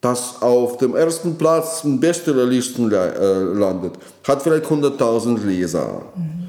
das 0.00 0.40
auf 0.40 0.78
dem 0.78 0.96
ersten 0.96 1.36
Platz 1.36 1.84
in 1.84 2.00
Bestsellerlisten 2.00 2.90
äh, 2.90 3.38
landet, 3.38 3.92
hat 4.26 4.42
vielleicht 4.42 4.64
100.000 4.64 5.44
Leser. 5.44 6.02
Mhm. 6.16 6.40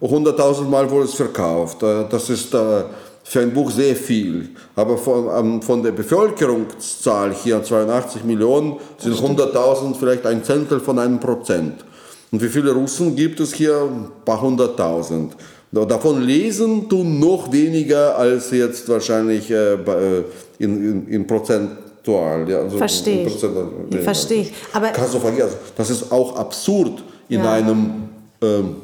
100.000 0.00 0.62
Mal 0.64 0.90
wurde 0.90 1.04
es 1.04 1.14
verkauft. 1.14 1.82
Äh, 1.82 2.04
das 2.08 2.30
ist 2.30 2.54
äh, 2.54 2.84
für 3.28 3.40
ein 3.40 3.52
Buch 3.52 3.70
sehr 3.70 3.94
viel. 3.94 4.48
Aber 4.74 4.96
von, 4.96 5.60
von 5.60 5.82
der 5.82 5.92
Bevölkerungszahl 5.92 7.34
hier, 7.34 7.62
82 7.62 8.24
Millionen, 8.24 8.76
sind 8.96 9.16
100.000 9.16 9.94
vielleicht 9.96 10.24
ein 10.24 10.42
Zehntel 10.42 10.80
von 10.80 10.98
einem 10.98 11.20
Prozent. 11.20 11.84
Und 12.32 12.42
wie 12.42 12.48
viele 12.48 12.72
Russen 12.72 13.14
gibt 13.14 13.38
es 13.40 13.52
hier? 13.52 13.82
Ein 13.82 14.08
paar 14.24 14.40
hunderttausend. 14.40 15.36
Davon 15.70 16.22
lesen 16.22 16.88
tun 16.88 17.20
noch 17.20 17.52
weniger 17.52 18.16
als 18.16 18.50
jetzt 18.50 18.88
wahrscheinlich 18.88 19.50
äh, 19.50 19.74
äh, 19.74 20.24
in, 20.58 20.82
in, 20.82 21.08
in 21.08 21.26
prozentual. 21.26 22.48
Ja, 22.48 22.60
also 22.60 22.78
Verstehe 22.78 23.26
ich. 23.26 23.42
Ja, 23.42 23.98
Verstehe 24.00 24.42
ich. 24.42 24.54
Aber 24.72 24.88
Kannst 24.88 25.12
du 25.12 25.18
vergessen, 25.18 25.56
das 25.76 25.90
ist 25.90 26.10
auch 26.10 26.36
absurd 26.36 27.02
in 27.28 27.44
ja. 27.44 27.52
einem 27.52 28.08
ähm, 28.40 28.76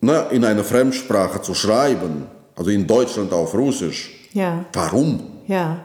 na, 0.00 0.22
in 0.30 0.44
einer 0.44 0.62
Fremdsprache 0.62 1.42
zu 1.42 1.54
schreiben, 1.54 2.26
also 2.56 2.70
in 2.70 2.86
Deutschland 2.86 3.32
auf 3.32 3.54
Russisch. 3.54 4.28
Ja. 4.32 4.64
Warum? 4.72 5.20
Ja. 5.46 5.84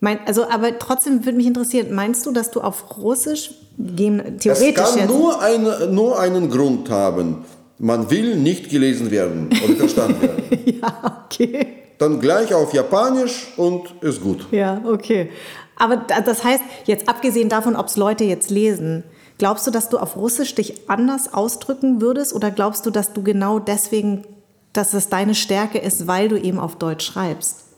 Mein, 0.00 0.18
also, 0.26 0.48
aber 0.48 0.78
trotzdem 0.78 1.24
würde 1.24 1.36
mich 1.36 1.46
interessieren, 1.46 1.94
meinst 1.94 2.24
du, 2.24 2.32
dass 2.32 2.50
du 2.50 2.60
auf 2.60 2.96
Russisch 2.98 3.50
gehen, 3.78 4.38
theoretisch 4.38 4.84
Es 4.84 4.96
kann 4.96 5.06
nur, 5.06 5.42
eine, 5.42 5.86
nur 5.88 6.18
einen 6.18 6.50
Grund 6.50 6.88
haben. 6.88 7.44
Man 7.78 8.10
will 8.10 8.36
nicht 8.36 8.70
gelesen 8.70 9.10
werden 9.10 9.50
oder 9.64 9.76
verstanden 9.76 10.22
werden. 10.22 10.58
ja, 10.82 11.22
okay. 11.26 11.66
Dann 11.98 12.18
gleich 12.18 12.54
auf 12.54 12.72
Japanisch 12.72 13.48
und 13.58 13.94
ist 14.00 14.22
gut. 14.22 14.46
Ja, 14.52 14.80
okay. 14.84 15.30
Aber 15.76 15.96
das 15.96 16.44
heißt, 16.44 16.62
jetzt 16.86 17.08
abgesehen 17.08 17.48
davon, 17.48 17.76
ob 17.76 17.86
es 17.86 17.96
Leute 17.96 18.24
jetzt 18.24 18.50
lesen, 18.50 19.04
glaubst 19.38 19.66
du, 19.66 19.70
dass 19.70 19.88
du 19.88 19.98
auf 19.98 20.16
Russisch 20.16 20.54
dich 20.54 20.88
anders 20.88 21.32
ausdrücken 21.32 22.02
würdest 22.02 22.34
oder 22.34 22.50
glaubst 22.50 22.84
du, 22.84 22.90
dass 22.90 23.14
du 23.14 23.22
genau 23.22 23.58
deswegen, 23.58 24.24
dass 24.72 24.94
es 24.94 25.08
deine 25.08 25.34
Stärke 25.34 25.78
ist, 25.78 26.06
weil 26.06 26.28
du 26.28 26.40
eben 26.40 26.58
auf 26.58 26.76
Deutsch 26.76 27.04
schreibst? 27.04 27.70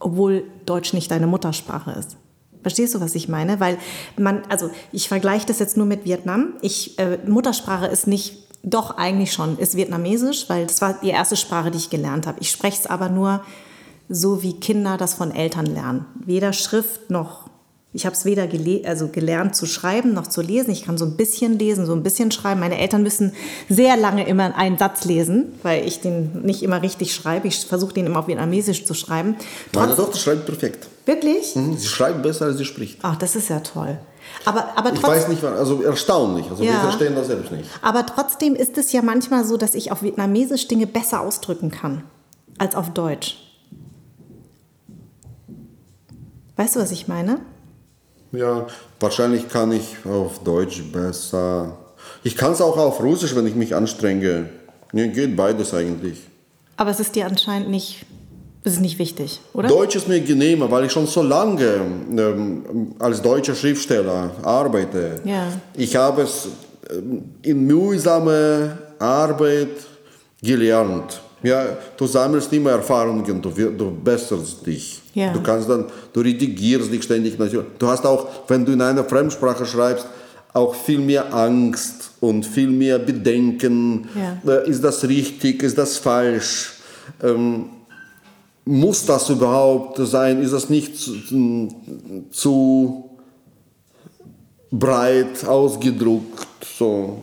obwohl 0.00 0.44
Deutsch 0.66 0.92
nicht 0.92 1.10
deine 1.10 1.26
Muttersprache 1.26 1.92
ist. 1.92 2.16
Verstehst 2.62 2.94
du, 2.94 3.00
was 3.00 3.14
ich 3.14 3.28
meine? 3.28 3.60
Weil 3.60 3.78
man, 4.16 4.42
also 4.48 4.70
ich 4.92 5.08
vergleiche 5.08 5.46
das 5.46 5.58
jetzt 5.58 5.76
nur 5.76 5.86
mit 5.86 6.04
Vietnam. 6.04 6.54
Ich, 6.60 6.98
äh, 6.98 7.18
Muttersprache 7.26 7.86
ist 7.86 8.06
nicht, 8.06 8.46
doch 8.64 8.96
eigentlich 8.96 9.32
schon, 9.32 9.56
ist 9.58 9.76
Vietnamesisch, 9.76 10.48
weil 10.48 10.66
das 10.66 10.82
war 10.82 10.98
die 11.00 11.10
erste 11.10 11.36
Sprache, 11.36 11.70
die 11.70 11.78
ich 11.78 11.90
gelernt 11.90 12.26
habe. 12.26 12.40
Ich 12.40 12.50
spreche 12.50 12.78
es 12.80 12.86
aber 12.86 13.08
nur 13.08 13.42
so, 14.08 14.42
wie 14.42 14.58
Kinder 14.58 14.96
das 14.96 15.14
von 15.14 15.32
Eltern 15.32 15.66
lernen. 15.66 16.06
Weder 16.16 16.52
Schrift 16.52 17.08
noch 17.08 17.47
ich 17.94 18.04
habe 18.04 18.14
es 18.14 18.26
weder 18.26 18.46
gele 18.46 18.86
also 18.86 19.08
gelernt 19.08 19.56
zu 19.56 19.64
schreiben 19.64 20.12
noch 20.12 20.26
zu 20.26 20.42
lesen. 20.42 20.70
Ich 20.70 20.84
kann 20.84 20.98
so 20.98 21.06
ein 21.06 21.16
bisschen 21.16 21.58
lesen, 21.58 21.86
so 21.86 21.94
ein 21.94 22.02
bisschen 22.02 22.30
schreiben. 22.30 22.60
Meine 22.60 22.78
Eltern 22.78 23.02
müssen 23.02 23.32
sehr 23.70 23.96
lange 23.96 24.28
immer 24.28 24.54
einen 24.56 24.76
Satz 24.76 25.06
lesen, 25.06 25.54
weil 25.62 25.86
ich 25.86 26.00
den 26.00 26.42
nicht 26.42 26.62
immer 26.62 26.82
richtig 26.82 27.14
schreibe. 27.14 27.48
Ich 27.48 27.64
versuche 27.64 27.94
den 27.94 28.06
immer 28.06 28.18
auf 28.18 28.28
Vietnamesisch 28.28 28.84
zu 28.84 28.92
schreiben. 28.92 29.36
Meine 29.74 29.96
Tochter 29.96 30.18
schreibt 30.18 30.44
perfekt. 30.44 30.86
Wirklich? 31.06 31.56
Mhm, 31.56 31.78
sie 31.78 31.86
schreibt 31.86 32.22
besser, 32.22 32.44
als 32.44 32.58
sie 32.58 32.66
spricht. 32.66 32.98
Ach, 33.02 33.16
das 33.16 33.34
ist 33.34 33.48
ja 33.48 33.60
toll. 33.60 33.98
Aber, 34.44 34.76
aber 34.76 34.92
ich 34.92 35.02
weiß 35.02 35.28
nicht, 35.28 35.42
also 35.42 35.82
erstaunlich. 35.82 36.44
Also 36.50 36.62
ja, 36.62 36.72
wir 36.72 36.80
verstehen 36.80 37.14
das 37.14 37.28
selbst 37.28 37.50
nicht. 37.50 37.70
Aber 37.80 38.04
trotzdem 38.04 38.54
ist 38.54 38.76
es 38.76 38.92
ja 38.92 39.00
manchmal 39.00 39.46
so, 39.46 39.56
dass 39.56 39.74
ich 39.74 39.90
auf 39.90 40.02
Vietnamesisch 40.02 40.68
Dinge 40.68 40.86
besser 40.86 41.22
ausdrücken 41.22 41.70
kann 41.70 42.04
als 42.58 42.74
auf 42.74 42.90
Deutsch. 42.90 43.38
Weißt 46.56 46.76
du, 46.76 46.80
was 46.80 46.90
ich 46.90 47.08
meine? 47.08 47.40
Ja, 48.32 48.66
wahrscheinlich 49.00 49.48
kann 49.48 49.72
ich 49.72 49.96
auf 50.04 50.42
Deutsch 50.44 50.82
besser. 50.92 51.76
Ich 52.22 52.36
kann 52.36 52.52
es 52.52 52.60
auch 52.60 52.76
auf 52.76 53.00
Russisch, 53.02 53.34
wenn 53.34 53.46
ich 53.46 53.54
mich 53.54 53.74
anstrenge. 53.74 54.50
Ja, 54.92 55.06
geht 55.06 55.36
beides 55.36 55.74
eigentlich. 55.74 56.18
Aber 56.76 56.90
es 56.90 57.00
ist 57.00 57.14
dir 57.14 57.26
anscheinend 57.26 57.70
nicht, 57.70 58.04
es 58.64 58.74
ist 58.74 58.80
nicht 58.80 58.98
wichtig, 58.98 59.40
oder? 59.52 59.68
Deutsch 59.68 59.96
ist 59.96 60.08
mir 60.08 60.20
genehmer, 60.20 60.70
weil 60.70 60.84
ich 60.84 60.92
schon 60.92 61.06
so 61.06 61.22
lange 61.22 61.80
ähm, 62.10 62.94
als 62.98 63.20
deutscher 63.20 63.54
Schriftsteller 63.54 64.30
arbeite. 64.42 65.20
Ja. 65.24 65.48
Ich 65.74 65.96
habe 65.96 66.22
es 66.22 66.48
ähm, 66.90 67.24
in 67.42 67.66
mühsamer 67.66 68.78
Arbeit 68.98 69.68
gelernt. 70.42 71.20
Ja, 71.42 71.76
du 71.96 72.06
sammelst 72.06 72.52
immer 72.52 72.70
Erfahrungen, 72.70 73.24
du, 73.40 73.50
du 73.50 73.96
besserst 74.02 74.66
dich. 74.66 75.00
Ja. 75.14 75.32
Du 75.32 75.40
kannst 75.40 75.68
dann, 75.68 75.86
du 76.12 76.20
redigierst 76.20 76.92
dich 76.92 77.04
ständig. 77.04 77.36
Du 77.78 77.86
hast 77.86 78.04
auch, 78.04 78.26
wenn 78.48 78.64
du 78.64 78.72
in 78.72 78.82
einer 78.82 79.04
Fremdsprache 79.04 79.64
schreibst, 79.64 80.06
auch 80.52 80.74
viel 80.74 80.98
mehr 80.98 81.32
Angst 81.32 82.10
und 82.20 82.44
viel 82.44 82.70
mehr 82.70 82.98
Bedenken. 82.98 84.08
Ja. 84.14 84.52
Äh, 84.52 84.68
ist 84.68 84.82
das 84.82 85.06
richtig? 85.06 85.62
Ist 85.62 85.78
das 85.78 85.98
falsch? 85.98 86.72
Ähm, 87.22 87.66
muss 88.64 89.06
das 89.06 89.30
überhaupt 89.30 89.98
sein? 89.98 90.42
Ist 90.42 90.52
das 90.52 90.68
nicht 90.68 90.96
zu, 90.96 91.68
zu 92.30 93.10
breit 94.70 95.46
ausgedruckt? 95.46 96.46
So. 96.78 97.22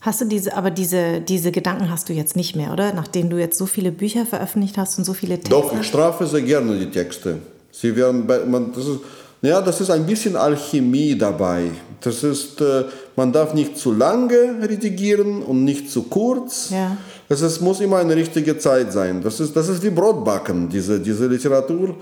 Hast 0.00 0.22
du 0.22 0.24
diese, 0.24 0.56
aber 0.56 0.70
diese, 0.70 1.20
diese 1.20 1.52
Gedanken 1.52 1.90
hast 1.90 2.08
du 2.08 2.14
jetzt 2.14 2.34
nicht 2.34 2.56
mehr, 2.56 2.72
oder? 2.72 2.94
Nachdem 2.94 3.28
du 3.28 3.36
jetzt 3.36 3.58
so 3.58 3.66
viele 3.66 3.92
Bücher 3.92 4.24
veröffentlicht 4.24 4.78
hast 4.78 4.96
und 4.98 5.04
so 5.04 5.12
viele 5.12 5.34
Texte. 5.34 5.50
Doch, 5.50 5.78
ich 5.78 5.86
strafe 5.86 6.26
sehr 6.26 6.40
gerne 6.40 6.78
die 6.78 6.90
Texte. 6.90 7.38
Sie 7.70 7.94
werden 7.94 8.26
bei, 8.26 8.38
man, 8.46 8.72
das 8.72 8.86
ist, 8.86 9.00
ja, 9.42 9.60
das 9.60 9.80
ist 9.80 9.90
ein 9.90 10.06
bisschen 10.06 10.36
Alchemie 10.36 11.16
dabei. 11.16 11.70
Das 12.00 12.24
ist, 12.24 12.62
äh, 12.62 12.84
man 13.14 13.30
darf 13.30 13.52
nicht 13.52 13.76
zu 13.76 13.92
lange 13.92 14.56
redigieren 14.62 15.42
und 15.42 15.64
nicht 15.64 15.90
zu 15.90 16.04
kurz. 16.04 16.70
Ja. 16.70 16.96
Das 17.28 17.42
ist, 17.42 17.60
muss 17.60 17.80
immer 17.80 17.98
eine 17.98 18.16
richtige 18.16 18.56
Zeit 18.58 18.92
sein. 18.92 19.22
Das 19.22 19.38
ist, 19.38 19.54
das 19.54 19.68
ist 19.68 19.82
wie 19.82 19.90
Brotbacken, 19.90 20.70
diese, 20.70 20.98
diese 20.98 21.26
Literatur. 21.26 21.96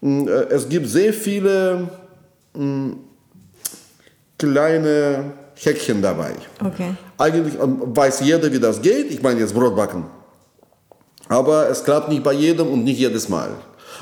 Mm, 0.00 0.28
äh, 0.28 0.30
es 0.50 0.68
gibt 0.68 0.88
sehr 0.88 1.12
viele 1.12 1.88
mh, 2.54 2.64
mm, 2.64 2.96
kleine 4.38 5.32
Häkchen 5.64 6.02
dabei. 6.02 6.32
Okay. 6.64 6.94
Eigentlich 7.18 7.54
ähm, 7.60 7.80
weiß 7.94 8.20
jeder, 8.20 8.52
wie 8.52 8.58
das 8.58 8.82
geht. 8.82 9.10
Ich 9.10 9.22
meine 9.22 9.40
jetzt 9.40 9.54
Brotbacken. 9.54 10.04
Aber 11.28 11.68
es 11.70 11.84
klappt 11.84 12.08
nicht 12.08 12.22
bei 12.22 12.32
jedem 12.32 12.68
und 12.68 12.84
nicht 12.84 12.98
jedes 12.98 13.28
Mal. 13.28 13.50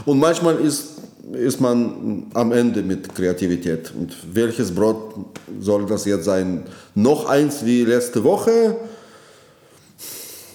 Und 0.07 0.19
manchmal 0.19 0.57
ist, 0.57 1.01
ist 1.33 1.61
man 1.61 2.27
am 2.35 2.53
Ende 2.53 2.83
mit 2.83 3.15
Kreativität. 3.15 3.93
Und 3.95 4.17
welches 4.33 4.75
Brot 4.75 5.15
soll 5.61 5.87
das 5.87 6.07
jetzt 6.07 6.25
sein? 6.25 6.65
Noch 6.95 7.29
eins 7.29 7.65
wie 7.65 7.85
letzte 7.85 8.25
Woche? 8.25 8.77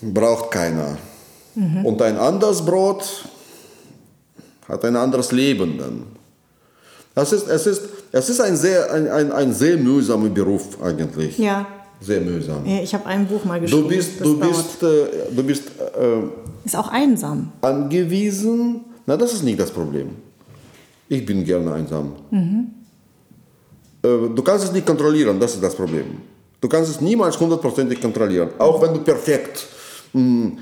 Braucht 0.01 0.51
keiner. 0.51 0.97
Mhm. 1.53 1.85
Und 1.85 2.01
ein 2.01 2.17
anderes 2.17 2.65
Brot 2.65 3.05
hat 4.67 4.83
ein 4.83 4.95
anderes 4.95 5.31
Leben 5.31 5.77
dann. 5.77 6.03
Das 7.13 7.31
ist, 7.31 7.47
es, 7.47 7.65
ist, 7.67 7.81
es 8.17 8.29
ist 8.29 8.39
ein 8.39 8.55
sehr, 8.55 8.93
ein, 8.93 9.09
ein, 9.09 9.31
ein 9.33 9.53
sehr 9.53 9.75
mühsamer 9.75 10.29
Beruf 10.29 10.81
eigentlich. 10.81 11.37
Ja. 11.37 11.67
Sehr 11.99 12.21
mühsam. 12.21 12.65
Ich 12.65 12.93
habe 12.93 13.05
ein 13.07 13.27
Buch 13.27 13.43
mal 13.43 13.59
geschrieben. 13.59 13.83
Du 13.83 13.89
bist, 13.89 14.21
du 14.21 14.39
bist, 14.39 14.83
äh, 14.83 15.33
du 15.35 15.43
bist 15.43 15.63
äh, 15.67 16.63
ist 16.63 16.77
auch 16.77 16.87
einsam. 16.87 17.51
Angewiesen. 17.61 18.85
Na, 19.05 19.17
das 19.17 19.33
ist 19.33 19.43
nicht 19.43 19.59
das 19.59 19.69
Problem. 19.69 20.11
Ich 21.09 21.25
bin 21.25 21.43
gerne 21.43 21.73
einsam. 21.73 22.13
Mhm. 22.31 22.67
Äh, 24.01 24.07
du 24.33 24.41
kannst 24.41 24.63
es 24.63 24.71
nicht 24.71 24.85
kontrollieren, 24.85 25.37
das 25.37 25.55
ist 25.55 25.63
das 25.63 25.75
Problem. 25.75 26.05
Du 26.61 26.69
kannst 26.69 26.91
es 26.91 27.01
niemals 27.01 27.37
hundertprozentig 27.37 27.99
kontrollieren. 27.99 28.49
Auch 28.57 28.81
wenn 28.81 28.93
du 28.93 28.99
perfekt 28.99 29.65
mh, 30.13 30.21
hm, 30.21 30.57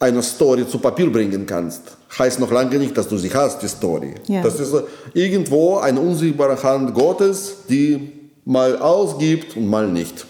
eine 0.00 0.22
Story 0.22 0.66
zu 0.66 0.78
Papier 0.78 1.10
bringen 1.12 1.46
kannst, 1.46 1.96
heißt 2.18 2.40
noch 2.40 2.50
lange 2.50 2.78
nicht, 2.78 2.96
dass 2.96 3.08
du 3.08 3.16
sie 3.16 3.32
hast, 3.32 3.62
die 3.62 3.68
Story. 3.68 4.14
Ja. 4.26 4.42
Das 4.42 4.60
ist 4.60 4.74
irgendwo 5.14 5.78
eine 5.78 6.00
unsichtbare 6.00 6.62
Hand 6.62 6.94
Gottes, 6.94 7.58
die 7.68 8.12
mal 8.44 8.78
ausgibt 8.78 9.56
und 9.56 9.68
mal 9.68 9.88
nicht. 9.88 10.26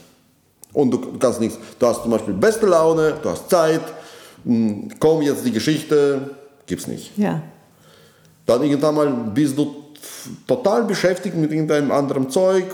Und 0.73 0.91
du 0.91 1.19
kannst 1.19 1.41
nichts. 1.41 1.59
Du 1.79 1.87
hast 1.87 2.03
zum 2.03 2.11
Beispiel 2.11 2.35
beste 2.35 2.67
Laune, 2.67 3.15
du 3.23 3.29
hast 3.29 3.51
Zeit, 3.51 3.83
hm, 4.45 4.89
komm 4.99 5.23
jetzt 5.23 5.45
die 5.45 5.53
Geschichte, 5.53 6.31
gibt's 6.67 6.87
nicht. 6.87 7.17
Ja. 7.19 7.43
Dann 8.47 8.63
irgendwann 8.63 8.95
mal 8.95 9.07
bist 9.35 9.57
du 9.57 9.75
total 10.47 10.85
beschäftigt 10.85 11.37
mit 11.37 11.53
irgendeinem 11.53 11.91
anderen 11.91 12.31
Zeug, 12.31 12.65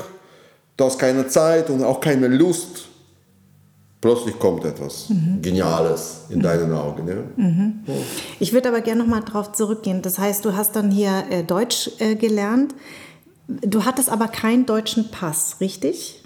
du 0.77 0.85
hast 0.85 0.99
keine 0.99 1.27
Zeit 1.29 1.71
und 1.71 1.83
auch 1.83 2.01
keine 2.01 2.29
Lust. 2.29 2.87
Plötzlich 4.01 4.39
kommt 4.39 4.65
etwas 4.65 5.09
mhm. 5.09 5.43
Geniales 5.43 6.27
in 6.31 6.39
mhm. 6.39 6.43
deinen 6.43 6.73
Augen. 6.73 7.09
Ja? 7.09 7.15
Mhm. 7.37 7.81
Ich 8.39 8.53
würde 8.53 8.69
aber 8.69 8.81
gerne 8.81 9.03
nochmal 9.03 9.23
darauf 9.23 9.53
zurückgehen. 9.53 10.03
Das 10.03 10.19
heißt, 10.19 10.45
du 10.45 10.57
hast 10.57 10.77
dann 10.77 10.91
hier 10.91 11.25
äh, 11.31 11.43
Deutsch 11.43 11.91
äh, 11.99 12.15
gelernt. 12.15 12.75
Du 13.49 13.85
hattest 13.85 14.09
aber 14.09 14.29
keinen 14.29 14.67
deutschen 14.67 15.11
Pass, 15.11 15.57
richtig? 15.61 16.23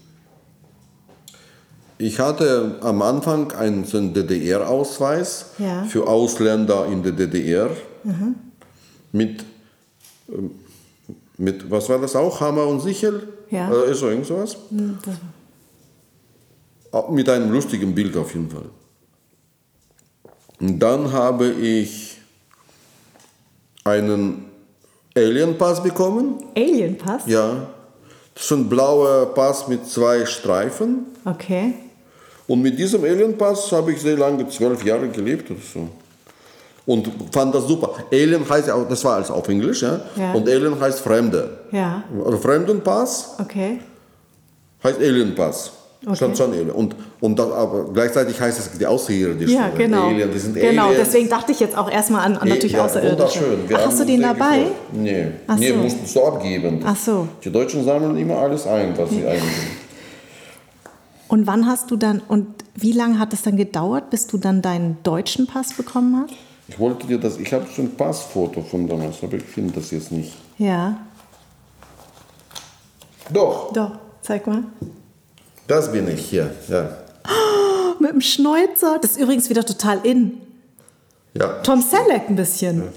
Ich 1.96 2.18
hatte 2.18 2.78
am 2.82 3.00
Anfang 3.00 3.52
einen, 3.52 3.84
so 3.84 3.96
einen 3.96 4.12
DDR-Ausweis 4.12 5.52
ja. 5.58 5.84
für 5.84 6.08
Ausländer 6.08 6.86
in 6.86 7.02
der 7.02 7.12
DDR 7.12 7.70
mhm. 8.02 8.34
mit, 9.12 9.44
ähm, 10.28 10.50
mit, 11.38 11.70
was 11.70 11.88
war 11.88 12.00
das 12.00 12.16
auch, 12.16 12.40
Hammer 12.40 12.66
und 12.66 12.80
Sichel? 12.80 13.28
Ja. 13.50 13.70
Oder 13.70 13.84
ist 13.84 14.00
so 14.00 14.08
irgend 14.08 14.26
sowas? 14.26 14.56
Mhm. 16.92 17.14
Mit 17.14 17.28
einem 17.28 17.50
lustigen 17.50 17.94
Bild 17.94 18.16
auf 18.16 18.34
jeden 18.34 18.50
Fall. 18.50 18.68
Und 20.60 20.78
dann 20.78 21.10
habe 21.12 21.48
ich 21.50 22.18
einen 23.84 24.44
Alien-Pass 25.16 25.82
bekommen. 25.82 26.44
Alien-Pass? 26.56 27.22
Ja. 27.26 27.66
Das 28.34 28.44
ist 28.44 28.52
ein 28.52 28.68
blauer 28.68 29.34
Pass 29.34 29.68
mit 29.68 29.86
zwei 29.86 30.24
Streifen. 30.24 31.06
Okay. 31.24 31.74
Und 32.46 32.62
mit 32.62 32.78
diesem 32.78 33.04
Alienpass 33.04 33.70
habe 33.72 33.92
ich 33.92 34.00
sehr 34.00 34.16
lange, 34.16 34.48
zwölf 34.48 34.84
Jahre 34.84 35.08
gelebt 35.08 35.50
oder 35.50 35.60
so. 35.60 35.88
Und 36.84 37.08
fand 37.32 37.54
das 37.54 37.66
super. 37.68 37.94
Alien 38.10 38.48
heißt 38.48 38.68
ja 38.68 38.74
auch, 38.74 38.88
das 38.88 39.04
war 39.04 39.16
alles 39.16 39.30
auf 39.30 39.48
Englisch, 39.48 39.82
ja. 39.82 40.00
Ja. 40.16 40.32
Und 40.32 40.48
Alien 40.48 40.78
heißt 40.80 41.00
Fremde. 41.00 41.58
Ja. 41.70 42.02
Fremdenpass 42.40 43.36
Okay. 43.38 43.80
heißt 44.82 44.98
Alienpass. 44.98 45.72
Okay. 46.04 46.16
Stand 46.16 46.36
schon 46.36 46.52
Alien. 46.52 46.70
Und, 46.70 46.96
und 47.20 47.38
das, 47.38 47.52
aber 47.52 47.84
gleichzeitig 47.92 48.40
heißt 48.40 48.58
es 48.58 48.76
die 48.76 48.86
Außerirdischen. 48.86 49.54
Ja, 49.54 49.68
genau. 49.68 50.08
Alien, 50.08 50.32
die 50.32 50.38
sind 50.38 50.54
genau, 50.54 50.88
Aliens. 50.88 51.06
deswegen 51.06 51.28
dachte 51.28 51.52
ich 51.52 51.60
jetzt 51.60 51.78
auch 51.78 51.88
erstmal 51.88 52.26
an, 52.26 52.36
an 52.38 52.48
natürlich 52.48 52.72
ja, 52.72 52.84
Außerirdische. 52.84 53.40
Wunderschön. 53.40 53.68
Wir 53.68 53.78
Ach, 53.78 53.86
hast 53.86 54.00
du 54.00 54.04
den 54.04 54.20
dabei? 54.20 54.58
gefreut. 54.58 54.74
Nee, 54.92 55.26
Ach 55.46 55.56
nee 55.56 55.68
so. 55.68 55.76
musstest 55.76 56.16
du 56.16 56.24
abgeben. 56.24 56.80
Ach 56.84 56.96
so. 56.96 57.28
Die 57.44 57.52
Deutschen 57.52 57.84
sammeln 57.84 58.16
immer 58.16 58.36
alles 58.36 58.66
ein, 58.66 58.98
was 58.98 59.10
sie 59.10 59.24
eingeben. 59.24 59.82
Und 61.28 61.46
wann 61.46 61.66
hast 61.66 61.90
du 61.90 61.96
dann, 61.96 62.20
und 62.26 62.46
wie 62.74 62.92
lange 62.92 63.20
hat 63.20 63.32
es 63.32 63.42
dann 63.42 63.56
gedauert, 63.56 64.10
bis 64.10 64.26
du 64.26 64.38
dann 64.38 64.60
deinen 64.60 64.98
deutschen 65.04 65.46
Pass 65.46 65.72
bekommen 65.72 66.24
hast? 66.24 66.34
Ich 66.66 66.78
wollte 66.80 67.06
dir 67.06 67.18
das, 67.18 67.38
ich 67.38 67.52
habe 67.52 67.66
schon 67.74 67.86
ein 67.86 67.96
Passfoto 67.96 68.60
von 68.62 68.88
damals, 68.88 69.22
aber 69.22 69.34
ich 69.34 69.44
finde 69.44 69.74
das 69.74 69.92
jetzt 69.92 70.10
nicht. 70.10 70.32
Ja. 70.58 70.96
Doch, 73.32 73.72
Doch, 73.72 73.92
zeig 74.20 74.46
mal. 74.46 74.64
Das 75.72 75.90
bin 75.90 76.06
ich 76.08 76.26
hier. 76.26 76.50
Ja. 76.68 76.90
Mit 77.98 78.10
dem 78.10 78.20
Schnäuzer. 78.20 78.98
Das 79.00 79.12
ist 79.12 79.20
übrigens 79.20 79.48
wieder 79.48 79.64
total 79.64 80.00
in. 80.02 80.38
ja. 81.34 81.46
Tom 81.62 81.80
Selleck 81.80 82.28
ein 82.28 82.36
bisschen. 82.36 82.88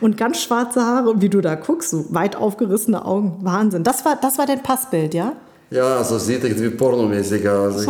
Und 0.00 0.16
ganz 0.16 0.40
schwarze 0.40 0.82
Haare. 0.82 1.10
Und 1.10 1.20
wie 1.20 1.28
du 1.28 1.42
da 1.42 1.54
guckst, 1.54 1.90
so 1.90 2.06
weit 2.14 2.34
aufgerissene 2.34 3.04
Augen. 3.04 3.36
Wahnsinn. 3.42 3.84
Das 3.84 4.06
war, 4.06 4.16
das 4.16 4.38
war 4.38 4.46
dein 4.46 4.62
Passbild, 4.62 5.12
ja? 5.12 5.34
Ja, 5.70 5.98
also 5.98 6.18
sieht 6.18 6.42
irgendwie 6.42 6.70
pornomäßig 6.70 7.46
aus. 7.46 7.84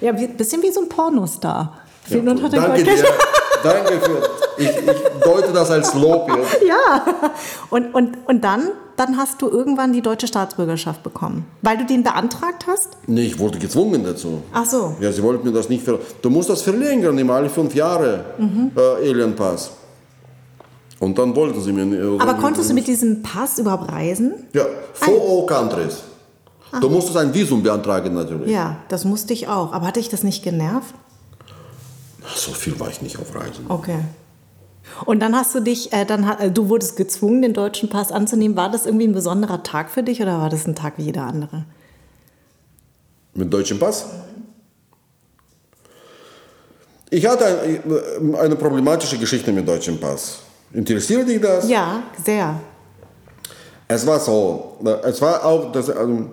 Ja, 0.00 0.12
ein 0.12 0.36
bisschen 0.36 0.62
wie 0.62 0.72
so 0.72 0.80
ein 0.80 0.88
Pornostar. 0.88 1.80
Der 2.10 2.22
Danke 2.22 2.82
dir. 2.82 2.94
Danke 3.62 4.00
für. 4.00 4.22
Ich, 4.56 4.68
ich 4.68 5.22
deute 5.22 5.52
das 5.52 5.70
als 5.70 5.94
Lob 5.94 6.30
jetzt. 6.34 6.62
Ja. 6.66 7.04
Und, 7.68 7.94
und, 7.94 8.16
und 8.26 8.42
dann, 8.42 8.70
dann 9.00 9.16
hast 9.16 9.40
du 9.40 9.48
irgendwann 9.48 9.92
die 9.94 10.02
deutsche 10.02 10.26
Staatsbürgerschaft 10.26 11.02
bekommen. 11.02 11.46
Weil 11.62 11.78
du 11.78 11.86
den 11.86 12.02
beantragt 12.02 12.66
hast? 12.66 12.90
Nee, 13.06 13.22
ich 13.22 13.38
wurde 13.38 13.58
gezwungen 13.58 14.04
dazu. 14.04 14.42
Ach 14.52 14.66
so. 14.66 14.94
Ja, 15.00 15.10
sie 15.10 15.22
wollten 15.22 15.46
mir 15.48 15.54
das 15.54 15.68
nicht 15.70 15.82
ver... 15.84 15.98
Du 16.20 16.28
musst 16.28 16.50
das 16.50 16.60
verlängern, 16.62 17.16
immer 17.16 17.34
alle 17.34 17.48
fünf 17.48 17.74
Jahre, 17.74 18.24
äh, 18.76 19.08
Alienpass. 19.10 19.70
Und 20.98 21.18
dann 21.18 21.34
wollten 21.34 21.60
sie 21.62 21.72
mir... 21.72 21.86
nicht- 21.86 22.20
Aber 22.20 22.34
konntest 22.34 22.68
du 22.68 22.74
mit 22.74 22.86
diesem 22.86 23.22
Pass 23.22 23.58
überhaupt 23.58 23.90
reisen? 23.90 24.34
Ja, 24.52 24.66
for 24.92 25.14
all 25.14 25.46
countries. 25.46 26.02
Du 26.80 26.88
musstest 26.90 27.16
ein 27.16 27.32
Visum 27.32 27.62
beantragen 27.62 28.12
natürlich. 28.14 28.50
Ja, 28.50 28.76
das 28.88 29.04
musste 29.06 29.32
ich 29.32 29.48
auch. 29.48 29.72
Aber 29.72 29.86
hatte 29.86 29.98
ich 29.98 30.08
das 30.10 30.22
nicht 30.22 30.44
genervt? 30.44 30.94
So 32.36 32.52
viel 32.52 32.78
war 32.78 32.88
ich 32.90 33.00
nicht 33.02 33.18
auf 33.18 33.34
Reisen. 33.34 33.64
Okay. 33.68 34.00
Und 35.04 35.20
dann 35.20 35.34
hast 35.36 35.54
du 35.54 35.60
dich, 35.60 35.92
äh, 35.92 36.04
dann 36.04 36.28
äh, 36.38 36.50
du 36.50 36.68
wurdest 36.68 36.96
gezwungen, 36.96 37.42
den 37.42 37.52
deutschen 37.52 37.88
Pass 37.88 38.12
anzunehmen. 38.12 38.56
War 38.56 38.70
das 38.70 38.86
irgendwie 38.86 39.06
ein 39.06 39.12
besonderer 39.12 39.62
Tag 39.62 39.90
für 39.90 40.02
dich 40.02 40.20
oder 40.20 40.38
war 40.38 40.50
das 40.50 40.66
ein 40.66 40.74
Tag 40.74 40.94
wie 40.96 41.02
jeder 41.02 41.22
andere? 41.22 41.64
Mit 43.34 43.52
deutschem 43.52 43.78
Pass? 43.78 44.06
Ich 47.10 47.26
hatte 47.26 47.60
ein, 47.60 48.34
eine 48.36 48.56
problematische 48.56 49.18
Geschichte 49.18 49.52
mit 49.52 49.66
deutschem 49.66 49.98
Pass. 49.98 50.40
Interessiert 50.72 51.28
dich 51.28 51.40
das? 51.40 51.68
Ja, 51.68 52.02
sehr. 52.24 52.60
Es 53.88 54.06
war 54.06 54.20
so, 54.20 54.76
äh, 54.84 55.08
es 55.08 55.20
war 55.20 55.44
auch, 55.44 55.72
das, 55.72 55.88
ähm, 55.88 56.30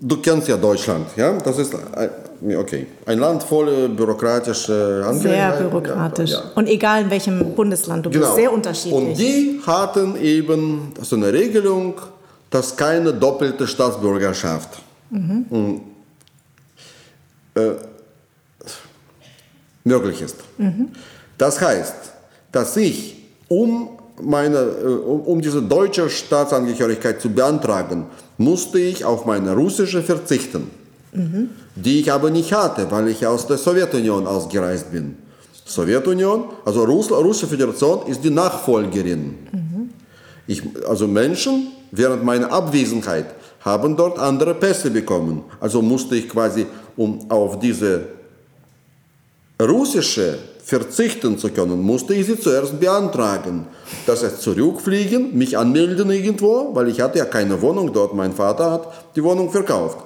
du 0.00 0.16
kennst 0.18 0.46
ja 0.46 0.56
Deutschland, 0.56 1.08
ja? 1.16 1.32
Das 1.32 1.58
ist, 1.58 1.74
ein, 1.74 2.10
okay, 2.56 2.86
ein 3.06 3.18
Land 3.18 3.42
voller 3.42 3.88
bürokratische 3.88 4.72
Sehr 5.00 5.06
Angelegenheiten. 5.06 5.70
bürokratisch. 5.70 6.30
Ja, 6.30 6.38
ja. 6.38 6.50
Und 6.54 6.68
egal 6.68 7.02
in 7.02 7.10
welchem 7.10 7.54
Bundesland, 7.54 8.06
du 8.06 8.10
Genau. 8.10 8.24
bist 8.26 8.36
sehr 8.36 8.52
unterschiedlich. 8.52 8.94
Und 8.94 9.18
die 9.18 9.60
hatten 9.66 10.16
eben 10.16 10.92
so 11.02 11.16
eine 11.16 11.32
Regelung, 11.32 11.94
dass 12.50 12.76
keine 12.76 13.12
doppelte 13.12 13.66
Staatsbürgerschaft 13.66 14.80
mm, 15.10 15.76
äh, 17.54 17.60
möglich 19.84 20.22
ist. 20.22 20.36
Das 21.38 21.60
heißt, 21.60 21.94
dass 22.52 22.76
ich, 22.76 23.16
um, 23.48 23.90
meine, 24.20 24.58
äh, 24.58 24.84
um 24.86 25.40
diese 25.40 25.62
deutsche 25.62 26.10
Staatsangehörigkeit 26.10 27.20
zu 27.20 27.30
beantragen, 27.30 28.06
musste 28.36 28.78
ich 28.78 29.04
auf 29.04 29.26
meine 29.26 29.54
russische 29.54 30.02
verzichten, 30.02 30.70
die 31.12 32.00
ich 32.00 32.12
aber 32.12 32.30
nicht 32.30 32.52
hatte, 32.52 32.90
weil 32.90 33.08
ich 33.08 33.26
aus 33.26 33.46
der 33.46 33.58
Sowjetunion 33.58 34.26
ausgereist 34.26 34.92
bin. 34.92 35.16
Sowjetunion, 35.64 36.44
also 36.64 36.84
Russ 36.84 37.10
Russische 37.10 37.46
Föderation 37.46 38.06
ist 38.06 38.22
die 38.22 38.30
Nachfolgerin. 38.30 39.90
Ich, 40.46 40.62
also 40.88 41.06
Menschen 41.06 41.68
während 41.92 42.24
meiner 42.24 42.52
Abwesenheit 42.52 43.26
haben 43.60 43.96
dort 43.96 44.18
andere 44.18 44.54
Pässe 44.54 44.90
bekommen. 44.90 45.44
Also 45.60 45.82
musste 45.82 46.16
ich 46.16 46.28
quasi, 46.28 46.66
um 46.96 47.30
auf 47.30 47.58
diese 47.58 48.06
russische 49.60 50.38
verzichten 50.64 51.36
zu 51.38 51.50
können, 51.50 51.80
musste 51.82 52.14
ich 52.14 52.26
sie 52.26 52.38
zuerst 52.38 52.78
beantragen. 52.78 53.66
Das 54.06 54.22
heißt, 54.22 54.40
zurückfliegen, 54.40 55.36
mich 55.36 55.58
anmelden 55.58 56.10
irgendwo, 56.10 56.74
weil 56.74 56.88
ich 56.88 57.00
hatte 57.00 57.18
ja 57.18 57.24
keine 57.24 57.60
Wohnung 57.60 57.92
dort. 57.92 58.14
Mein 58.14 58.32
Vater 58.32 58.70
hat 58.70 58.88
die 59.16 59.22
Wohnung 59.22 59.50
verkauft. 59.50 59.98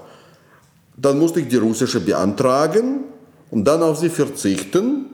Dann 0.96 1.18
musste 1.18 1.40
ich 1.40 1.48
die 1.48 1.56
russische 1.56 2.00
beantragen 2.00 3.04
und 3.50 3.64
dann 3.64 3.82
auf 3.82 3.98
sie 3.98 4.08
verzichten. 4.08 5.06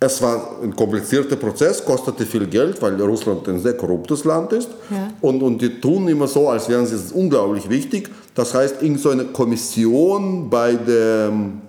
Es 0.00 0.20
war 0.20 0.58
ein 0.62 0.74
komplizierter 0.74 1.36
Prozess, 1.36 1.84
kostete 1.84 2.26
viel 2.26 2.46
Geld, 2.46 2.80
weil 2.82 3.00
Russland 3.00 3.48
ein 3.48 3.60
sehr 3.60 3.74
korruptes 3.74 4.24
Land 4.24 4.52
ist. 4.52 4.68
Ja. 4.90 5.08
Und, 5.20 5.42
und 5.42 5.62
die 5.62 5.80
tun 5.80 6.08
immer 6.08 6.28
so, 6.28 6.48
als 6.48 6.68
wären 6.68 6.86
sie 6.86 6.96
unglaublich 7.14 7.68
wichtig. 7.70 8.10
Das 8.34 8.52
heißt, 8.52 8.82
irgend 8.82 9.00
so 9.00 9.10
eine 9.10 9.24
Kommission 9.26 10.50
bei 10.50 10.74
dem 10.74 11.62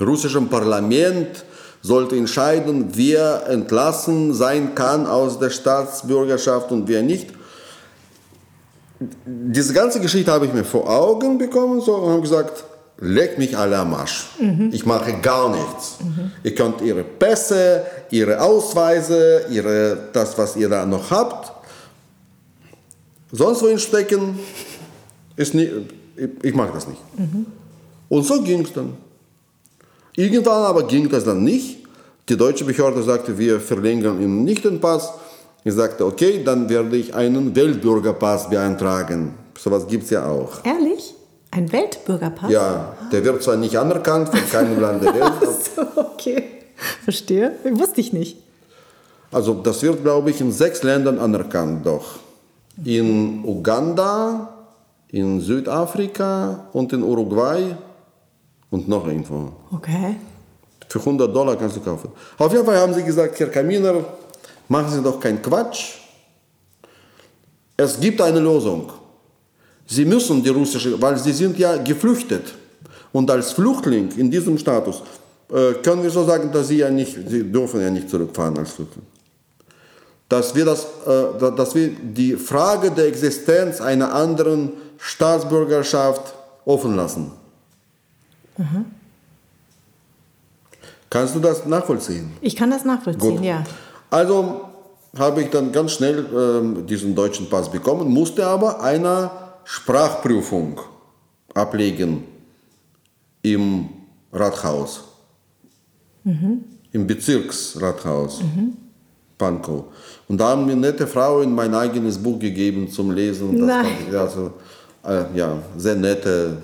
russischen 0.00 0.48
Parlament 0.48 1.44
sollte 1.82 2.16
entscheiden, 2.16 2.86
wer 2.94 3.46
entlassen 3.48 4.32
sein 4.32 4.74
kann 4.74 5.06
aus 5.06 5.38
der 5.38 5.50
Staatsbürgerschaft 5.50 6.70
und 6.70 6.88
wer 6.88 7.02
nicht. 7.02 7.28
Diese 9.26 9.72
ganze 9.72 10.00
Geschichte 10.00 10.30
habe 10.30 10.46
ich 10.46 10.52
mir 10.52 10.64
vor 10.64 10.88
Augen 10.88 11.38
bekommen 11.38 11.80
so, 11.80 11.94
und 11.94 12.10
habe 12.10 12.22
gesagt, 12.22 12.64
leckt 12.98 13.38
mich 13.38 13.56
alle 13.56 13.78
am 13.78 13.94
Arsch. 13.94 14.26
Ich 14.70 14.86
mache 14.86 15.14
gar 15.20 15.50
nichts. 15.50 15.98
Ihr 16.42 16.54
könnt 16.54 16.80
ihre 16.80 17.02
Pässe, 17.02 17.84
ihre 18.10 18.40
Ausweise, 18.40 19.46
ihre, 19.50 19.98
das, 20.12 20.36
was 20.38 20.56
ihr 20.56 20.68
da 20.68 20.86
noch 20.86 21.10
habt, 21.10 21.52
sonst 23.32 23.62
wohin 23.62 23.78
stecken, 23.78 24.38
ist 25.36 25.54
nie, 25.54 25.68
ich, 26.16 26.30
ich 26.42 26.54
mag 26.54 26.72
das 26.72 26.86
nicht. 26.86 27.00
Und 28.08 28.24
so 28.24 28.42
ging 28.42 28.62
es 28.62 28.72
dann. 28.72 28.92
Irgendwann 30.14 30.64
aber 30.64 30.86
ging 30.86 31.08
das 31.08 31.24
dann 31.24 31.42
nicht. 31.42 31.78
Die 32.28 32.36
deutsche 32.36 32.64
Behörde 32.64 33.02
sagte, 33.02 33.36
wir 33.36 33.60
verlängern 33.60 34.20
Ihnen 34.20 34.44
nicht 34.44 34.64
den 34.64 34.80
Pass. 34.80 35.12
Ich 35.64 35.74
sagte, 35.74 36.04
okay, 36.04 36.42
dann 36.44 36.68
werde 36.68 36.96
ich 36.96 37.14
einen 37.14 37.54
Weltbürgerpass 37.54 38.50
beantragen. 38.50 39.34
Sowas 39.58 39.86
gibt 39.86 40.04
es 40.04 40.10
ja 40.10 40.26
auch. 40.26 40.64
Ehrlich? 40.64 41.14
Ein 41.52 41.70
Weltbürgerpass? 41.70 42.50
Ja, 42.50 42.96
der 43.12 43.24
wird 43.24 43.42
zwar 43.42 43.56
nicht 43.56 43.76
anerkannt 43.76 44.30
von 44.30 44.40
keinem 44.50 44.80
Land 44.80 45.04
der 45.04 45.14
Welt. 45.14 45.32
So, 45.74 45.82
okay. 46.00 46.44
Verstehe. 47.04 47.52
Wusste 47.64 48.00
ich 48.00 48.12
nicht. 48.12 48.36
Also 49.30 49.54
das 49.54 49.82
wird, 49.82 50.02
glaube 50.02 50.30
ich, 50.30 50.40
in 50.40 50.50
sechs 50.52 50.82
Ländern 50.82 51.18
anerkannt 51.18 51.86
doch. 51.86 52.16
In 52.84 53.44
Uganda, 53.44 54.52
in 55.08 55.40
Südafrika 55.40 56.68
und 56.72 56.92
in 56.92 57.02
Uruguay 57.02 57.76
und 58.70 58.88
noch 58.88 59.06
irgendwo. 59.06 59.52
Okay. 59.70 60.16
Für 60.88 60.98
100 60.98 61.34
Dollar 61.34 61.56
kannst 61.56 61.76
du 61.76 61.80
kaufen. 61.80 62.10
Auf 62.36 62.52
jeden 62.52 62.64
Fall 62.66 62.76
haben 62.78 62.92
sie 62.92 63.02
gesagt, 63.02 63.38
Herr 63.40 63.48
Kaminer, 63.48 63.94
machen 64.68 64.90
Sie 64.90 65.02
doch 65.02 65.18
keinen 65.20 65.40
Quatsch. 65.42 65.94
Es 67.76 67.98
gibt 67.98 68.20
eine 68.20 68.40
Lösung. 68.40 68.90
Sie 69.86 70.04
müssen 70.04 70.42
die 70.42 70.48
russische, 70.50 71.00
weil 71.00 71.18
Sie 71.18 71.32
sind 71.32 71.58
ja 71.58 71.76
geflüchtet. 71.76 72.54
Und 73.12 73.30
als 73.30 73.52
Flüchtling 73.52 74.10
in 74.16 74.30
diesem 74.30 74.56
Status 74.58 75.02
äh, 75.50 75.74
können 75.82 76.02
wir 76.02 76.10
so 76.10 76.24
sagen, 76.24 76.50
dass 76.52 76.68
Sie 76.68 76.78
ja 76.78 76.90
nicht, 76.90 77.16
Sie 77.28 77.42
dürfen 77.50 77.80
ja 77.80 77.90
nicht 77.90 78.08
zurückfahren 78.08 78.56
als 78.56 78.70
Flüchtling. 78.72 79.04
Dass 80.28 80.54
wir, 80.54 80.64
das, 80.64 80.84
äh, 80.84 80.86
da- 81.38 81.50
dass 81.50 81.74
wir 81.74 81.88
die 81.90 82.36
Frage 82.36 82.90
der 82.90 83.06
Existenz 83.06 83.80
einer 83.82 84.14
anderen 84.14 84.72
Staatsbürgerschaft 84.98 86.32
offen 86.64 86.96
lassen. 86.96 87.32
Kannst 91.10 91.34
du 91.34 91.40
das 91.40 91.66
nachvollziehen? 91.66 92.32
Ich 92.40 92.56
kann 92.56 92.70
das 92.70 92.84
nachvollziehen, 92.84 93.36
Gut. 93.36 93.44
ja. 93.44 93.64
Also 94.12 94.60
habe 95.16 95.40
ich 95.40 95.48
dann 95.48 95.72
ganz 95.72 95.92
schnell 95.92 96.26
ähm, 96.36 96.86
diesen 96.86 97.14
deutschen 97.14 97.48
Pass 97.48 97.70
bekommen, 97.70 98.10
musste 98.10 98.46
aber 98.46 98.82
einer 98.82 99.30
Sprachprüfung 99.64 100.78
ablegen. 101.54 102.24
im 103.40 103.88
Rathaus. 104.30 105.02
Mhm. 106.24 106.64
Im 106.92 107.06
Bezirksrathaus. 107.06 108.42
Mhm. 108.42 108.76
Pankow. 109.38 109.86
Und 110.28 110.38
da 110.38 110.50
haben 110.50 110.66
mir 110.66 110.76
nette 110.76 111.06
Frauen 111.06 111.54
mein 111.54 111.74
eigenes 111.74 112.18
Buch 112.18 112.38
gegeben 112.38 112.88
zum 112.88 113.10
Lesen. 113.10 113.66
Das 113.66 113.86
ich, 113.86 114.16
also, 114.16 114.52
äh, 115.04 115.24
ja, 115.34 115.58
sehr 115.76 115.96
nette 115.96 116.58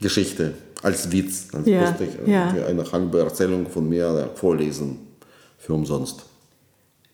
Geschichte. 0.00 0.54
Als 0.80 1.10
Witz. 1.10 1.48
Als 1.52 1.66
Ja, 1.66 1.80
musste 1.82 2.04
ich 2.04 2.28
äh, 2.28 2.32
ja. 2.32 2.66
eine 2.66 2.90
halbe 2.90 3.18
Erzählung 3.18 3.68
von 3.68 3.88
mir 3.88 4.06
äh, 4.06 4.38
vorlesen. 4.38 5.11
Für 5.62 5.74
umsonst. 5.74 6.24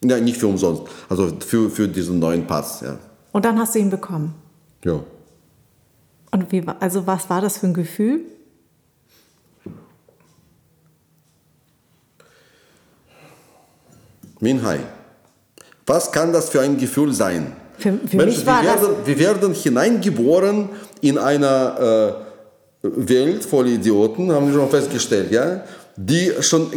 Ja, 0.03 0.19
nicht 0.19 0.39
für 0.39 0.47
umsonst. 0.47 0.85
Also 1.11 1.31
für, 1.47 1.69
für 1.69 1.87
diesen 1.87 2.19
neuen 2.19 2.47
Pass. 2.47 2.81
Ja. 2.81 2.99
Und 3.33 3.45
dann 3.45 3.59
hast 3.59 3.75
du 3.75 3.79
ihn 3.79 3.91
bekommen. 3.91 4.35
ja. 4.85 5.01
Und 6.31 6.53
wie 6.53 6.67
war, 6.67 6.77
also 6.81 7.07
was 7.07 7.31
war 7.31 7.41
das 7.41 7.57
für 7.57 7.67
ein 7.69 7.73
Gefühl? 7.75 8.21
Minhai, 14.41 14.81
was 15.87 16.13
kann 16.13 16.35
das 16.35 16.51
für 16.51 16.61
ein 16.61 16.77
Gefühl 16.77 17.15
sein? 17.15 17.57
Für, 17.79 17.95
für 17.95 18.17
Menschen, 18.19 18.27
mich 18.27 18.47
war 18.47 18.63
wir, 18.63 18.73
das. 18.73 18.83
werden, 18.83 18.97
wir 19.07 19.19
werden 19.19 19.55
hineingeboren 19.55 20.69
in 21.01 21.17
einer 21.17 22.15
äh, 22.83 22.89
Welt 23.09 23.45
voll 23.47 23.69
Idioten, 23.69 24.31
haben 24.31 24.49
wir 24.49 24.55
schon 24.55 24.69
festgestellt, 24.69 25.31
ja? 25.33 25.65
die 25.97 26.31
schon 26.41 26.71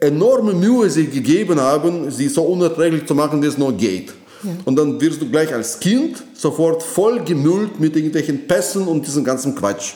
enorme 0.00 0.52
Mühe 0.52 0.88
sich 0.90 1.10
gegeben 1.10 1.60
haben, 1.60 2.10
sie 2.10 2.28
so 2.28 2.42
unerträglich 2.42 3.06
zu 3.06 3.14
machen, 3.14 3.42
wie 3.42 3.46
es 3.46 3.58
nur 3.58 3.72
geht. 3.72 4.12
Und 4.64 4.76
dann 4.76 5.00
wirst 5.00 5.20
du 5.20 5.28
gleich 5.28 5.52
als 5.52 5.80
Kind 5.80 6.22
sofort 6.34 6.82
voll 6.82 7.24
gemüllt 7.24 7.80
mit 7.80 7.96
irgendwelchen 7.96 8.46
Pässen 8.46 8.86
und 8.86 9.06
diesem 9.06 9.24
ganzen 9.24 9.54
Quatsch. 9.54 9.94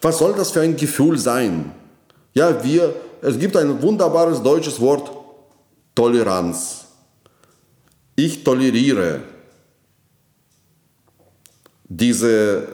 Was 0.00 0.18
soll 0.18 0.34
das 0.34 0.52
für 0.52 0.60
ein 0.60 0.76
Gefühl 0.76 1.18
sein? 1.18 1.72
Ja, 2.34 2.62
wir, 2.62 2.94
es 3.20 3.38
gibt 3.38 3.56
ein 3.56 3.82
wunderbares 3.82 4.42
deutsches 4.42 4.80
Wort, 4.80 5.10
Toleranz. 5.94 6.86
Ich 8.14 8.44
toleriere 8.44 9.20
diese 11.88 12.68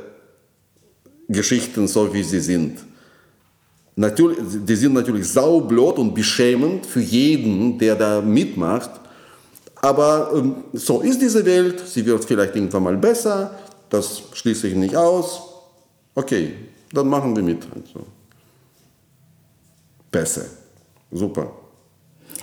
Geschichten 1.28 1.88
so, 1.88 2.12
wie 2.12 2.22
sie 2.22 2.40
sind. 2.40 2.78
Natürlich, 3.98 4.38
die 4.64 4.76
sind 4.76 4.92
natürlich 4.92 5.28
saublöd 5.28 5.98
und 5.98 6.14
beschämend 6.14 6.86
für 6.86 7.00
jeden, 7.00 7.76
der 7.78 7.96
da 7.96 8.20
mitmacht. 8.20 8.90
Aber 9.82 10.30
ähm, 10.36 10.54
so 10.72 11.00
ist 11.00 11.20
diese 11.20 11.44
Welt. 11.44 11.80
Sie 11.80 12.06
wird 12.06 12.24
vielleicht 12.24 12.54
irgendwann 12.54 12.84
mal 12.84 12.96
besser. 12.96 13.58
Das 13.90 14.22
schließe 14.34 14.68
ich 14.68 14.76
nicht 14.76 14.94
aus. 14.94 15.42
Okay, 16.14 16.52
dann 16.92 17.08
machen 17.08 17.34
wir 17.34 17.42
mit. 17.42 17.66
Also. 17.74 18.06
Besser. 20.12 20.44
Super. 21.10 21.50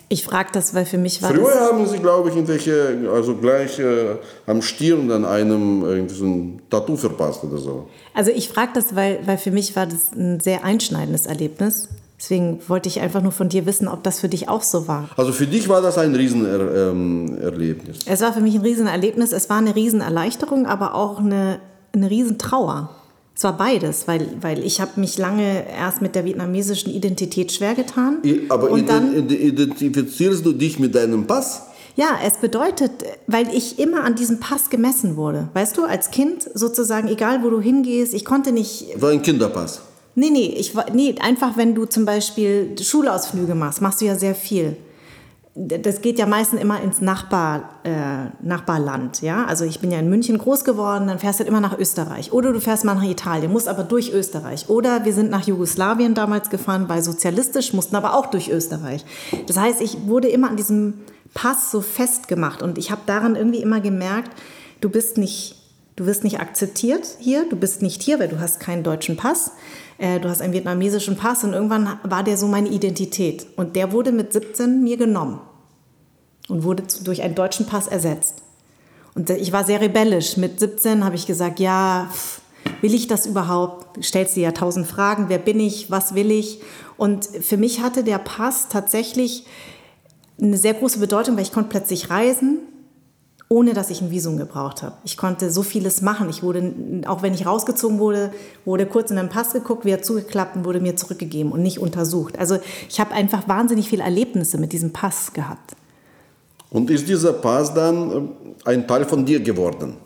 Ich 0.08 0.24
frage 0.24 0.50
das, 0.54 0.76
weil 0.76 0.86
für 0.86 0.98
mich 0.98 1.22
war 1.22 1.32
Früher 1.32 1.46
das. 1.46 1.72
haben 1.72 1.88
sie, 1.88 1.98
glaube 1.98 2.30
ich, 2.30 2.36
irgendwelche, 2.36 3.10
also 3.12 3.36
gleich 3.36 3.80
äh, 3.80 4.18
am 4.46 4.62
Stirn 4.62 5.08
dann 5.10 5.26
einem 5.26 5.84
irgendwie 5.84 6.16
so 6.16 6.26
ein 6.26 6.62
Tattoo 6.70 6.96
verpasst 6.96 7.44
oder 7.44 7.58
so. 7.58 7.88
Also 8.14 8.32
ich 8.32 8.50
frage 8.50 8.72
das, 8.76 8.96
weil, 8.96 9.20
weil 9.26 9.38
für 9.38 9.52
mich 9.52 9.76
war 9.76 9.88
das 9.88 10.12
ein 10.14 10.40
sehr 10.40 10.64
einschneidendes 10.64 11.26
Erlebnis. 11.26 11.90
Deswegen 12.20 12.62
wollte 12.68 12.88
ich 12.88 13.02
einfach 13.02 13.22
nur 13.22 13.32
von 13.32 13.50
dir 13.50 13.66
wissen, 13.66 13.88
ob 13.88 14.04
das 14.04 14.20
für 14.20 14.30
dich 14.30 14.48
auch 14.48 14.64
so 14.64 14.88
war. 14.88 15.10
Also 15.18 15.34
für 15.34 15.48
dich 15.48 15.68
war 15.68 15.82
das 15.82 15.98
ein 15.98 16.16
Riesenerlebnis. 16.16 17.98
Ähm. 17.98 18.14
Es 18.14 18.22
war 18.22 18.32
für 18.32 18.42
mich 18.42 18.56
ein 18.56 18.62
Riesenerlebnis. 18.62 19.32
Es 19.32 19.50
war 19.50 19.58
eine 19.58 19.76
Riesenerleichterung, 19.76 20.66
aber 20.66 20.96
auch 20.96 21.20
eine, 21.20 21.60
eine 21.94 22.10
Riesentrauer. 22.10 22.90
Es 23.38 23.44
war 23.44 23.58
beides, 23.58 24.08
weil, 24.08 24.28
weil 24.40 24.64
ich 24.66 24.80
habe 24.80 25.00
mich 25.00 25.18
lange 25.18 25.66
erst 25.70 26.02
mit 26.02 26.16
der 26.16 26.24
vietnamesischen 26.24 26.94
Identität 26.94 27.52
schwer 27.52 27.76
getan. 27.76 28.20
Aber 28.50 28.70
und 28.72 28.88
dann, 28.88 29.14
ident- 29.14 29.42
identifizierst 29.42 30.46
du 30.46 30.54
dich 30.54 30.80
mit 30.80 30.96
deinem 30.96 31.28
Pass? 31.28 31.64
ja, 31.98 32.08
es 32.26 32.38
bedeutet, 32.38 32.92
weil 33.28 33.48
ich 33.56 33.80
immer 33.80 34.04
an 34.04 34.16
diesem 34.16 34.40
Pass 34.42 34.70
gemessen 34.70 35.16
wurde. 35.16 35.48
Weißt 35.54 35.78
du, 35.78 35.84
als 35.86 36.12
Kind 36.12 36.46
sozusagen, 36.54 37.08
egal 37.08 37.42
wo 37.44 37.50
du 37.50 37.62
hingehst, 37.62 38.14
ich 38.14 38.26
konnte 38.26 38.52
nicht 38.52 39.02
War 39.02 39.12
ein 39.12 39.22
Kinderpass. 39.22 39.82
Nee, 40.16 40.30
nee, 40.30 40.54
ich, 40.58 40.74
nee, 40.94 41.16
einfach 41.22 41.56
wenn 41.58 41.74
du 41.76 41.86
zum 41.86 42.06
Beispiel 42.06 42.76
Schulausflüge 42.82 43.54
machst, 43.56 43.82
machst 43.82 44.00
du 44.02 44.06
ja 44.06 44.16
sehr 44.16 44.36
viel. 44.36 44.78
Das 45.58 46.02
geht 46.02 46.20
ja 46.20 46.26
meistens 46.26 46.60
immer 46.60 46.82
ins 46.82 47.00
Nachbar, 47.00 47.80
äh, 47.84 48.46
Nachbarland, 48.46 49.22
ja. 49.22 49.46
Also 49.46 49.64
ich 49.64 49.80
bin 49.80 49.90
ja 49.90 50.00
in 50.00 50.10
München 50.10 50.38
groß 50.38 50.66
geworden, 50.66 51.08
dann 51.08 51.18
fährst 51.18 51.40
du 51.40 51.44
halt 51.44 51.50
immer 51.50 51.62
nach 51.62 51.78
Österreich. 51.78 52.34
Oder 52.34 52.52
du 52.52 52.60
fährst 52.60 52.84
mal 52.84 52.96
nach 52.96 53.04
Italien, 53.04 53.54
musst 53.54 53.70
aber 53.70 53.84
durch 53.84 54.12
Österreich. 54.12 54.70
Oder 54.70 55.06
wir 55.06 55.14
sind 55.14 55.32
nach 55.32 55.48
Jugoslawien 55.48 56.14
damals 56.14 56.50
gefahren, 56.50 56.90
weil 56.90 57.02
sozialistisch, 57.02 57.72
mussten 57.72 57.96
aber 57.96 58.16
auch 58.16 58.26
durch 58.26 58.50
Österreich. 58.50 59.06
Das 59.48 59.56
heißt, 59.56 59.80
ich 59.80 60.08
wurde 60.08 60.28
immer 60.28 60.50
an 60.50 60.58
diesem 60.58 60.96
Pass 61.34 61.72
so 61.72 61.80
festgemacht 61.80 62.62
und 62.62 62.78
ich 62.78 62.92
habe 62.92 63.02
daran 63.06 63.38
irgendwie 63.38 63.62
immer 63.62 63.80
gemerkt, 63.80 64.32
du 64.82 64.90
bist 64.90 65.18
nicht 65.18 65.56
Du 65.98 66.06
wirst 66.06 66.26
nicht 66.26 66.42
akzeptiert 66.42 67.08
hier, 67.20 67.48
du 67.50 67.56
bist 67.56 67.82
nicht 67.82 68.02
hier, 68.04 68.20
weil 68.20 68.28
du 68.28 68.40
hast 68.42 68.60
keinen 68.60 68.84
deutschen 68.84 69.16
Pass. 69.16 69.52
Äh, 69.98 70.20
du 70.20 70.30
hast 70.30 70.42
einen 70.42 70.54
vietnamesischen 70.54 71.18
Pass 71.18 71.44
und 71.44 71.54
irgendwann 71.54 72.00
war 72.04 72.24
der 72.24 72.38
so 72.38 72.48
meine 72.48 72.70
Identität. 72.70 73.48
Und 73.56 73.76
der 73.76 73.92
wurde 73.92 74.12
mit 74.12 74.34
17 74.34 74.84
mir 74.84 74.98
genommen 74.98 75.40
und 76.50 76.64
wurde 76.64 76.84
durch 77.04 77.22
einen 77.22 77.36
deutschen 77.36 77.66
Pass 77.66 77.88
ersetzt. 77.88 78.42
Und 79.16 79.30
ich 79.30 79.52
war 79.52 79.64
sehr 79.64 79.82
rebellisch. 79.82 80.38
Mit 80.38 80.60
17 80.60 81.06
habe 81.06 81.16
ich 81.16 81.26
gesagt, 81.26 81.60
ja, 81.60 82.10
will 82.82 82.94
ich 82.94 83.08
das 83.08 83.26
überhaupt? 83.26 84.04
Stellst 84.04 84.36
dir 84.36 84.44
ja 84.44 84.52
tausend 84.52 84.88
Fragen, 84.88 85.26
wer 85.30 85.40
bin 85.40 85.60
ich, 85.60 85.90
was 85.90 86.16
will 86.16 86.32
ich? 86.32 86.60
Und 86.98 87.26
für 87.26 87.58
mich 87.58 87.82
hatte 87.82 88.04
der 88.04 88.20
Pass 88.20 88.68
tatsächlich 88.68 89.46
eine 90.42 90.58
sehr 90.58 90.74
große 90.74 91.00
Bedeutung, 91.00 91.36
weil 91.36 91.44
ich 91.44 91.54
konnte 91.54 91.70
plötzlich 91.70 92.10
reisen, 92.10 92.60
ohne 93.48 93.74
dass 93.74 93.90
ich 93.90 94.02
ein 94.02 94.10
Visum 94.10 94.38
gebraucht 94.38 94.82
habe. 94.82 94.96
Ich 95.04 95.18
konnte 95.18 95.52
so 95.52 95.62
vieles 95.62 96.02
machen. 96.02 96.30
Ich 96.30 96.42
wurde, 96.42 96.74
auch 97.06 97.22
wenn 97.22 97.34
ich 97.34 97.46
rausgezogen 97.46 98.00
wurde, 98.00 98.32
wurde 98.66 98.86
kurz 98.88 99.12
in 99.12 99.18
den 99.18 99.30
Pass 99.30 99.54
geguckt, 99.54 99.86
wieder 99.86 100.02
zugeklappt 100.02 100.56
und 100.56 100.66
wurde 100.66 100.80
mir 100.80 100.96
zurückgegeben 100.96 101.52
und 101.52 101.62
nicht 101.62 101.80
untersucht. 101.80 102.40
Also 102.40 102.58
ich 102.90 103.00
habe 103.00 103.14
einfach 103.14 103.48
wahnsinnig 103.48 103.90
viele 103.90 104.04
Erlebnisse 104.04 104.58
mit 104.58 104.74
diesem 104.74 104.94
Pass 104.94 105.34
gehabt. 105.34 105.76
Und 106.72 106.90
ist 106.90 107.08
dieser 107.08 107.34
Pass 107.34 107.74
dann 107.74 108.30
äh, 108.66 108.70
ein 108.70 108.88
Teil 108.88 109.06
von 109.06 109.26
dir 109.26 109.40
geworden? 109.40 109.98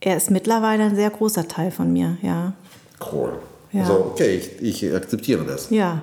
Er 0.00 0.18
ist 0.18 0.30
mittlerweile 0.30 0.84
ein 0.84 0.94
sehr 0.94 1.08
großer 1.08 1.48
Teil 1.48 1.70
von 1.70 1.90
mir, 1.90 2.18
ja. 2.20 2.52
Cool. 3.10 3.32
Ja. 3.72 3.80
Also, 3.80 4.10
okay, 4.12 4.36
ich, 4.60 4.84
ich 4.84 4.94
akzeptiere 4.94 5.44
das. 5.44 5.70
Ja. 5.70 6.02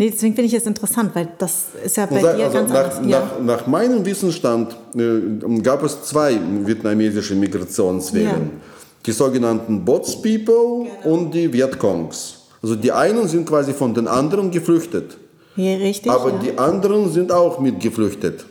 Nee, 0.00 0.10
deswegen 0.10 0.34
finde 0.34 0.46
ich 0.46 0.54
es 0.54 0.64
interessant, 0.64 1.10
weil 1.14 1.28
das 1.38 1.66
ist 1.84 1.96
ja 1.96 2.06
bei 2.06 2.16
Und 2.16 2.22
sag- 2.22 2.36
dir 2.36 2.44
also 2.44 2.56
ganz 2.58 2.70
nach, 2.72 2.96
anders. 2.96 3.10
Ja. 3.10 3.20
nach, 3.20 3.40
nach 3.60 3.66
meinem 3.66 4.04
Wissensstand 4.06 4.76
äh, 4.96 5.58
gab 5.60 5.82
es 5.82 6.02
zwei 6.04 6.38
vietnamesische 6.64 7.34
Migrationswellen. 7.34 8.28
Ja. 8.28 8.60
Die 9.06 9.12
sogenannten 9.12 9.84
Bots 9.84 10.20
People 10.22 10.86
und 11.04 11.32
die 11.34 11.52
Vietcongs. 11.52 12.34
Also 12.62 12.74
die 12.76 12.92
einen 12.92 13.26
sind 13.28 13.46
quasi 13.48 13.72
von 13.72 13.92
den 13.94 14.06
anderen 14.08 14.50
geflüchtet, 14.50 15.16
Hier, 15.56 15.78
richtig. 15.78 16.10
aber 16.10 16.30
ja. 16.30 16.38
die 16.38 16.58
anderen 16.58 17.10
sind 17.12 17.30
auch 17.32 17.58
mitgeflüchtet. 17.60 18.46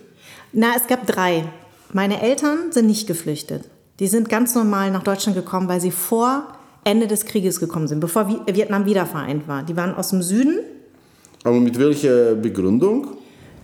Na, 0.54 0.68
es 0.76 0.88
gab 0.88 1.06
drei. 1.08 1.44
Meine 1.94 2.22
Eltern 2.22 2.72
sind 2.72 2.88
nicht 2.88 3.08
geflüchtet. 3.08 3.64
Die 4.00 4.08
sind 4.08 4.30
ganz 4.30 4.54
normal 4.56 4.92
nach 4.92 5.04
Deutschland 5.04 5.38
gekommen, 5.38 5.68
weil 5.70 5.80
sie 5.82 5.92
vor 5.92 6.44
Ende 6.84 7.08
des 7.08 7.26
Krieges 7.26 7.60
gekommen 7.60 7.88
sind, 7.88 8.00
bevor 8.00 8.24
Vi- 8.24 8.54
Vietnam 8.54 8.86
wiedervereint 8.86 9.48
war. 9.48 9.64
Die 9.64 9.76
waren 9.78 9.96
aus 9.96 10.10
dem 10.10 10.22
Süden. 10.22 10.60
Aber 11.48 11.60
mit 11.62 11.80
welcher 11.80 12.36
Begründung? 12.36 13.08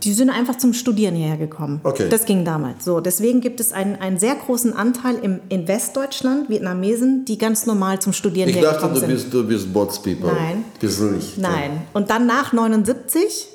Die 0.04 0.14
sind 0.14 0.30
einfach 0.30 0.58
zum 0.58 0.74
Studieren 0.74 1.16
hierher 1.16 1.38
gekommen. 1.38 1.80
Okay. 1.84 2.08
Das 2.10 2.26
ging 2.26 2.44
damals. 2.44 2.84
So, 2.84 3.00
deswegen 3.00 3.40
gibt 3.42 3.60
es 3.60 3.72
einen, 3.72 3.96
einen 3.96 4.18
sehr 4.20 4.36
großen 4.36 4.74
Anteil 4.74 5.16
im, 5.22 5.40
in 5.50 5.68
Westdeutschland, 5.68 6.50
Vietnamesen, 6.50 7.26
die 7.26 7.38
ganz 7.38 7.66
normal 7.66 8.00
zum 8.00 8.12
Studieren 8.14 8.50
Ich 8.50 8.56
hierher 8.56 8.72
dachte, 8.72 8.88
gekommen 8.88 8.96
du 8.96 9.00
sind. 9.02 9.10
bist, 9.10 9.34
du 9.34 9.48
bist 9.48 9.74
Bots 9.74 10.02
People. 10.02 10.32
Nein. 10.34 10.66
Bist 10.80 11.00
du 11.00 11.06
nicht. 11.06 11.38
Nein. 11.38 11.82
Und 11.94 12.10
dann 12.10 12.26
nach 12.26 12.52
79, 12.54 13.50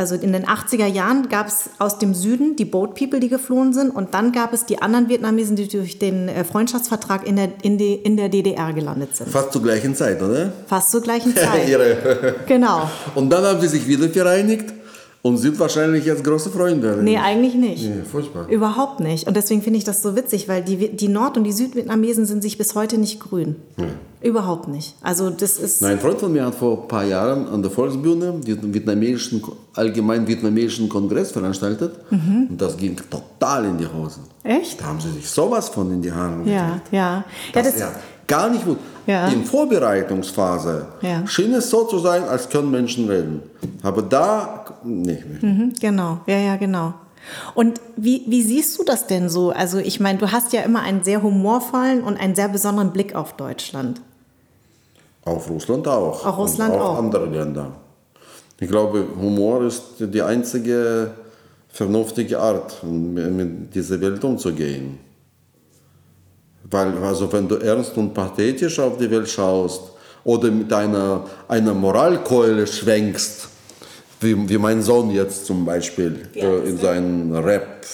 also 0.00 0.14
in 0.14 0.32
den 0.32 0.46
80er 0.46 0.86
Jahren, 0.86 1.28
gab 1.28 1.46
es 1.46 1.68
aus 1.78 1.98
dem 1.98 2.14
Süden 2.14 2.56
die 2.56 2.64
Boat 2.64 2.94
People, 2.94 3.20
die 3.20 3.28
geflohen 3.28 3.74
sind. 3.74 3.90
Und 3.90 4.14
dann 4.14 4.32
gab 4.32 4.54
es 4.54 4.64
die 4.64 4.80
anderen 4.80 5.10
Vietnamesen, 5.10 5.56
die 5.56 5.68
durch 5.68 5.98
den 5.98 6.28
äh, 6.28 6.42
Freundschaftsvertrag 6.42 7.26
in 7.26 7.36
der, 7.36 7.50
in, 7.62 7.76
die, 7.76 7.94
in 7.94 8.16
der 8.16 8.30
DDR 8.30 8.72
gelandet 8.72 9.14
sind. 9.14 9.28
Fast 9.28 9.52
zur 9.52 9.62
gleichen 9.62 9.94
Zeit, 9.94 10.22
oder? 10.22 10.52
Fast 10.66 10.90
zur 10.90 11.02
gleichen 11.02 11.36
Zeit. 11.36 11.68
Genau. 12.46 12.90
Und 13.14 13.30
dann 13.30 13.44
haben 13.44 13.60
sie 13.60 13.68
sich 13.68 13.86
wieder 13.86 14.08
vereinigt 14.08 14.72
und 15.22 15.36
sind 15.36 15.58
wahrscheinlich 15.58 16.06
jetzt 16.06 16.24
große 16.24 16.48
Freunde. 16.50 16.98
Nee, 17.02 17.18
eigentlich 17.18 17.54
nicht. 17.54 17.84
Nee, 17.84 18.02
furchtbar. 18.10 18.48
Überhaupt 18.48 19.00
nicht. 19.00 19.26
Und 19.28 19.36
deswegen 19.36 19.60
finde 19.62 19.78
ich 19.78 19.84
das 19.84 20.02
so 20.02 20.16
witzig, 20.16 20.48
weil 20.48 20.62
die, 20.62 20.96
die 20.96 21.08
Nord- 21.08 21.36
und 21.36 21.44
die 21.44 21.52
Südvietnamesen 21.52 22.24
sind 22.24 22.42
sich 22.42 22.56
bis 22.56 22.74
heute 22.74 22.96
nicht 22.98 23.20
grün. 23.20 23.56
Überhaupt 24.22 24.68
nicht. 24.68 24.96
Also 25.02 25.30
das 25.30 25.58
ist... 25.58 25.80
Nein, 25.82 25.92
ein 25.92 25.98
Freund 26.00 26.20
von 26.20 26.32
mir 26.32 26.44
hat 26.46 26.54
vor 26.54 26.82
ein 26.82 26.88
paar 26.88 27.04
Jahren 27.04 27.48
an 27.48 27.62
der 27.62 27.70
Volksbühne 27.70 28.34
den 28.46 28.72
vietnamesischen, 28.74 29.42
allgemein 29.74 30.26
vietnamesischen 30.26 30.88
Kongress 30.88 31.30
veranstaltet 31.32 31.92
Mhm. 32.10 32.46
und 32.50 32.60
das 32.60 32.76
ging 32.76 32.96
total 33.10 33.64
in 33.66 33.78
die 33.78 33.86
Hose. 33.86 34.20
Echt? 34.42 34.80
Da 34.80 34.86
haben 34.86 35.00
sie 35.00 35.10
sich 35.12 35.28
sowas 35.28 35.68
von 35.68 35.90
in 35.92 36.02
die 36.02 36.12
Haare 36.12 36.42
Ja, 36.44 36.52
ja. 36.52 36.80
ja 36.92 37.24
Das- 37.52 37.72
das, 37.72 37.80
ja. 37.80 37.92
Gar 38.30 38.48
nicht 38.48 38.64
wusste. 38.66 38.80
Ja. 39.06 39.28
In 39.28 39.44
Vorbereitungsphase 39.44 40.86
Ja. 41.02 41.26
schien 41.26 41.52
es 41.54 41.68
so 41.68 41.84
zu 41.84 41.98
sein, 41.98 42.22
als 42.24 42.48
können 42.48 42.70
Menschen 42.70 43.08
reden. 43.08 43.42
Aber 43.82 44.02
da 44.02 44.64
nicht 44.84 45.24
mehr. 45.28 45.50
Mhm, 45.50 45.72
genau, 45.80 46.20
ja, 46.26 46.38
ja, 46.38 46.56
genau. 46.56 46.94
Und 47.54 47.80
wie, 47.96 48.22
wie 48.28 48.42
siehst 48.42 48.78
du 48.78 48.84
das 48.84 49.06
denn 49.06 49.28
so? 49.28 49.50
Also 49.50 49.78
ich 49.78 50.00
meine, 50.00 50.18
du 50.18 50.32
hast 50.32 50.52
ja 50.52 50.62
immer 50.62 50.80
einen 50.82 51.02
sehr 51.04 51.22
humorvollen 51.22 52.02
und 52.02 52.18
einen 52.18 52.34
sehr 52.34 52.48
besonderen 52.48 52.92
Blick 52.92 53.14
auf 53.14 53.34
Deutschland. 53.34 54.00
Auf 55.24 55.50
Russland 55.50 55.86
auch. 55.86 56.24
Auch 56.24 56.38
Russland 56.38 56.74
auch. 56.74 56.98
andere 56.98 57.26
Länder. 57.26 57.72
Ich 58.58 58.68
glaube, 58.68 59.04
Humor 59.20 59.64
ist 59.64 59.82
die 59.98 60.22
einzige 60.22 61.10
vernünftige 61.68 62.38
Art, 62.38 62.82
mit 62.84 63.74
dieser 63.74 64.00
Welt 64.00 64.22
umzugehen. 64.24 64.98
Weil, 66.70 66.96
also 66.98 67.32
wenn 67.32 67.48
du 67.48 67.56
ernst 67.56 67.96
und 67.96 68.14
pathetisch 68.14 68.78
auf 68.78 68.96
die 68.98 69.10
Welt 69.10 69.28
schaust 69.28 69.82
oder 70.24 70.50
mit 70.50 70.72
einer, 70.72 71.24
einer 71.48 71.74
Moralkeule 71.74 72.66
schwenkst, 72.66 73.48
wie, 74.20 74.48
wie 74.48 74.58
mein 74.58 74.82
Sohn 74.82 75.10
jetzt 75.10 75.46
zum 75.46 75.64
Beispiel 75.64 76.28
äh, 76.34 76.68
in 76.68 76.76
seinen 76.78 77.34
Rap, 77.34 77.84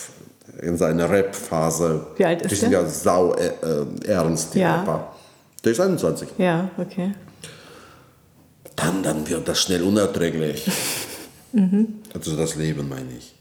in 0.60 0.76
seiner 0.76 1.08
Rap-Phase. 1.08 2.06
Wie 2.16 2.24
alt 2.24 2.42
ist 2.42 2.50
Die 2.50 2.54
sind 2.56 2.72
der? 2.72 2.82
ja 2.82 2.88
sau 2.88 3.34
äh, 3.34 3.46
äh, 3.46 3.86
ernst, 4.08 4.54
die 4.54 4.58
Ja. 4.60 4.76
Rapper. 4.80 5.12
Der 5.64 5.72
ist 5.72 5.80
21 5.80 6.28
Ja, 6.38 6.68
okay. 6.78 7.12
dann, 8.76 9.02
dann 9.02 9.28
wird 9.28 9.46
das 9.48 9.60
schnell 9.62 9.82
unerträglich. 9.82 10.68
Mhm. 11.52 12.00
Also 12.12 12.36
das 12.36 12.56
Leben 12.56 12.86
meine 12.86 13.08
ich. 13.16 13.34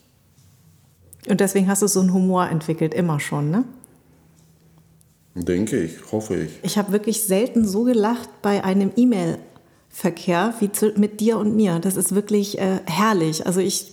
Und 1.27 1.41
deswegen 1.41 1.67
hast 1.67 1.81
du 1.81 1.87
so 1.87 1.99
einen 1.99 2.13
Humor 2.13 2.47
entwickelt, 2.47 2.93
immer 2.93 3.19
schon, 3.19 3.49
ne? 3.51 3.65
Denke 5.35 5.83
ich, 5.83 6.11
hoffe 6.13 6.35
ich. 6.35 6.51
Ich 6.63 6.77
habe 6.77 6.93
wirklich 6.93 7.23
selten 7.23 7.67
so 7.67 7.83
gelacht 7.83 8.29
bei 8.41 8.63
einem 8.63 8.91
E-Mail-Verkehr 8.95 10.53
wie 10.59 10.71
zu, 10.71 10.93
mit 10.95 11.19
dir 11.19 11.37
und 11.37 11.55
mir. 11.55 11.79
Das 11.79 11.97
ist 11.97 12.15
wirklich 12.15 12.57
äh, 12.57 12.79
herrlich. 12.85 13.45
Also 13.45 13.59
ich 13.59 13.91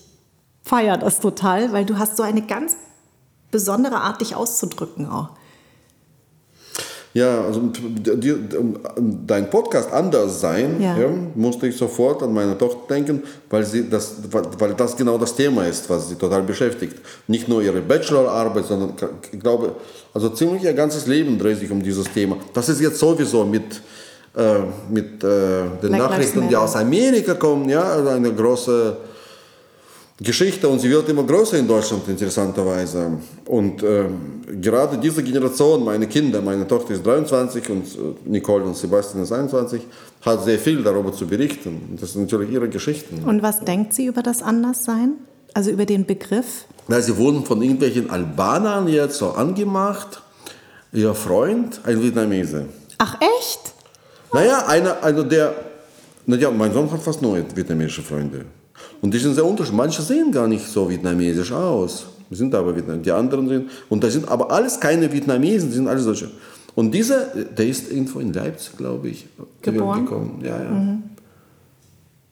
feiere 0.63 0.99
das 0.99 1.19
total, 1.19 1.73
weil 1.73 1.85
du 1.85 1.99
hast 1.99 2.17
so 2.17 2.23
eine 2.23 2.43
ganz 2.43 2.77
besondere 3.51 3.97
Art, 3.97 4.21
dich 4.21 4.37
auszudrücken 4.37 5.07
auch. 5.09 5.31
Ja, 7.15 7.43
also 7.45 7.61
dein 9.27 9.51
Podcast 9.51 9.93
anders 9.93 10.41
sein, 10.41 10.81
Ja. 10.81 10.97
ja. 10.97 11.09
musste 11.35 11.67
ich 11.67 11.77
sofort 11.77 12.23
an 12.23 12.33
meine 12.33 12.57
Tochter 12.57 12.95
denken, 12.95 13.23
weil, 13.51 13.65
sie 13.67 13.89
das, 13.89 14.17
weil 14.31 14.73
das 14.75 14.97
genau 14.97 15.19
das 15.19 15.35
Thema 15.35 15.67
ist, 15.67 15.91
was 15.91 16.09
sie 16.09 16.15
total 16.15 16.43
beschäftigt. 16.43 16.97
Nicht 17.27 17.49
nur 17.49 17.61
ihre 17.61 17.83
Bachelorarbeit, 17.83 18.65
sondern 18.65 18.95
ich 19.31 19.39
glaube, 19.39 19.77
also 20.15 20.31
ziemlich 20.31 20.63
ihr 20.65 20.73
ganzes 20.73 21.07
Leben 21.07 21.39
dreht 21.39 21.59
sich 21.59 21.71
um 21.71 21.83
dieses 21.83 22.11
Thema. 22.11 22.37
Das 22.55 22.71
ist 22.71 22.81
jetzt 22.81 22.99
sowieso 22.99 23.45
mit, 23.45 23.83
äh, 24.35 24.61
mit 24.91 25.23
äh, 25.23 25.65
den 25.83 25.91
Black 25.91 25.99
Nachrichten, 25.99 26.49
die 26.49 26.57
aus 26.57 26.77
Amerika 26.77 27.35
kommen, 27.35 27.69
ja, 27.69 27.83
also 27.83 28.09
eine 28.09 28.33
große 28.33 28.97
Geschichte 30.23 30.69
und 30.69 30.79
sie 30.79 30.91
wird 30.91 31.09
immer 31.09 31.25
größer 31.25 31.59
in 31.59 31.67
Deutschland 31.67 32.07
interessanterweise. 32.07 33.19
Und 33.47 33.83
ähm, 33.83 34.43
gerade 34.61 34.97
diese 34.99 35.23
Generation, 35.23 35.85
meine 35.85 36.07
Kinder, 36.07 36.41
meine 36.41 36.67
Tochter 36.67 36.95
ist 36.95 37.05
23 37.05 37.71
und 37.71 37.87
äh, 37.87 37.99
Nicole 38.25 38.65
und 38.65 38.77
Sebastian 38.77 39.23
ist 39.25 39.33
21, 39.33 39.83
hat 40.21 40.45
sehr 40.45 40.59
viel 40.59 40.83
darüber 40.83 41.13
zu 41.13 41.27
berichten. 41.27 41.99
Das 42.01 42.13
sind 42.13 42.23
natürlich 42.23 42.51
ihre 42.51 42.69
Geschichten. 42.69 43.25
Und 43.25 43.43
was 43.43 43.61
denkt 43.61 43.95
sie 43.95 44.07
über 44.07 44.23
das 44.23 44.43
Anderssein? 44.43 45.15
Also 45.55 45.71
über 45.71 45.87
den 45.87 46.07
Begriff? 46.07 46.67
Na, 46.89 47.01
sie 47.01 47.17
wurden 47.17 47.45
von 47.45 47.61
irgendwelchen 47.61 48.11
Albanern 48.11 48.89
jetzt 48.89 49.19
so 49.19 49.31
angemacht. 49.31 50.23
Ihr 50.93 51.15
Freund, 51.15 51.81
ein 51.85 52.03
Vietnamese. 52.03 52.67
Ach 52.99 53.17
echt? 53.39 53.73
Naja, 54.33 54.67
einer, 54.67 55.03
also 55.03 55.23
der, 55.23 55.55
naja, 56.27 56.51
mein 56.51 56.73
Sohn 56.73 56.91
hat 56.91 57.03
fast 57.03 57.21
nur 57.21 57.37
vietnamesische 57.55 58.03
Freunde. 58.03 58.45
Und 59.03 59.13
die 59.13 59.19
sind 59.19 59.35
sehr 59.35 59.45
unterschiedlich. 59.45 59.77
Manche 59.77 60.01
sehen 60.01 60.33
gar 60.33 60.49
nicht 60.49 60.67
so 60.67 60.89
vietnamesisch 60.89 61.53
aus. 61.53 62.07
Die 62.31 62.37
sind 62.37 62.55
aber 62.55 62.75
Vietnam, 62.75 63.03
die 63.03 63.13
anderen 63.13 63.47
sind, 63.47 63.71
und 63.91 64.03
das 64.03 64.15
sind 64.15 64.27
aber 64.27 64.51
alles 64.51 64.81
keine 64.81 65.13
Vietnamesen, 65.13 65.69
die 65.69 65.75
sind 65.75 65.87
alles 65.87 66.05
solche. 66.05 66.31
Und 66.75 66.93
dieser, 66.93 67.27
der 67.27 67.67
ist 67.67 67.91
irgendwo 67.91 68.21
in 68.21 68.33
Leipzig, 68.33 68.79
glaube 68.79 69.09
ich, 69.09 69.27
Geboren? 69.61 70.07
gekommen. 70.07 70.41
Ja, 70.43 70.59
ja. 70.63 70.99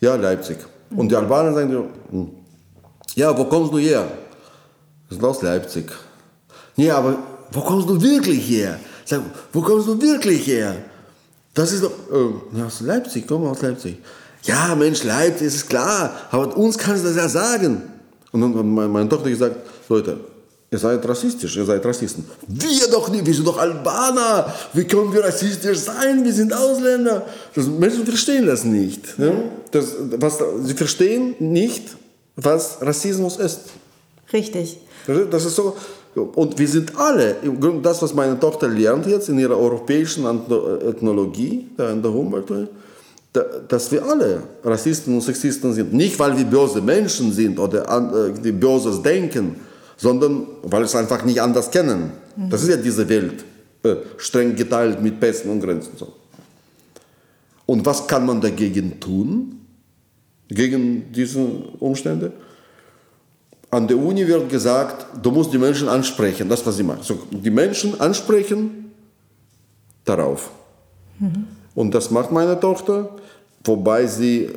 Ja, 0.00 0.14
Leipzig. 0.14 0.56
Und 0.96 1.10
die 1.10 1.16
Albaner 1.16 1.52
sagen, 1.52 1.70
so, 1.70 1.86
hm, 2.10 2.30
ja, 3.14 3.36
wo 3.36 3.44
kommst 3.44 3.74
du 3.74 3.78
her? 3.78 4.10
Wir 5.08 5.16
sind 5.16 5.24
aus 5.24 5.42
Leipzig. 5.42 5.92
Ja, 6.76 6.96
aber 6.96 7.18
wo 7.52 7.60
kommst 7.60 7.86
du 7.90 8.00
wirklich 8.00 8.48
her? 8.48 8.80
Sag, 9.04 9.20
wo 9.52 9.60
kommst 9.60 9.86
du 9.86 10.00
wirklich 10.00 10.46
her? 10.46 10.76
Das 11.52 11.72
ist 11.72 11.82
doch, 11.84 11.92
äh, 12.10 12.62
aus 12.62 12.80
Leipzig, 12.80 13.26
komm 13.26 13.44
aus 13.44 13.60
Leipzig. 13.60 13.98
Ja, 14.44 14.74
Mensch, 14.74 15.04
Leipzig, 15.04 15.48
ist 15.48 15.68
klar, 15.68 16.14
aber 16.30 16.56
uns 16.56 16.78
kannst 16.78 17.04
du 17.04 17.08
das 17.08 17.16
ja 17.16 17.28
sagen. 17.28 17.82
Und 18.32 18.40
dann 18.40 18.56
hat 18.56 18.64
meine, 18.64 19.08
Tochter 19.08 19.28
gesagt, 19.28 19.56
Leute, 19.88 20.18
ihr 20.70 20.78
seid 20.78 21.06
rassistisch, 21.06 21.56
ihr 21.56 21.64
seid 21.64 21.84
Rassisten. 21.84 22.24
Wir 22.46 22.88
doch 22.90 23.08
nicht, 23.10 23.26
wir 23.26 23.34
sind 23.34 23.46
doch 23.46 23.58
Albaner. 23.58 24.52
Wie 24.72 24.84
können 24.84 25.12
wir 25.12 25.24
rassistisch 25.24 25.78
sein? 25.78 26.24
Wir 26.24 26.32
sind 26.32 26.52
Ausländer. 26.52 27.26
Das, 27.54 27.66
Menschen 27.66 28.06
verstehen 28.06 28.46
das 28.46 28.64
nicht. 28.64 29.18
Ne? 29.18 29.50
Das, 29.72 29.94
was, 30.18 30.38
sie 30.62 30.74
verstehen 30.74 31.34
nicht, 31.40 31.96
was 32.36 32.78
Rassismus 32.80 33.36
ist. 33.36 33.60
Richtig. 34.32 34.78
Das 35.30 35.44
ist 35.44 35.56
so. 35.56 35.76
Und 36.14 36.58
wir 36.58 36.68
sind 36.68 36.96
alle, 36.96 37.36
das, 37.82 38.02
was 38.02 38.14
meine 38.14 38.38
Tochter 38.38 38.68
lernt 38.68 39.06
jetzt 39.06 39.28
in 39.28 39.38
ihrer 39.38 39.56
europäischen 39.56 40.24
Ethno- 40.24 40.80
Ethnologie, 40.88 41.68
da 41.76 41.90
in 41.90 42.02
der 42.02 42.12
Humboldt, 42.12 42.68
dass 43.32 43.92
wir 43.92 44.04
alle 44.04 44.42
Rassisten 44.64 45.14
und 45.14 45.20
Sexisten 45.20 45.72
sind. 45.72 45.92
Nicht, 45.92 46.18
weil 46.18 46.36
wir 46.36 46.44
böse 46.44 46.80
Menschen 46.80 47.32
sind 47.32 47.58
oder 47.58 47.88
an, 47.88 48.34
äh, 48.44 48.52
Böses 48.52 49.02
denken, 49.02 49.56
sondern 49.96 50.46
weil 50.62 50.80
wir 50.80 50.86
es 50.86 50.96
einfach 50.96 51.24
nicht 51.24 51.40
anders 51.40 51.70
kennen. 51.70 52.12
Das 52.48 52.62
ist 52.62 52.70
ja 52.70 52.76
diese 52.76 53.08
Welt, 53.08 53.44
äh, 53.82 53.96
streng 54.16 54.56
geteilt 54.56 55.00
mit 55.02 55.20
Pässen 55.20 55.50
und 55.50 55.60
Grenzen. 55.60 55.92
Und 57.66 57.86
was 57.86 58.06
kann 58.06 58.26
man 58.26 58.40
dagegen 58.40 58.98
tun? 58.98 59.60
Gegen 60.48 61.12
diese 61.12 61.38
Umstände? 61.78 62.32
An 63.70 63.86
der 63.86 63.96
Uni 63.96 64.26
wird 64.26 64.48
gesagt, 64.48 65.06
du 65.22 65.30
musst 65.30 65.52
die 65.52 65.58
Menschen 65.58 65.88
ansprechen, 65.88 66.48
das 66.48 66.66
was 66.66 66.76
sie 66.76 66.82
machen. 66.82 67.02
So, 67.02 67.20
die 67.30 67.50
Menschen 67.50 68.00
ansprechen 68.00 68.90
darauf. 70.04 70.50
Und 71.74 71.94
das 71.94 72.10
macht 72.10 72.32
meine 72.32 72.58
Tochter, 72.58 73.16
wobei 73.64 74.06
sie 74.06 74.50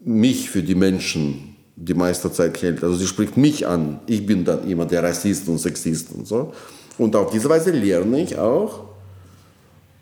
mich 0.00 0.50
für 0.50 0.62
die 0.62 0.74
Menschen 0.74 1.56
die 1.76 1.94
meiste 1.94 2.32
Zeit 2.32 2.60
hält. 2.62 2.82
Also 2.82 2.96
sie 2.96 3.06
spricht 3.06 3.36
mich 3.36 3.66
an. 3.66 4.00
Ich 4.06 4.24
bin 4.24 4.44
dann 4.44 4.68
immer 4.68 4.86
der 4.86 5.02
Rassist 5.02 5.48
und 5.48 5.58
Sexist 5.58 6.12
und 6.12 6.26
so. 6.26 6.52
Und 6.96 7.14
auf 7.14 7.30
diese 7.30 7.48
Weise 7.48 7.70
lerne 7.70 8.20
ich 8.20 8.38
auch 8.38 8.84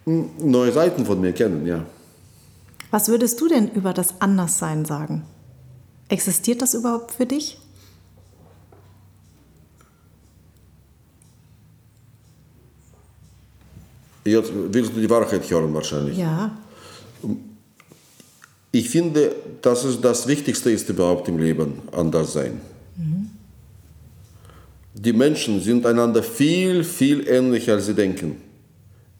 hm, 0.04 0.30
neue 0.38 0.72
Seiten 0.72 1.04
von 1.04 1.20
mir 1.20 1.32
kennen, 1.32 1.66
ja. 1.66 1.84
Was 2.90 3.08
würdest 3.08 3.40
du 3.40 3.48
denn 3.48 3.68
über 3.68 3.92
das 3.92 4.20
Anderssein 4.20 4.84
sagen? 4.84 5.24
Existiert 6.08 6.62
das 6.62 6.74
überhaupt 6.74 7.12
für 7.12 7.26
dich? 7.26 7.58
Jetzt 14.24 14.52
willst 14.54 14.96
du 14.96 15.00
die 15.00 15.10
Wahrheit 15.10 15.48
hören 15.50 15.74
wahrscheinlich. 15.74 16.16
Ja. 16.16 16.56
Ich 18.72 18.90
finde, 18.90 19.32
dass 19.62 19.84
es 19.84 20.00
das 20.00 20.26
Wichtigste 20.26 20.70
ist 20.70 20.88
überhaupt 20.88 21.28
im 21.28 21.38
Leben, 21.38 21.82
anders 21.92 22.32
sein. 22.32 22.60
Die 24.94 25.12
Menschen 25.12 25.60
sind 25.60 25.84
einander 25.86 26.22
viel, 26.22 26.84
viel 26.84 27.28
ähnlicher, 27.28 27.74
als 27.74 27.86
sie 27.86 27.94
denken. 27.94 28.36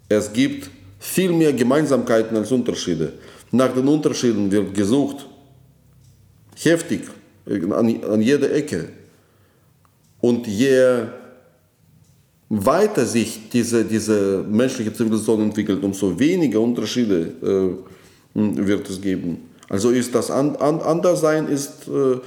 Es 0.09 0.33
gibt 0.33 0.71
viel 0.99 1.33
mehr 1.33 1.53
Gemeinsamkeiten 1.53 2.37
als 2.37 2.51
Unterschiede. 2.53 3.13
Nach 3.51 3.73
den 3.75 3.87
Unterschieden 3.87 4.51
wird 4.51 4.75
gesucht. 4.75 5.27
Heftig, 6.57 7.03
an, 7.47 8.05
an 8.05 8.23
jeder 8.23 8.53
Ecke. 8.53 8.89
Und 10.21 10.47
je 10.47 11.03
weiter 12.49 13.05
sich 13.07 13.49
diese, 13.51 13.84
diese 13.84 14.45
menschliche 14.49 14.92
Zivilisation 14.92 15.42
entwickelt, 15.42 15.82
umso 15.82 16.18
weniger 16.18 16.61
Unterschiede 16.61 17.76
äh, 18.34 18.38
wird 18.66 18.88
es 18.88 19.01
geben. 19.01 19.51
Also 19.68 19.90
ist 19.90 20.14
das 20.14 20.30
an, 20.30 20.57
an, 20.57 20.80
Anderssein 20.80 21.49
ist 21.49 21.88
äh, 21.88 22.18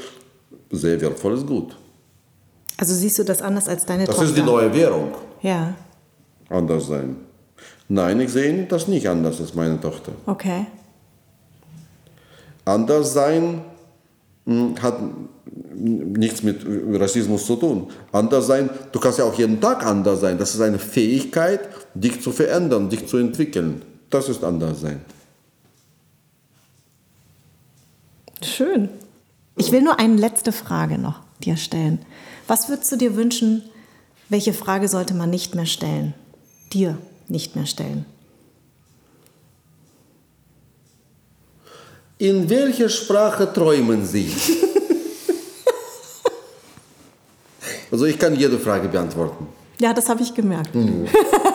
sehr 0.71 0.99
wertvolles 0.99 1.45
Gut. 1.45 1.75
Also 2.77 2.93
siehst 2.93 3.17
du 3.19 3.23
das 3.23 3.41
anders 3.41 3.67
als 3.67 3.85
deine 3.85 4.05
Das 4.05 4.15
Tochter? 4.15 4.29
ist 4.29 4.37
die 4.37 4.43
neue 4.43 4.73
Währung, 4.73 5.11
Ja, 5.41 5.75
Anderssein. 6.49 7.15
Nein, 7.89 8.19
ich 8.19 8.31
sehe 8.31 8.65
das 8.65 8.87
nicht 8.87 9.07
anders 9.07 9.39
als 9.39 9.53
meine 9.55 9.79
Tochter. 9.79 10.11
okay. 10.25 10.65
Anderssein 12.65 13.61
hat 14.81 14.99
nichts 15.75 16.43
mit 16.43 16.65
Rassismus 16.99 17.45
zu 17.45 17.55
tun. 17.55 17.87
Anders 18.11 18.47
sein, 18.47 18.69
du 18.91 18.99
kannst 18.99 19.19
ja 19.19 19.25
auch 19.25 19.37
jeden 19.37 19.61
Tag 19.61 19.85
anders 19.85 20.21
sein. 20.21 20.37
Das 20.37 20.53
ist 20.55 20.61
eine 20.61 20.79
Fähigkeit, 20.79 21.69
dich 21.93 22.21
zu 22.21 22.31
verändern, 22.31 22.89
dich 22.89 23.07
zu 23.07 23.17
entwickeln. 23.17 23.81
Das 24.09 24.29
ist 24.29 24.43
anders 24.43 24.81
sein. 24.81 25.01
Schön. 28.41 28.89
Ich 29.55 29.71
will 29.71 29.81
nur 29.81 29.99
eine 29.99 30.15
letzte 30.15 30.51
Frage 30.51 30.97
noch 30.97 31.19
dir 31.43 31.57
stellen. 31.57 31.99
Was 32.47 32.69
würdest 32.69 32.91
du 32.91 32.95
dir 32.95 33.15
wünschen, 33.15 33.63
welche 34.29 34.53
Frage 34.53 34.87
sollte 34.87 35.13
man 35.13 35.29
nicht 35.29 35.55
mehr 35.55 35.65
stellen? 35.65 36.13
Dir 36.73 36.97
nicht 37.27 37.55
mehr 37.55 37.65
stellen? 37.65 38.05
In 42.19 42.49
welcher 42.49 42.89
Sprache 42.89 43.51
träumen 43.51 44.05
Sie? 44.05 44.31
also 47.91 48.05
ich 48.05 48.19
kann 48.19 48.35
jede 48.35 48.57
Frage 48.57 48.87
beantworten. 48.87 49.47
Ja, 49.79 49.93
das 49.93 50.09
habe 50.09 50.21
ich 50.21 50.33
gemerkt. 50.33 50.73
Mhm. 50.73 51.05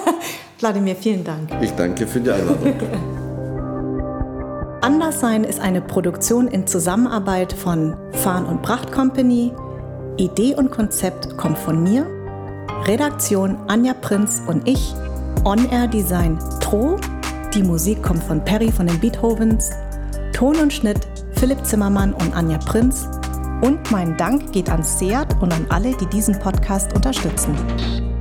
Wladimir, 0.61 0.97
vielen 0.97 1.25
Dank. 1.25 1.51
Ich 1.61 1.73
danke 1.73 2.07
für 2.07 2.21
die 2.21 2.31
Einladung. 2.31 2.75
Anderssein 4.81 5.45
ist 5.45 5.61
eine 5.61 5.81
Produktion 5.81 6.49
in 6.49 6.67
Zusammenarbeit 6.67 7.53
von 7.53 7.97
Farn 8.13 8.47
und 8.47 8.63
Pracht 8.63 8.93
Company. 8.93 9.53
Idee 10.17 10.55
und 10.55 10.71
Konzept 10.71 11.37
kommt 11.37 11.59
von 11.59 11.83
mir. 11.83 12.07
Redaktion 12.85 13.57
Anja 13.69 13.95
Prinz 13.95 14.43
und 14.47 14.69
ich. 14.69 14.95
On-Air 15.45 15.89
Design 15.89 16.39
Tro. 16.61 16.97
Die 17.55 17.63
Musik 17.63 18.03
kommt 18.03 18.23
von 18.25 18.45
Perry 18.45 18.73
von 18.73 18.87
den 18.87 18.99
Beethovens. 18.99 19.71
Ton 20.33 20.57
und 20.57 20.73
Schnitt 20.73 21.07
Philipp 21.37 21.65
Zimmermann 21.65 22.13
und 22.13 22.35
Anja 22.35 22.59
Prinz. 22.59 23.07
Und 23.63 23.93
mein 23.93 24.17
Dank 24.17 24.53
geht 24.53 24.69
an 24.69 24.83
Seat 24.83 25.41
und 25.41 25.55
an 25.55 25.67
alle, 25.69 25.97
die 25.97 26.07
diesen 26.07 26.37
Podcast 26.39 26.93
unterstützen. 26.95 28.12